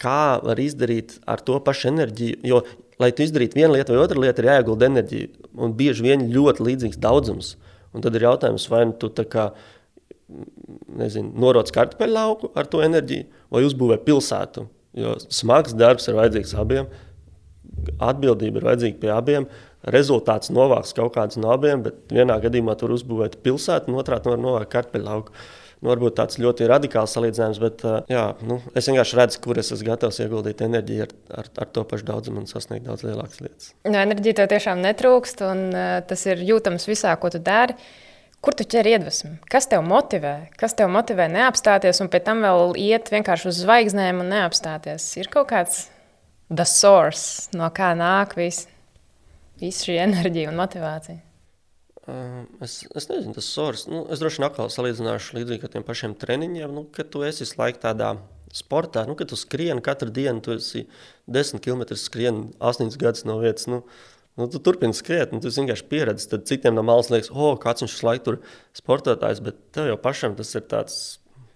kā 0.00 0.38
var 0.44 0.60
izdarīt 0.62 1.18
ar 1.28 1.42
to 1.46 1.58
pašu 1.64 1.90
enerģiju. 1.92 2.40
Jo, 2.46 2.62
lai 3.02 3.12
tu 3.16 3.24
izdarītu 3.24 3.60
vienu 3.60 3.76
lietu 3.76 3.94
vai 3.94 4.02
otru 4.04 4.22
lietu, 4.24 4.42
ir 4.42 4.50
jāiegulda 4.52 4.90
enerģija. 4.90 5.32
Un 5.56 5.74
bieži 5.78 6.06
vien 6.06 6.28
ļoti 6.32 6.68
līdzīgs 6.68 7.00
daudzums. 7.02 7.54
Un 7.96 8.04
tad 8.04 8.16
ir 8.16 8.28
jautājums, 8.28 8.68
vai 8.72 8.84
nu 8.90 8.96
tu 9.00 9.08
tā 9.14 9.24
kā 9.28 9.50
nezinu, 10.98 11.30
noroc 11.38 11.70
kartupeļu 11.72 12.16
lauku 12.16 12.50
ar 12.58 12.68
to 12.68 12.82
enerģiju, 12.84 13.28
vai 13.54 13.62
uzbūvē 13.68 14.00
pilsētu 14.04 14.66
Jo 14.96 15.12
smags 15.20 15.76
darbs 15.76 16.08
ir 16.08 16.16
vajadzīgs 16.16 16.54
abiem, 16.56 16.86
atbildība 18.00 18.62
ir 18.62 18.68
vajadzīga 18.70 19.00
pie 19.02 19.10
abiem. 19.12 19.46
Rezultāts 19.92 20.50
novāks 20.50 20.94
kaut 20.96 21.12
kāds 21.14 21.36
no 21.38 21.52
abiem, 21.52 21.84
bet 21.84 21.98
vienā 22.10 22.38
gadījumā 22.42 22.74
tur 22.80 22.94
uzbūvēt 22.96 23.36
pilsētu, 23.44 23.92
un 23.92 24.00
otrā 24.00 24.18
tur 24.24 24.40
novākt 24.40 24.72
kartupeļu 24.72 25.10
Nu, 25.82 25.90
varbūt 25.90 26.16
tāds 26.16 26.38
ļoti 26.40 26.66
radikāls 26.70 27.12
salīdzinājums, 27.12 27.58
bet 27.60 27.82
jā, 28.08 28.22
nu, 28.48 28.56
es 28.72 28.88
vienkārši 28.88 29.18
redzu, 29.18 29.40
kur 29.44 29.60
es 29.60 29.68
esmu 29.74 29.90
gatavs 29.90 30.22
ieguldīt 30.24 30.62
enerģiju 30.64 31.04
ar, 31.04 31.12
ar, 31.42 31.50
ar 31.62 31.68
to 31.76 31.84
pašu 31.90 32.08
daudzumu 32.08 32.40
un 32.40 32.48
sasniegt 32.48 32.88
daudz 32.88 33.04
lielākas 33.04 33.42
lietas. 33.44 33.68
No, 33.84 33.92
nu, 33.92 34.00
enerģija 34.00 34.40
tev 34.40 34.48
tiešām 34.54 34.80
netrūkst, 34.86 35.44
un 35.44 35.62
tas 36.08 36.26
ir 36.30 36.40
jūtams 36.48 36.88
visā, 36.88 37.12
ko 37.20 37.32
tu 37.34 37.42
dari. 37.44 37.76
Kur 38.44 38.54
tu 38.54 38.66
ķer 38.68 38.86
iedvesmu? 38.86 39.32
Kas 39.50 39.66
tev 39.68 39.82
motivē? 39.82 40.34
Kas 40.60 40.76
tev 40.78 40.90
motivē 40.92 41.26
neapstāties 41.32 41.98
un 42.04 42.10
pēc 42.12 42.26
tam 42.28 42.44
vēl 42.44 42.76
iet 42.78 43.08
vienkārši 43.10 43.48
uz 43.50 43.60
zvaigznēm 43.64 44.20
un 44.22 44.30
neapstāties? 44.30 45.08
Ir 45.18 45.30
kaut 45.32 45.48
kāds 45.50 45.86
the 46.52 46.66
source, 46.68 47.48
no 47.56 47.68
kā 47.74 47.90
nāk 47.98 48.36
viss 48.38 48.68
vis 49.60 49.80
šī 49.84 49.98
enerģija 50.04 50.52
un 50.52 50.60
motivācija. 50.60 51.18
Es, 52.62 52.84
es 52.94 53.08
nezinu, 53.10 53.34
tas 53.34 53.48
solis. 53.50 53.86
Nu, 53.90 54.04
es 54.14 54.20
droši 54.22 54.38
vien 54.38 54.46
atkal 54.46 54.68
salīdzināšu 54.70 55.40
līdzīgi 55.40 55.66
ar 55.66 55.72
tiem 55.72 55.84
pašiem 55.86 56.14
treniņiem. 56.20 56.74
Nu, 56.74 56.84
kad 56.94 57.10
tu 57.10 57.24
esi 57.26 57.48
laikā 57.58 57.82
tādā 57.82 58.12
sportā, 58.54 59.02
nu, 59.08 59.16
kad 59.18 59.32
tu 59.32 59.38
skrieni 59.38 59.82
katru 59.84 60.12
dienu, 60.14 60.42
tu 60.44 60.54
esi 60.54 60.84
10 61.26 61.62
km 61.64 61.82
skrieni 61.98 62.52
8 62.62 62.94
gadus 63.00 63.26
no 63.28 63.40
vietas. 63.42 63.70
Nu, 63.70 63.82
Nu, 64.36 64.44
tu 64.52 64.58
turpini 64.60 64.92
skriet, 64.92 65.30
un 65.32 65.40
tu 65.40 65.48
vienkārši 65.48 65.86
pieredzi. 65.88 66.26
Tad 66.28 66.42
citiem 66.44 66.74
no 66.76 66.82
malas 66.84 67.06
liekas, 67.08 67.30
oh, 67.32 67.54
kāds 67.56 67.80
viņš 67.80 67.94
laiku 68.04 68.24
tur 68.26 68.36
sportotājs, 68.76 69.38
bet 69.40 69.62
tev 69.72 69.86
jau 69.88 69.94
pašam 69.96 70.34
tas 70.36 70.50
ir 70.58 70.66
tāds, 70.68 70.96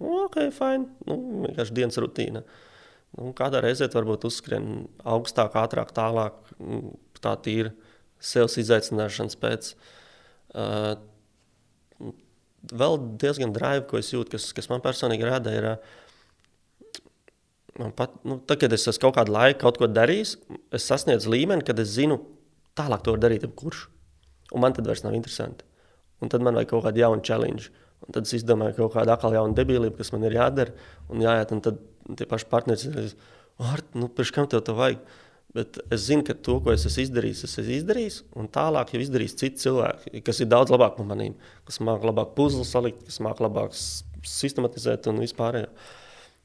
ok, 0.01 0.39
fine, 0.57 0.87
nu, 1.05 1.19
vienkārši 1.43 1.77
dienas 1.77 2.01
rutīna. 2.01 2.41
Nu, 3.19 3.35
kādā 3.37 3.61
reizē 3.61 3.91
varbūt 3.93 4.25
uzskrien 4.31 4.87
augstāk, 5.05 5.61
ātrāk, 5.61 5.93
tālāk, 5.93 6.41
nu, 6.57 6.95
tā 7.21 7.35
tīra 7.45 7.75
sevis 8.17 8.57
izaicināšanas 8.65 9.37
pēc. 9.45 9.75
Uh, 9.75 10.00
vēl 12.71 12.95
diezgan 13.23 13.53
drive, 13.55 13.85
ko 13.91 13.95
es 14.01 14.09
jūtu, 14.13 14.31
kas, 14.35 14.45
kas 14.57 14.71
man 14.73 14.85
personīgi 14.85 15.29
rada, 15.29 15.51
ir. 15.55 15.65
Uh, 15.75 15.79
pat, 17.97 18.11
nu, 18.27 18.35
tad, 18.45 18.57
kad 18.61 18.71
es 18.75 18.89
esmu 18.91 19.03
kaut 19.07 19.17
kādu 19.21 19.31
laiku 19.35 19.59
kaut 19.63 19.77
ko 19.81 19.87
darījis, 19.89 20.31
es 20.77 20.83
sasniedzu 20.91 21.27
līmeni, 21.33 21.67
kad 21.67 21.77
es 21.81 21.89
zinu, 21.95 22.17
tālāk 22.79 23.01
to 23.05 23.11
var 23.15 23.23
darīt 23.23 23.43
jebkurš. 23.47 23.81
Un 24.51 24.59
man 24.65 24.73
tad 24.75 24.85
vairs 24.91 25.05
nav 25.05 25.15
interesanti. 25.15 25.63
Un 26.21 26.27
tad 26.33 26.41
man 26.45 26.57
vajag 26.59 26.71
kaut 26.73 26.85
kādu 26.89 26.99
jaunu 27.05 27.23
challenge. 27.25 27.65
Un 28.05 28.09
tad 28.17 28.23
es 28.27 28.33
izdomāju 28.41 28.75
kaut 28.79 28.93
kādu 28.97 29.11
atkal 29.15 29.33
jaunu 29.37 29.55
debilību, 29.57 29.97
kas 30.01 30.11
man 30.15 30.23
ir 30.27 30.35
jādara. 30.37 30.73
Un 31.13 31.17
jāiet, 31.23 31.49
un 31.55 31.61
tad 31.65 31.77
tie 32.19 32.27
paši 32.29 32.47
partneri 32.51 32.91
ir, 32.91 32.97
nu, 33.95 34.05
pirms 34.09 34.33
kam 34.35 34.47
tev 34.51 34.61
to 34.67 34.73
vajag? 34.77 35.01
Bet 35.55 35.81
es 35.91 36.05
zinu, 36.07 36.23
ka 36.23 36.35
to, 36.39 36.61
ko 36.63 36.71
es 36.71 36.85
esmu 36.87 37.03
izdarījis, 37.09 37.41
es 37.49 37.57
esmu 37.59 37.73
izdarījis, 37.75 38.19
un 38.39 38.47
tālāk 38.55 38.93
jau 38.95 39.01
izdarīs 39.03 39.35
citi 39.35 39.59
cilvēki, 39.65 40.21
kas 40.23 40.39
ir 40.45 40.51
daudz 40.51 40.71
labāk 40.71 40.95
par 40.95 41.09
maniem, 41.09 41.33
kas 41.67 41.81
māca 41.83 42.07
labāk 42.07 42.37
puzli 42.37 42.67
salikt, 42.69 43.01
kas 43.09 43.19
māca 43.25 43.43
labāk 43.43 43.75
sistematizēt 43.75 45.09
un 45.11 45.19
vispār. 45.25 45.65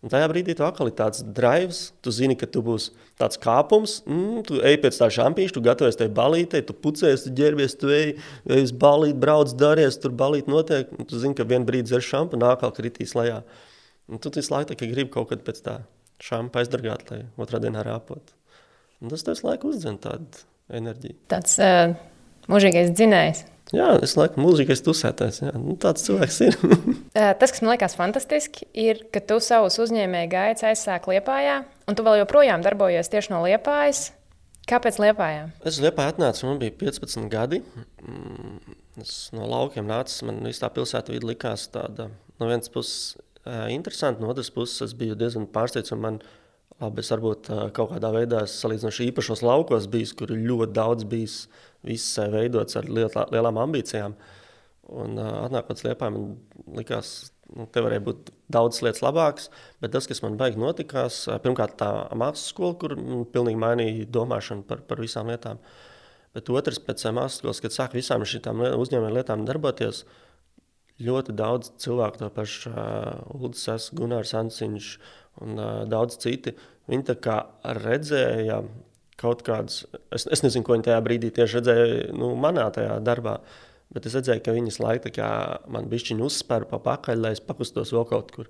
Un 0.01 0.11
tajā 0.11 0.25
brīdī 0.29 0.55
tu 0.57 0.65
atkal 0.65 0.89
ir 0.89 0.95
tāds 0.97 1.21
drives, 1.37 1.91
tu 2.01 2.13
zini, 2.13 2.33
ka 2.37 2.49
tu 2.49 2.63
būsi 2.65 2.95
tāds 3.21 3.37
kāpums, 3.41 3.99
mm, 4.09 4.41
tu 4.49 4.57
ej 4.65 4.79
pēc 4.81 4.97
tā 4.97 5.09
šampīša, 5.13 5.53
tu 5.53 5.63
gatavojies 5.65 5.99
tai 6.01 6.07
balītei, 6.13 6.61
tu 6.65 6.73
pucējies, 6.77 7.25
tu 7.27 7.33
ģērbies, 7.39 7.77
tu 7.81 7.93
ej, 7.93 8.15
ej 8.49 8.65
uz 8.67 8.73
balīti, 8.85 9.17
brauc, 9.21 9.53
daries, 9.57 9.97
tur 10.01 10.13
balīti 10.17 10.49
notiek, 10.51 10.89
un 10.97 11.09
tu 11.09 11.21
zini, 11.21 11.37
ka 11.37 11.45
vien 11.49 11.65
brīdi 11.65 11.91
dzer 11.91 12.05
šampu, 12.05 12.41
nākal 12.41 12.73
kritīs 12.73 13.13
lejā. 13.17 13.43
Un 14.09 14.21
tu 14.21 14.33
visu 14.33 14.53
laiku 14.53 14.77
gribi 14.81 15.09
kaut 15.13 15.31
kad 15.31 15.45
pēc 15.45 15.61
tā 15.65 15.77
šampa 16.21 16.61
aizdargāt, 16.61 17.09
lai 17.09 17.23
otrā 17.41 17.61
dienā 17.61 17.85
rāpot. 17.85 18.33
Un 19.03 19.11
tas 19.11 19.25
tev 19.25 19.41
laiku 19.45 19.71
uzdzen 19.73 19.97
tādu 20.01 20.45
enerģiju. 20.73 21.17
Tāds 21.31 21.57
uh, 21.61 21.93
mūžīgais 22.51 22.93
dzinējs. 22.95 23.43
Jā, 23.73 23.87
es 24.05 24.13
laikam 24.17 24.45
mūžīgais 24.45 24.83
tusētājs. 24.85 25.41
Jā. 25.41 25.53
Nu, 25.57 25.73
tāds 25.81 26.05
cilvēks 26.05 26.37
ir. 26.45 26.57
Tas, 27.15 27.49
kas 27.49 27.63
man 27.63 27.73
liekas 27.73 27.97
fantastiski, 27.97 28.67
ir, 28.77 29.01
ka 29.13 29.23
tu 29.25 29.39
savus 29.41 29.79
uzņēmēju 29.81 30.29
gaitas 30.31 30.67
aizsāki 30.69 31.15
Liepājā, 31.15 31.63
un 31.89 31.97
tu 31.97 32.05
vēl 32.05 32.19
joprojām 32.21 32.65
darbojies 32.65 33.09
tieši 33.11 33.33
no 33.33 33.41
Liepājas. 33.45 34.11
Kāpēc 34.69 34.99
Liepājā? 35.01 35.47
Es 35.65 35.81
Liepājā 35.81 36.13
atnācu, 36.13 36.45
man 36.49 36.61
bija 36.61 36.75
15 36.77 37.25
gadi. 37.33 37.61
Mm, 38.05 38.77
es 39.01 39.15
no 39.33 39.49
laukiem 39.49 39.89
nācu, 39.89 40.17
man 40.29 40.43
viss 40.45 40.61
tā 40.61 40.69
pilsēta 40.73 41.13
vidi 41.13 41.33
likās 41.33 41.67
tāda 41.73 42.11
no 42.39 42.49
vienas 42.49 42.69
puses 42.73 43.15
interesanta, 43.69 44.21
no 44.21 44.29
otras 44.29 44.49
puses 44.49 44.81
es 44.81 44.95
biju 44.97 45.15
diezgan 45.17 45.45
pārsteigts. 45.53 45.93
Man, 45.97 46.19
labi, 46.81 47.03
es 47.03 47.11
varbūt 47.13 47.49
kaut 47.75 47.93
kādā 47.93 48.11
veidā 48.15 48.43
salīdzinoši 48.49 49.09
īpašos 49.11 49.43
laukos 49.45 49.87
bijis, 49.91 50.13
kur 50.17 50.33
ļoti 50.33 50.75
daudz 50.75 51.07
bijis 51.09 51.45
viss 51.85 52.17
veidots 52.33 52.77
ar 52.79 52.89
lielā, 52.89 53.27
lielām 53.33 53.61
ambīcijām. 53.61 54.17
Un 54.95 55.17
atnākot 55.17 55.81
sliepā, 55.81 56.11
man 56.13 56.35
likās, 56.77 57.31
nu, 57.55 57.65
te 57.71 57.81
varēja 57.81 58.03
būt 58.05 58.29
daudz 58.53 58.83
lietas 58.85 59.01
labākas, 59.05 59.49
bet 59.81 59.95
tas, 59.95 60.05
kas 60.09 60.21
man 60.25 60.37
baigi 60.37 60.61
notikās, 60.61 61.23
pirmkārt 61.41 61.79
tā 61.79 61.89
mākslas 62.13 62.51
skola, 62.53 62.77
kur 62.81 62.93
pilnīgi 63.33 63.61
mainīja 63.61 64.11
domāšanu 64.13 64.67
par, 64.69 64.83
par 64.85 65.01
visām 65.01 65.31
lietām. 65.31 65.63
Bet 66.35 66.51
otrs, 66.51 66.81
pēc 66.83 67.07
mākslas 67.15 67.41
skolas, 67.41 67.63
kad 67.63 67.73
sāk 67.73 67.97
visām 67.97 68.25
šīm 68.27 68.61
uzņēmēju 68.75 69.17
lietām 69.17 69.47
darboties, 69.47 70.03
ļoti 71.01 71.33
daudz 71.35 71.73
cilvēku, 71.81 72.21
to 72.21 72.29
pašu 72.31 72.71
uh, 72.71 73.23
Ulrichs, 73.35 73.89
Gunārs 73.95 74.35
Ansiņš 74.37 74.91
un 75.43 75.59
uh, 75.59 75.83
daudz 75.89 76.19
citi, 76.21 76.55
viņi 76.91 77.07
tā 77.09 77.15
kā 77.21 77.37
redzēja 77.81 78.61
kaut 79.19 79.43
kādas, 79.47 79.83
es, 80.13 80.27
es 80.31 80.43
nezinu, 80.43 80.65
ko 80.65 80.75
viņi 80.75 80.89
tajā 80.89 80.99
brīdī 81.05 81.31
tieši 81.35 81.59
redzēja 81.59 82.11
nu, 82.15 82.33
manā 82.39 82.67
tajā 82.75 82.99
darbā. 83.03 83.39
Bet 83.95 84.07
es 84.09 84.15
redzēju, 84.17 84.41
ka 84.43 84.55
viņas 84.55 84.81
laika 84.81 85.27
man 85.71 85.87
bišķiņu 85.91 86.25
uzspēra 86.25 86.67
pa 86.67 86.81
pakaļ, 86.83 87.21
lai 87.21 87.35
es 87.35 87.43
pakustos 87.43 87.93
vēl 87.95 88.07
kaut 88.09 88.33
kur. 88.35 88.49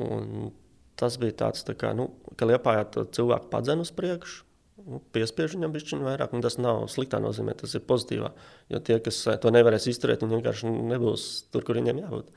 Un 0.00 0.52
tas 1.00 1.16
bija 1.20 1.34
tāds, 1.44 1.64
tā 1.66 1.74
kā, 1.76 1.90
nu, 1.96 2.08
ka 2.38 2.48
liepājā 2.48 2.86
cilvēku 3.16 3.50
padzen 3.52 3.82
uz 3.82 3.92
priekšu. 3.96 4.46
Nu, 4.80 5.00
piespiež 5.12 5.56
viņam 5.56 5.74
bišķiņu 5.74 6.06
vairāk, 6.06 6.32
un 6.32 6.44
tas 6.44 6.56
nav 6.56 6.86
sliktā 6.88 7.18
nozīmē, 7.20 7.52
tas 7.58 7.74
ir 7.76 7.84
pozitīvā. 7.88 8.30
Jo 8.72 8.80
tie, 8.84 8.96
kas 9.04 9.18
to 9.42 9.52
nevarēs 9.52 9.90
izturēt, 9.90 10.24
viņi 10.24 10.38
vienkārši 10.38 10.72
nebūs 10.94 11.26
tur, 11.52 11.66
kur 11.66 11.76
viņiem 11.76 12.00
jābūt. 12.00 12.30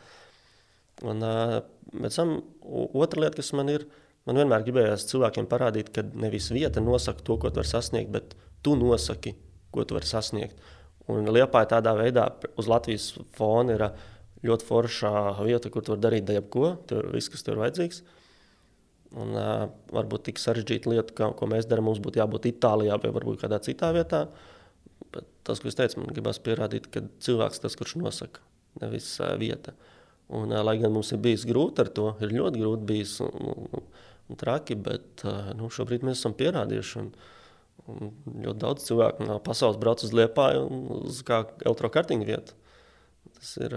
Un, 1.03 1.23
bet 1.93 2.15
tam 2.15 2.37
otra 2.63 3.25
lieta, 3.25 3.41
kas 3.41 3.51
man 3.57 3.71
ir, 3.73 3.83
ir 3.83 4.03
Man 4.23 4.39
vienmēr 4.39 4.63
gribējās 4.63 5.03
cilvēkiem 5.09 5.49
parādīt, 5.51 5.91
ka 5.91 6.05
nevis 6.15 6.47
vieta 6.55 6.81
nosaka 6.83 7.25
to, 7.27 7.35
ko 7.41 7.51
tu 7.51 7.59
vari 7.59 7.67
sasniegt, 7.67 8.11
bet 8.13 8.35
tu 8.63 8.77
nosaki, 8.79 9.35
ko 9.75 9.83
tu 9.83 9.97
vari 9.97 10.07
sasniegt. 10.07 10.59
Un 11.11 11.27
Liepā 11.27 11.65
tādā 11.67 11.91
veidā 11.97 12.29
uz 12.55 12.69
Latvijas 12.71 13.09
fona 13.35 13.75
ir 13.75 13.85
ļoti 14.47 14.67
forša 14.67 15.11
vieta, 15.43 15.71
kur 15.71 15.83
tu 15.83 15.91
vari 15.91 16.05
darīt 16.05 16.31
jebko, 16.37 16.69
tur 16.87 17.09
viss, 17.11 17.31
kas 17.31 17.43
tev 17.43 17.57
ir 17.57 17.65
vajadzīgs. 17.65 17.99
Un, 19.13 19.35
uh, 19.35 19.67
varbūt 19.93 20.29
tik 20.29 20.39
sarežģīta 20.41 20.89
lieta, 20.89 21.13
kā, 21.17 21.27
ko 21.37 21.49
mēs 21.51 21.67
darām, 21.69 21.91
mums 21.91 21.99
būtu 22.01 22.21
jābūt 22.21 22.47
Itālijā 22.49 22.95
vai 23.03 23.11
varbūt 23.13 23.43
kādā 23.43 23.59
citā 23.61 23.91
vietā. 23.93 24.23
Bet 25.13 25.27
tas, 25.45 25.59
ko 25.59 25.67
es 25.69 25.77
teicu, 25.77 25.99
man 25.99 26.15
gribās 26.15 26.39
pierādīt, 26.41 26.87
ka 26.89 27.03
cilvēks 27.21 27.61
tas, 27.61 27.75
kurš 27.77 27.99
nosaka, 27.99 28.41
nevis 28.81 29.11
uh, 29.19 29.35
vieta. 29.37 29.75
Un, 30.33 30.49
uh, 30.49 30.63
lai 30.65 30.77
gan 30.81 30.93
mums 30.95 31.11
ir 31.13 31.21
bijis 31.23 31.45
grūti 31.49 31.83
ar 31.83 31.91
to, 31.93 32.07
ir 32.23 32.33
ļoti 32.33 32.61
grūti 32.63 32.89
bijis. 32.89 33.19
Un, 33.25 33.53
un, 33.53 33.85
un 34.31 34.39
traki, 34.39 34.77
bet 34.79 35.23
nu, 35.57 35.69
šobrīd 35.73 36.05
mēs 36.07 36.21
esam 36.21 36.35
pierādījuši. 36.39 37.01
Un, 37.03 37.11
un 37.91 38.11
ļoti 38.45 38.59
daudz 38.61 38.87
cilvēku 38.87 39.27
no 39.27 39.37
pasaules 39.43 39.79
brauc 39.81 40.03
uz 40.05 40.13
Liepāju 40.15 40.63
uz 41.01 41.21
kā 41.27 41.43
elektrokartiņu 41.65 42.27
vietu. 42.27 42.55
Tas 43.35 43.55
ir, 43.59 43.75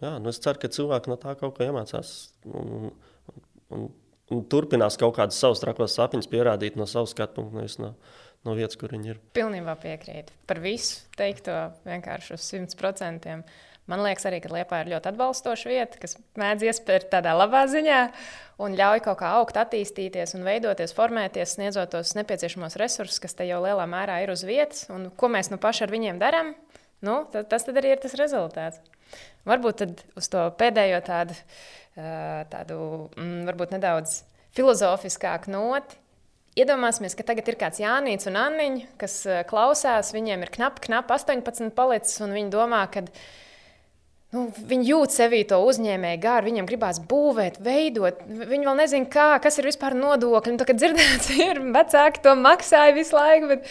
jā, 0.00 0.12
nu 0.22 0.32
es 0.32 0.40
ceru, 0.44 0.62
ka 0.62 0.72
cilvēki 0.72 1.12
no 1.12 1.18
tā 1.20 1.34
kaut 1.38 1.58
ko 1.58 1.66
iemācās. 1.66 2.14
Un, 2.48 2.90
un, 3.74 3.88
un 4.32 4.44
turpinās 4.52 4.98
kaut 5.00 5.16
kādus 5.18 5.40
savus 5.40 5.62
trakos 5.62 5.96
sapņus 5.98 6.30
pierādīt 6.32 6.78
no 6.80 6.86
savas 6.88 7.14
skatu 7.14 7.38
punkta, 7.38 7.60
nevis 7.60 7.78
no, 7.82 7.92
no 8.48 8.56
vietas, 8.56 8.78
kur 8.80 8.92
viņi 8.94 9.14
ir. 9.14 9.22
Pilnībā 9.36 9.76
piekrītu. 9.82 10.36
Par 10.48 10.62
visu 10.64 11.04
teikto 11.18 11.56
vienkārši 11.88 12.36
uz 12.36 12.46
simt 12.46 12.76
procentiem. 12.80 13.44
Man 13.88 14.02
liekas, 14.04 14.26
arī 14.28 14.42
Liepa 14.52 14.82
ir 14.82 14.90
ļoti 14.92 15.08
atbalstoša 15.08 15.70
vieta, 15.70 15.98
kas 16.02 16.18
mēdz 16.36 16.66
iespērt 16.68 17.08
tādā 17.14 17.32
labā 17.32 17.62
ziņā 17.72 18.00
un 18.60 18.74
ļauj 18.76 19.00
kaut 19.06 19.16
kā 19.22 19.30
augt, 19.38 19.56
attīstīties 19.56 20.34
un 20.36 20.44
veidoties, 20.44 20.92
formēties, 20.96 21.54
sniedzot 21.56 21.94
tos 21.94 22.12
nepieciešamos 22.18 22.76
resursus, 22.80 23.20
kas 23.22 23.38
te 23.38 23.46
jau 23.48 23.62
lielā 23.64 23.86
mērā 23.88 24.18
ir 24.24 24.34
uz 24.34 24.44
vietas. 24.44 24.84
Un 24.92 25.08
ko 25.16 25.30
mēs 25.32 25.48
nu 25.48 25.60
paši 25.62 25.86
ar 25.86 25.94
viņiem 25.94 26.20
darām, 26.20 26.52
nu, 27.00 27.22
tad, 27.32 27.48
tas 27.48 27.64
tad 27.64 27.80
arī 27.80 27.94
ir 27.94 28.02
tas 28.04 28.18
rezultāts. 28.20 28.82
Varbūt 29.48 29.86
uz 30.20 30.28
to 30.28 30.44
pēdējo 30.60 31.00
tādu, 31.08 31.38
tādu 32.52 32.78
mm, 33.16 33.48
varbūt 33.48 33.72
nedaudz 33.78 34.20
filozofiskāku 34.58 35.54
noti. 35.56 35.96
Iedomāsimies, 36.60 37.14
ka 37.16 37.24
tagad 37.24 37.48
ir 37.48 37.56
kāds 37.56 37.80
Jānis 37.80 38.28
un 38.28 38.36
Anniņš, 38.36 38.86
kas 39.00 39.18
klausās, 39.48 40.12
viņiem 40.12 40.44
ir 40.44 40.56
knapi, 40.58 40.88
knapi 40.90 41.14
18 41.14 41.72
palicis, 41.76 42.18
un 42.24 42.34
viņi 42.36 42.50
domā, 42.52 42.84
ka 42.92 43.06
viņi 43.06 43.46
Nu, 44.28 44.42
viņi 44.52 44.90
jūt 44.90 45.14
sevī 45.14 45.38
to 45.48 45.56
uzņēmēju 45.64 46.20
garu, 46.20 46.50
viņiem 46.50 46.66
gribās 46.68 46.98
būvēt, 47.00 47.62
veidot. 47.64 48.18
Viņi 48.28 48.66
vēl 48.68 48.74
nezina, 48.76 49.08
kā, 49.08 49.28
kas 49.40 49.56
ir 49.56 49.68
vispār 49.70 49.96
nodokļi. 49.96 50.52
Nu, 50.58 50.66
kad 50.68 50.76
dzirdēts, 50.76 51.30
ir 51.46 51.62
vecāki 51.72 52.20
to 52.26 52.34
maksāja 52.36 52.92
visu 52.96 53.16
laiku. 53.16 53.48
Bet, 53.54 53.70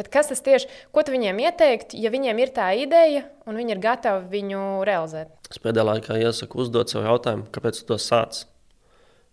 bet 0.00 0.08
kas 0.14 0.30
tas 0.32 0.40
tieši, 0.46 0.70
ko 0.96 1.04
tu 1.04 1.12
viņiem 1.12 1.42
ieteikt, 1.44 1.92
ja 1.92 2.12
viņiem 2.14 2.40
ir 2.40 2.54
tā 2.56 2.70
ideja 2.80 3.26
un 3.44 3.60
viņi 3.60 3.76
ir 3.76 3.82
gatavi 3.84 4.32
viņu 4.32 4.62
realizēt? 4.88 5.34
Es 5.52 5.60
pēdējā 5.60 5.84
laikā 5.90 6.16
iesaku 6.24 6.64
uzdot 6.64 6.88
sev 6.88 7.04
jautājumu, 7.04 7.50
kāpēc 7.52 7.82
tu 7.82 7.90
to 7.92 8.00
sāc. 8.00 8.46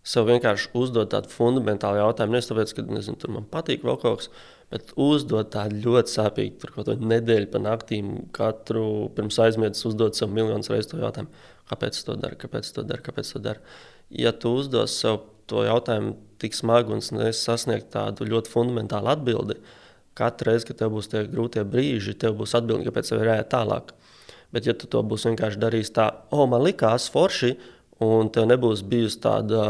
Sev 0.06 0.28
vienkārši 0.28 0.74
uzdot 0.78 1.14
tādu 1.16 1.32
fundamentālu 1.32 2.04
jautājumu, 2.04 2.36
nevis 2.36 2.52
tāpēc, 2.52 2.76
ka 2.76 2.84
nezinu, 2.92 3.32
man 3.32 3.48
patīk 3.50 3.88
vēl 3.88 3.96
kaut 4.04 4.26
kas 4.26 4.30
Bet 4.74 4.96
uzdot 5.00 5.52
tādu 5.54 5.78
ļoti 5.84 6.12
sāpīgu, 6.12 6.58
tur 6.62 6.74
kaut 6.74 6.90
kādu 6.90 7.06
nedēļu 7.12 7.52
pa 7.54 7.62
naktīm, 7.62 8.10
katru 8.36 9.12
pirms 9.16 9.38
aizmiegas 9.44 9.86
uzdot 9.88 10.18
sev 10.18 10.32
miljonus 10.34 10.72
reizes 10.74 10.90
to 10.90 11.00
jautājumu, 11.00 11.46
kāpēc 11.70 12.00
to 12.08 12.18
dara, 12.20 12.38
kāpēc 12.42 12.72
to 12.74 12.84
dara, 12.88 13.06
kāpēc 13.06 13.32
to 13.36 13.42
dara. 13.46 13.78
Ja 14.10 14.34
tu 14.34 14.56
uzdos 14.58 14.98
sev 14.98 15.22
to 15.50 15.62
jautājumu 15.68 16.16
tik 16.42 16.58
smagi 16.58 16.96
un 16.96 17.04
sasniegt 17.06 17.92
tādu 17.94 18.28
ļoti 18.28 18.52
fundamentālu 18.52 19.14
atbildi, 19.14 19.60
katru 20.18 20.52
reizi, 20.52 20.70
kad 20.70 20.82
tev 20.82 20.96
būs 20.96 21.12
tie 21.12 21.24
grūtie 21.30 21.64
brīži, 21.68 22.18
tev 22.20 22.38
būs 22.40 22.56
atbildi, 22.58 22.88
kāpēc 22.90 23.12
tev 23.12 23.22
ir 23.22 23.32
jāiet 23.34 23.52
tālāk. 23.54 23.94
Bet, 24.56 24.68
ja 24.70 24.76
tu 24.78 24.88
to 24.88 25.02
būsi 25.04 25.30
vienkārši 25.30 25.60
darījis 25.62 25.92
tā, 25.96 26.10
o, 26.32 26.42
oh, 26.42 26.50
man 26.50 26.64
likās 26.64 27.10
forši, 27.12 27.56
un 28.06 28.30
tev 28.34 28.48
nebūs 28.48 28.86
bijusi 28.88 29.20
tāda, 29.24 29.66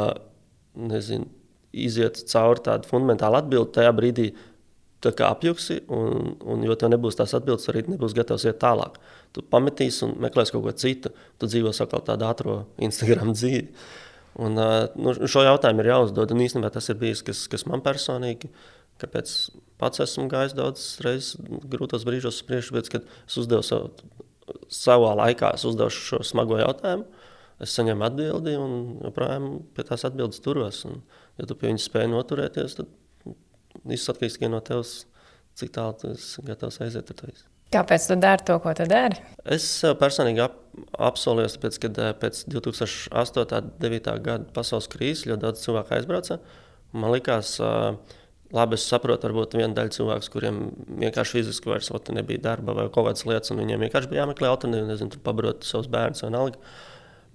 nezinu, 0.78 1.28
iziet 1.76 2.22
cauri 2.32 2.64
tādu 2.66 2.88
fundamentālu 2.89 3.39
atbildi, 3.41 3.74
tajā 3.76 3.96
brīdī 3.96 4.28
apjuksi, 5.06 5.82
un, 5.93 6.36
un 6.41 6.64
jo 6.66 6.76
tev 6.80 6.91
nebūs 6.93 7.18
tās 7.20 7.36
atbildes, 7.38 7.68
arī 7.72 7.84
nebūs 7.88 8.16
gatavs 8.18 8.47
iet 8.47 8.60
tālāk. 8.64 8.97
Tu 9.36 9.43
pametīsi 9.51 10.06
un 10.08 10.16
meklēsi 10.24 10.56
kaut 10.56 10.66
ko 10.66 10.74
citu. 10.80 11.12
Tu 11.39 11.49
dzīvo 11.51 11.74
atkal 11.74 12.03
tādu 12.08 12.28
ātrā 12.28 12.58
Instagram 12.88 13.34
dzīvi. 13.38 13.68
Un, 14.45 14.60
nu, 14.99 15.14
šo 15.32 15.45
jautājumu 15.45 15.84
ir 15.84 15.91
jāuzdod. 15.93 16.34
Un 16.36 16.43
īstenībā 16.43 16.72
tas 16.74 16.89
ir 16.91 16.99
bijis 16.99 17.24
kas, 17.26 17.45
kas 17.51 17.68
man 17.70 17.84
personīgi, 17.86 18.49
kāpēc 19.03 19.36
pats 19.82 20.03
esmu 20.03 20.28
gājis 20.32 20.56
daudzas 20.58 20.89
reizes 21.03 21.38
grūtos 21.72 22.08
brīžos, 22.08 22.41
priekšu, 22.47 22.82
kad 22.91 23.06
es 23.06 23.38
uzdevu 23.39 23.64
savu, 23.64 23.91
savā 24.72 25.14
laikā, 25.22 25.53
es 25.56 25.64
uzdevu 25.68 25.93
šo 25.93 26.24
smago 26.28 26.60
jautājumu. 26.60 27.08
Es 27.64 27.72
saņemu 27.78 28.03
atbildi 28.03 28.58
un 28.60 28.72
joprojām 29.06 29.45
pie 29.76 29.86
tās 29.88 30.03
atbildes 30.08 30.41
turos. 30.43 30.82
Un, 30.89 30.99
ja 31.39 31.47
tu 31.47 31.56
pie 31.56 31.70
viņas 31.70 31.88
spēj 31.88 32.10
noturēties, 32.12 32.76
tad 32.82 32.91
viss 33.90 34.12
atkarīgs 34.12 34.42
no 34.50 34.62
tevis, 34.66 35.04
cik 35.60 35.76
tālu 35.76 36.00
tu 36.00 36.14
esi 36.14 36.44
gatavs 36.46 36.82
aiziet 36.84 37.12
ar 37.12 37.22
to. 37.22 37.36
Kāpēc 37.74 38.06
tu 38.08 38.16
dari 38.22 38.46
to, 38.46 38.58
ko 38.62 38.74
tu 38.78 38.86
dari? 38.88 39.18
Es 39.56 39.66
sev 39.82 39.98
personīgi 40.00 40.44
ap, 40.44 40.60
apsolījos, 41.10 41.58
tāpēc, 41.58 41.80
eh, 41.90 42.12
pēc 42.22 42.44
2008. 42.52 43.42
un 43.42 43.72
2009. 43.82 44.20
gada 44.24 44.46
pasaules 44.54 44.88
krīzes 44.92 45.26
ļoti 45.26 45.42
daudz 45.42 45.66
cilvēku 45.66 45.98
aizbrauca. 45.98 46.40
Man 46.94 47.12
liekas, 47.12 47.60
uh, 47.60 47.98
labi, 48.56 48.78
es 48.78 48.86
saprotu, 48.88 49.28
varbūt 49.28 49.58
viena 49.58 49.74
daļa 49.76 49.92
cilvēku, 49.98 50.30
kuriem 50.32 50.60
vienkārši 51.02 51.40
fiziski 51.40 51.72
vairs 51.72 51.92
nebija 52.16 52.40
darba 52.40 52.74
vai 52.78 52.86
kaut 52.88 53.10
kādas 53.10 53.26
lietas, 53.26 53.52
un 53.52 53.60
viņiem 53.60 53.84
vienkārši 53.88 54.12
bija 54.12 54.24
jāmeklē 54.24 54.48
alternatīva, 54.48 54.88
nezinu, 54.94 55.12
tur 55.12 55.24
pabarot 55.26 55.66
savus 55.68 55.90
bērnus 55.92 56.24
vai 56.24 56.32
nalga. 56.32 56.62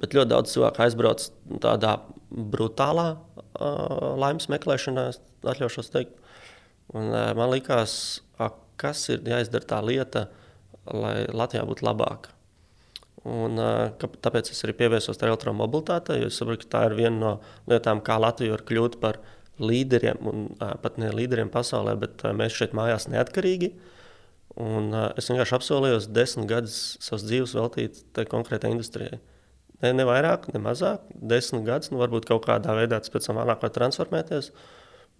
Bet 0.00 0.14
ļoti 0.16 0.32
daudz 0.32 0.54
cilvēku 0.54 0.80
aizbrauc 0.80 1.26
tādā 1.60 1.98
brutālā 2.30 3.18
uh, 3.18 4.16
laimes 4.16 4.48
meklēšanā, 4.48 5.10
atļaušos 5.44 5.92
teikt. 5.92 6.16
Un, 6.94 7.12
uh, 7.12 7.30
man 7.38 7.52
liekas, 7.52 7.94
kas 8.80 9.06
ir 9.12 9.24
jāizdara 9.28 9.68
tā 9.74 9.80
lieta, 9.84 10.26
lai 10.90 11.26
Latvijā 11.28 11.66
būtu 11.68 11.86
labāka. 11.86 12.32
Un, 13.28 13.60
uh, 13.60 14.08
tāpēc 14.24 14.48
es 14.54 14.64
arī 14.64 14.74
pievērsos 14.78 15.20
elektromobilitātei, 15.20 16.22
jo 16.22 16.30
es 16.30 16.38
saprotu, 16.40 16.64
ka 16.64 16.72
tā 16.76 16.86
ir 16.88 16.96
viena 17.02 17.18
no 17.20 17.32
lietām, 17.68 18.00
kā 18.04 18.16
Latvija 18.20 18.54
var 18.54 18.64
kļūt 18.68 18.96
par 19.02 19.20
līderiem, 19.60 20.22
un 20.30 20.46
uh, 20.56 20.72
pat 20.80 20.96
ne 21.00 21.10
līderiem 21.12 21.52
pasaulē, 21.52 21.98
bet 22.00 22.24
uh, 22.24 22.32
mēs 22.36 22.56
šeit 22.56 22.72
mājās 22.76 23.10
neatkarīgi. 23.12 23.74
Un, 24.60 24.88
uh, 24.94 25.10
es 25.20 25.28
vienkārši 25.28 25.56
apsolījos 25.58 26.08
desmit 26.10 26.48
gadus 26.50 26.78
savas 27.04 27.26
dzīves 27.28 27.52
veltīt 27.58 28.00
tai 28.16 28.24
konkrētai 28.28 28.72
industrijai. 28.72 29.20
Ne, 29.80 29.92
ne 29.96 30.04
vairāk, 30.08 30.48
ne 30.54 30.60
mazāk, 30.64 31.04
desmit 31.12 31.66
gadus. 31.68 31.92
Nu, 31.92 32.00
varbūt 32.00 32.26
kaut 32.28 32.48
kādā 32.48 32.72
veidā 32.76 32.98
tas 33.00 33.12
pēc 33.12 33.28
tam 33.28 33.38
vēlāk 33.40 33.62
var 33.64 33.72
transformēties. 33.76 34.50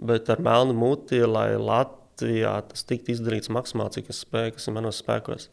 Bet 0.00 0.30
ar 0.32 0.40
melnu 0.40 0.76
muti, 0.76 1.18
lai 1.28 1.50
Latvijā 1.60 2.54
tas 2.70 2.86
tiktu 2.88 3.12
izdarīts 3.14 3.52
maksimāli, 3.52 3.98
cik 3.98 4.12
es 4.12 4.22
spēju, 4.24 4.54
kas 4.56 4.68
ir 4.68 4.76
manos 4.76 5.00
spēkos. 5.02 5.50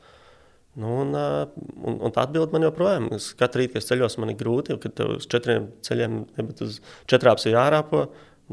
Nu, 0.77 0.93
un, 1.01 1.15
un, 1.17 1.95
un 2.05 2.13
tā 2.13 2.27
atbilde 2.27 2.53
man 2.53 2.67
joprojām 2.67 3.09
ir. 3.09 3.27
Katru 3.39 3.63
rītu, 3.63 3.73
kad 3.73 3.81
es 3.81 3.89
ceļos, 3.89 4.19
man 4.21 4.31
ir 4.31 4.37
grūti, 4.39 4.75
jo, 4.75 4.79
kad 4.83 4.93
tev 4.99 5.15
uz 5.15 5.25
četriem 5.31 5.71
ceļiem, 5.83 6.17
bet 6.37 6.61
uz 6.63 6.79
četrām 7.09 7.39
ir 7.43 7.57
jārāpo. 7.57 8.05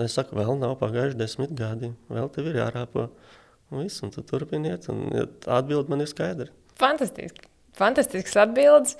Es 0.02 0.16
saku, 0.16 0.34
vēl 0.38 0.56
nav 0.58 0.78
pagājuši 0.80 1.18
desmit 1.20 1.52
gadi, 1.54 1.92
vēl 2.10 2.30
tev 2.34 2.48
ir 2.50 2.58
jārāpo. 2.62 3.10
Un 3.70 3.84
viss, 3.84 4.02
un 4.06 4.10
tu 4.14 4.24
turpiniet, 4.26 4.88
un 4.90 5.04
atbilde 5.14 5.92
man 5.92 6.02
ir 6.02 6.10
skaidra. 6.10 6.48
Fantastiski. 6.80 7.46
Fantastisks 7.78 8.36
atbildes. 8.40 8.96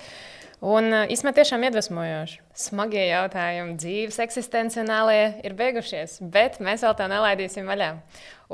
Un 0.65 0.89
īstenībā 1.13 1.35
tiešām 1.37 1.63
iedvesmojoši. 1.67 2.39
Smagie 2.57 3.03
jautājumi, 3.11 3.75
dzīves 3.77 4.17
eksistenciālie 4.23 5.43
ir 5.45 5.53
beigušies, 5.57 6.15
bet 6.33 6.57
mēs 6.63 6.81
vēl 6.87 6.95
tā 6.97 7.05
nelaidīsim 7.11 7.67
vaļā. 7.69 7.91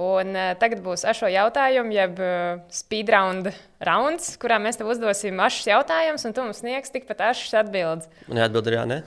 Un, 0.01 0.35
tagad 0.59 0.81
būs 0.83 1.05
ašo 1.07 1.29
jautājumu, 1.31 1.93
jeb 1.95 2.19
uh, 2.19 2.59
speedround 2.73 3.47
rauns, 3.87 4.33
kurā 4.41 4.57
mēs 4.59 4.79
tev 4.79 4.91
uzdosim 4.91 5.39
ašus 5.43 5.69
jautājumus, 5.71 6.25
un 6.27 6.35
tu 6.35 6.43
mums 6.43 6.59
sniegs 6.63 6.91
tikpat 6.91 7.23
ašas 7.29 7.61
atbildes. 7.61 8.09
Man 8.27 8.41
jāatbild 8.43 8.67
arī 8.71 8.79
jā, 8.79 8.85
ne? 8.91 8.99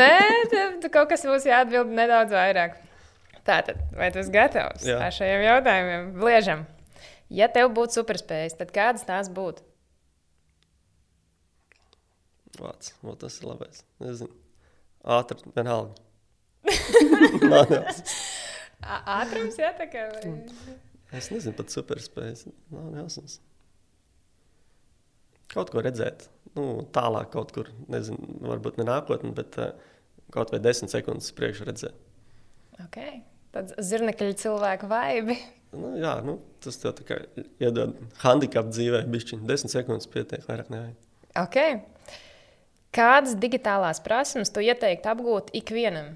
Nē, 0.00 0.10
tev 0.50 0.88
kaut 0.94 1.12
kas 1.12 1.22
būs 1.26 1.46
jāatbild 1.46 1.94
nedaudz 1.94 2.34
vairāk. 2.34 2.80
Tātad, 3.44 3.78
vai 3.92 4.08
tu 4.10 4.22
esi 4.22 4.32
gatavs 4.32 4.86
Jā. 4.88 4.98
šiem 5.12 5.42
jautājumiem? 5.44 6.10
Bliežam. 6.16 6.64
Ja 7.34 7.50
tev 7.52 7.74
būtu 7.76 8.00
superspējas, 8.00 8.56
tad 8.56 8.70
kādas 8.72 9.04
tās 9.04 9.28
būtu? 9.32 9.66
Vārds, 12.60 12.94
o, 13.02 13.14
tas 13.18 13.36
ir 13.40 13.48
labais. 13.50 13.84
Nezinu. 14.02 14.32
Ātri, 15.04 15.52
vienalga. 15.56 15.94
Ātrums, 18.84 19.58
jā, 19.60 19.72
tā 19.76 19.86
kā. 19.90 20.06
Vai... 20.12 20.76
es 21.16 21.30
nezinu, 21.32 21.54
pat 21.58 21.72
superspējas. 21.72 22.46
Nav 22.72 22.88
nejausmas. 22.92 23.38
Kaut 25.52 25.70
ko 25.72 25.82
redzēt. 25.84 26.28
Nu, 26.54 26.84
tālāk 26.94 27.32
kaut 27.34 27.52
kur, 27.54 27.70
nezinu, 27.90 28.38
varbūt 28.46 28.78
ne 28.80 28.88
nākotnē, 28.88 29.32
bet 29.36 29.58
uh, 29.60 29.72
kaut 30.34 30.52
vai 30.54 30.60
desmit 30.62 30.92
sekundes 30.92 31.32
priekšā 31.36 31.68
redzēt. 31.68 31.96
Okay. 32.86 33.22
Tāds 33.54 33.74
zirnekļa 33.86 34.34
cilvēku 34.40 34.88
vaibi. 34.90 35.36
Nu, 35.74 35.94
jā, 35.98 36.16
nu, 36.26 36.38
tas 36.62 36.78
tev 36.80 36.94
tā 36.98 37.06
kā 37.06 37.18
iedod 37.62 37.96
handikapu 38.22 38.72
dzīvē, 38.74 39.04
bišķiņ. 39.10 39.44
Desmit 39.48 39.74
sekundes 39.74 40.10
pietiek, 40.10 40.42
vairāk 40.48 40.70
nevajag. 40.74 40.96
Okay. 41.44 41.80
Kādas 42.94 43.34
digitālās 43.42 43.98
prasības 44.04 44.52
tu 44.54 44.62
ieteiktu 44.62 45.10
apgūt 45.10 45.50
ikvienam? 45.58 46.12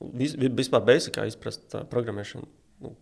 Vi- 0.00 0.52
vispār 0.52 0.84
basicā 0.84 1.26
izprast 1.28 1.74
programmēšanu. 1.92 2.46
Nu, 2.80 2.94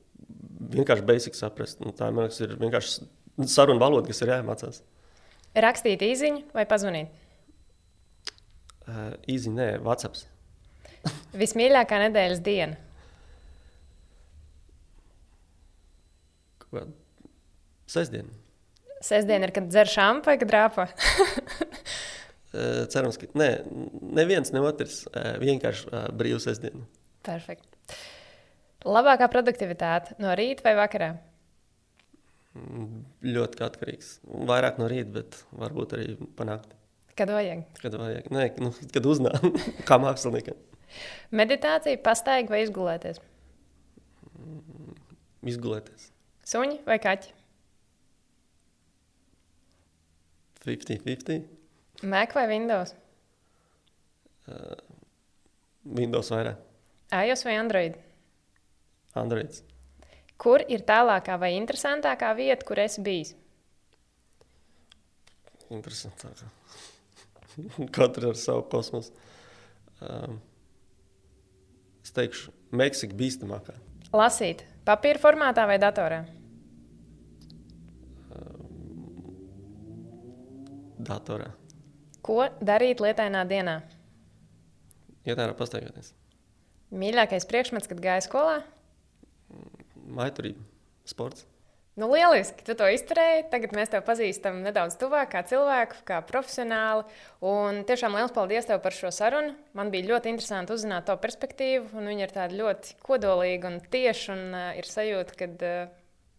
vienkārši 0.75 1.07
basic 1.07 1.35
saprast. 1.39 1.81
Nu, 1.83 1.93
tā 1.93 2.09
liekas, 2.11 2.41
ir 2.41 2.57
vienkārši 2.59 3.07
saruna 3.51 3.83
valoda, 3.83 4.07
kas 4.11 4.23
ir 4.23 4.29
jāiemācās. 4.33 4.81
Rakstīt 5.55 6.03
īsiņu 6.03 6.43
vai 6.55 6.65
pazvanīt? 6.67 7.09
Uh, 8.87 9.15
Easy, 9.31 9.49
nē, 9.51 9.79
WhatsApp. 9.81 10.19
Vismīļākā 11.43 12.01
nedēļas 12.09 12.43
diena. 12.45 12.77
Sestdiena. 17.87 18.33
Sestdiena 19.05 19.49
ir, 19.49 19.53
kad 19.53 19.67
dzer 19.69 19.91
šāpu 19.91 20.31
vai 20.31 20.37
kad 20.41 20.53
rāpa. 20.55 20.87
Cerams, 22.95 23.19
ka 23.19 23.27
nē, 23.37 23.49
neviens, 24.15 24.53
ne 24.55 24.63
otrs. 24.65 25.03
Vienkārši 25.43 25.91
brīvs 26.15 26.47
sestdiena. 26.47 26.85
Perfekti. 27.27 27.69
Labākā 28.85 29.27
produktivitāte 29.33 30.15
no 30.21 30.33
rīta 30.37 30.65
vai 30.67 30.75
vakarā? 30.79 31.11
Mm, 32.55 33.03
Ļoti 33.35 33.65
atkarīgs. 33.67 34.11
Vairāk 34.51 34.79
no 34.79 34.89
rīta, 34.93 35.11
bet 35.17 35.39
varbūt 35.59 35.97
arī 35.97 36.15
panākt. 36.39 36.71
Kad 37.19 37.31
vajag? 37.31 37.65
Kad 37.81 37.97
vajag. 37.99 38.29
Nē, 38.35 38.49
nu, 38.63 38.71
kad 38.95 39.07
uznāk, 39.11 39.41
kā 39.89 39.99
māksliniekam. 40.03 40.59
Meditācija, 41.35 41.99
pastaigā 42.05 42.55
vai 42.55 42.63
izgulēties? 42.67 43.19
Izgulēties. 45.51 46.11
Suņi 46.47 46.83
vai 46.87 47.01
kaķi? 47.03 47.33
50-50. 50.67 51.43
Mac 52.03 52.35
vai 52.35 52.47
Windows? 52.51 52.95
Windows 55.85 56.31
vairāk. 56.33 56.59
iOS 57.13 57.45
vai 57.45 57.57
Android? 57.61 57.97
Androids. 59.15 59.63
Kur 60.41 60.65
ir 60.69 60.83
tālākā 60.85 61.37
vai 61.39 61.53
interesantākā 61.57 62.33
vieta, 62.37 62.67
kur 62.67 62.81
esi 62.83 63.05
bijis? 63.05 63.35
Interesantāk. 65.73 66.43
Katru 67.97 68.33
ar 68.33 68.39
savu 68.41 68.65
kosmosu. 68.73 69.15
Um, 70.05 70.41
es 72.03 72.13
teikšu, 72.13 72.53
Meksika 72.75 73.17
bīstamākā. 73.17 73.77
Lasīt 74.15 74.65
papīra 74.87 75.23
formātā 75.23 75.65
vai 75.71 75.79
datorā? 75.81 76.25
Datorā. 81.05 81.51
Ko 82.25 82.45
darīt 82.65 83.03
lietainā 83.05 83.45
dienā? 83.49 83.81
Ietērā 85.25 85.57
pastaigāties. 85.57 86.13
Mīļākais 86.95 87.49
priekšmets, 87.51 87.89
kad 87.91 88.01
gāja 88.01 88.23
skolā? 88.25 88.61
Maiturība. 90.05 90.63
Sports. 91.09 91.45
Nu, 91.95 92.09
lieliski, 92.11 92.65
tu 92.67 92.75
to 92.75 92.89
izturēji. 92.91 93.45
Tagad 93.53 93.75
mēs 93.77 93.93
tevi 93.93 94.03
pazīstam 94.07 94.57
nedaudz 94.65 94.97
tuvāk, 94.99 95.29
kā 95.31 95.45
cilvēku, 95.47 96.01
kā 96.09 96.19
profesionāli. 96.27 97.05
Un 97.47 97.85
tiešām 97.87 98.17
liels 98.19 98.35
paldies 98.35 98.67
tev 98.67 98.81
par 98.83 98.97
šo 98.97 99.13
sarunu. 99.15 99.53
Man 99.79 99.93
bija 99.95 100.09
ļoti 100.09 100.33
interesanti 100.33 100.75
uzzināt 100.75 101.07
to 101.07 101.15
perspektīvu, 101.23 101.93
un 102.01 102.11
viņa 102.11 102.27
ir 102.27 102.35
tāda 102.35 102.59
ļoti 102.59 102.97
kodolīga 103.05 103.71
un 103.71 103.79
tieša. 103.93 104.35
Un, 104.35 104.43
uh, 104.51 104.73
ir 104.81 104.91
sajūta, 104.91 105.39
ka 105.39 105.51
uh, 105.55 105.95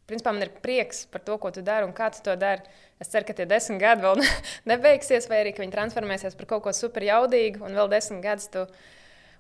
principā, 0.10 0.34
man 0.36 0.46
ir 0.46 0.52
prieks 0.64 1.06
par 1.12 1.24
to, 1.26 1.38
ko 1.42 1.52
tu 1.54 1.64
dari 1.66 1.88
un 1.88 1.94
kā 1.96 2.10
tu 2.14 2.22
to 2.26 2.36
dari. 2.40 2.64
Es 3.02 3.10
ceru, 3.12 3.28
ka 3.28 3.36
tie 3.38 3.48
desmit 3.50 3.82
gadi 3.82 4.06
vēl 4.06 4.20
ne- 4.22 4.30
nebeigsies, 4.72 5.28
vai 5.32 5.42
arī 5.44 5.56
ka 5.56 5.64
viņi 5.64 5.76
transformēsies 5.76 6.38
par 6.40 6.50
kaut 6.54 6.66
ko 6.68 6.76
super 6.76 7.06
jaudīgu, 7.06 7.64
un 7.66 7.78
vēl 7.78 7.92
desmit 7.92 8.24
gadus 8.26 8.48
tu. 8.54 8.66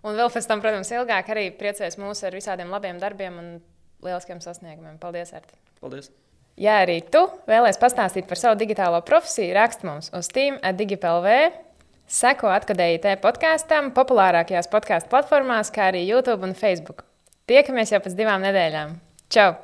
Un 0.05 0.18
vēl 0.20 0.30
pēc 0.30 0.45
tam, 0.49 0.61
protams, 0.61 0.91
ilgāk 0.93 1.32
arī 1.34 1.47
priecēs 1.57 1.97
mūs 2.01 2.22
ar 2.28 2.36
visādiem 2.38 2.70
labiem 2.74 2.99
darbiem 3.01 3.39
un 3.41 3.49
lieliskiem 4.05 4.41
sasniegumiem. 4.43 4.99
Paldies, 5.01 5.34
Arti! 5.34 5.57
Paldies! 5.82 6.11
Ja 6.61 6.78
arī 6.86 7.01
tu 7.11 7.26
vēlēsies 7.49 7.82
pastāstīt 7.82 8.30
par 8.30 8.39
savu 8.39 8.59
digitālo 8.59 9.01
profesiju, 9.03 9.51
raksti 9.57 9.89
mums 9.89 10.11
uz 10.16 10.30
Team 10.32 10.59
atDigipLV. 10.63 11.28
Seko 12.05 12.51
atkadēji 12.53 13.01
te 13.01 13.16
podkāstam, 13.18 13.89
populārākajās 13.97 14.70
podkāstu 14.72 15.09
platformās, 15.11 15.74
kā 15.74 15.89
arī 15.89 16.05
YouTube 16.05 16.45
un 16.45 16.53
Facebook. 16.55 17.01
Tiekamies 17.49 17.91
jau 17.91 18.03
pēc 18.05 18.16
divām 18.18 18.45
nedēļām. 18.45 18.99
Čau! 19.34 19.55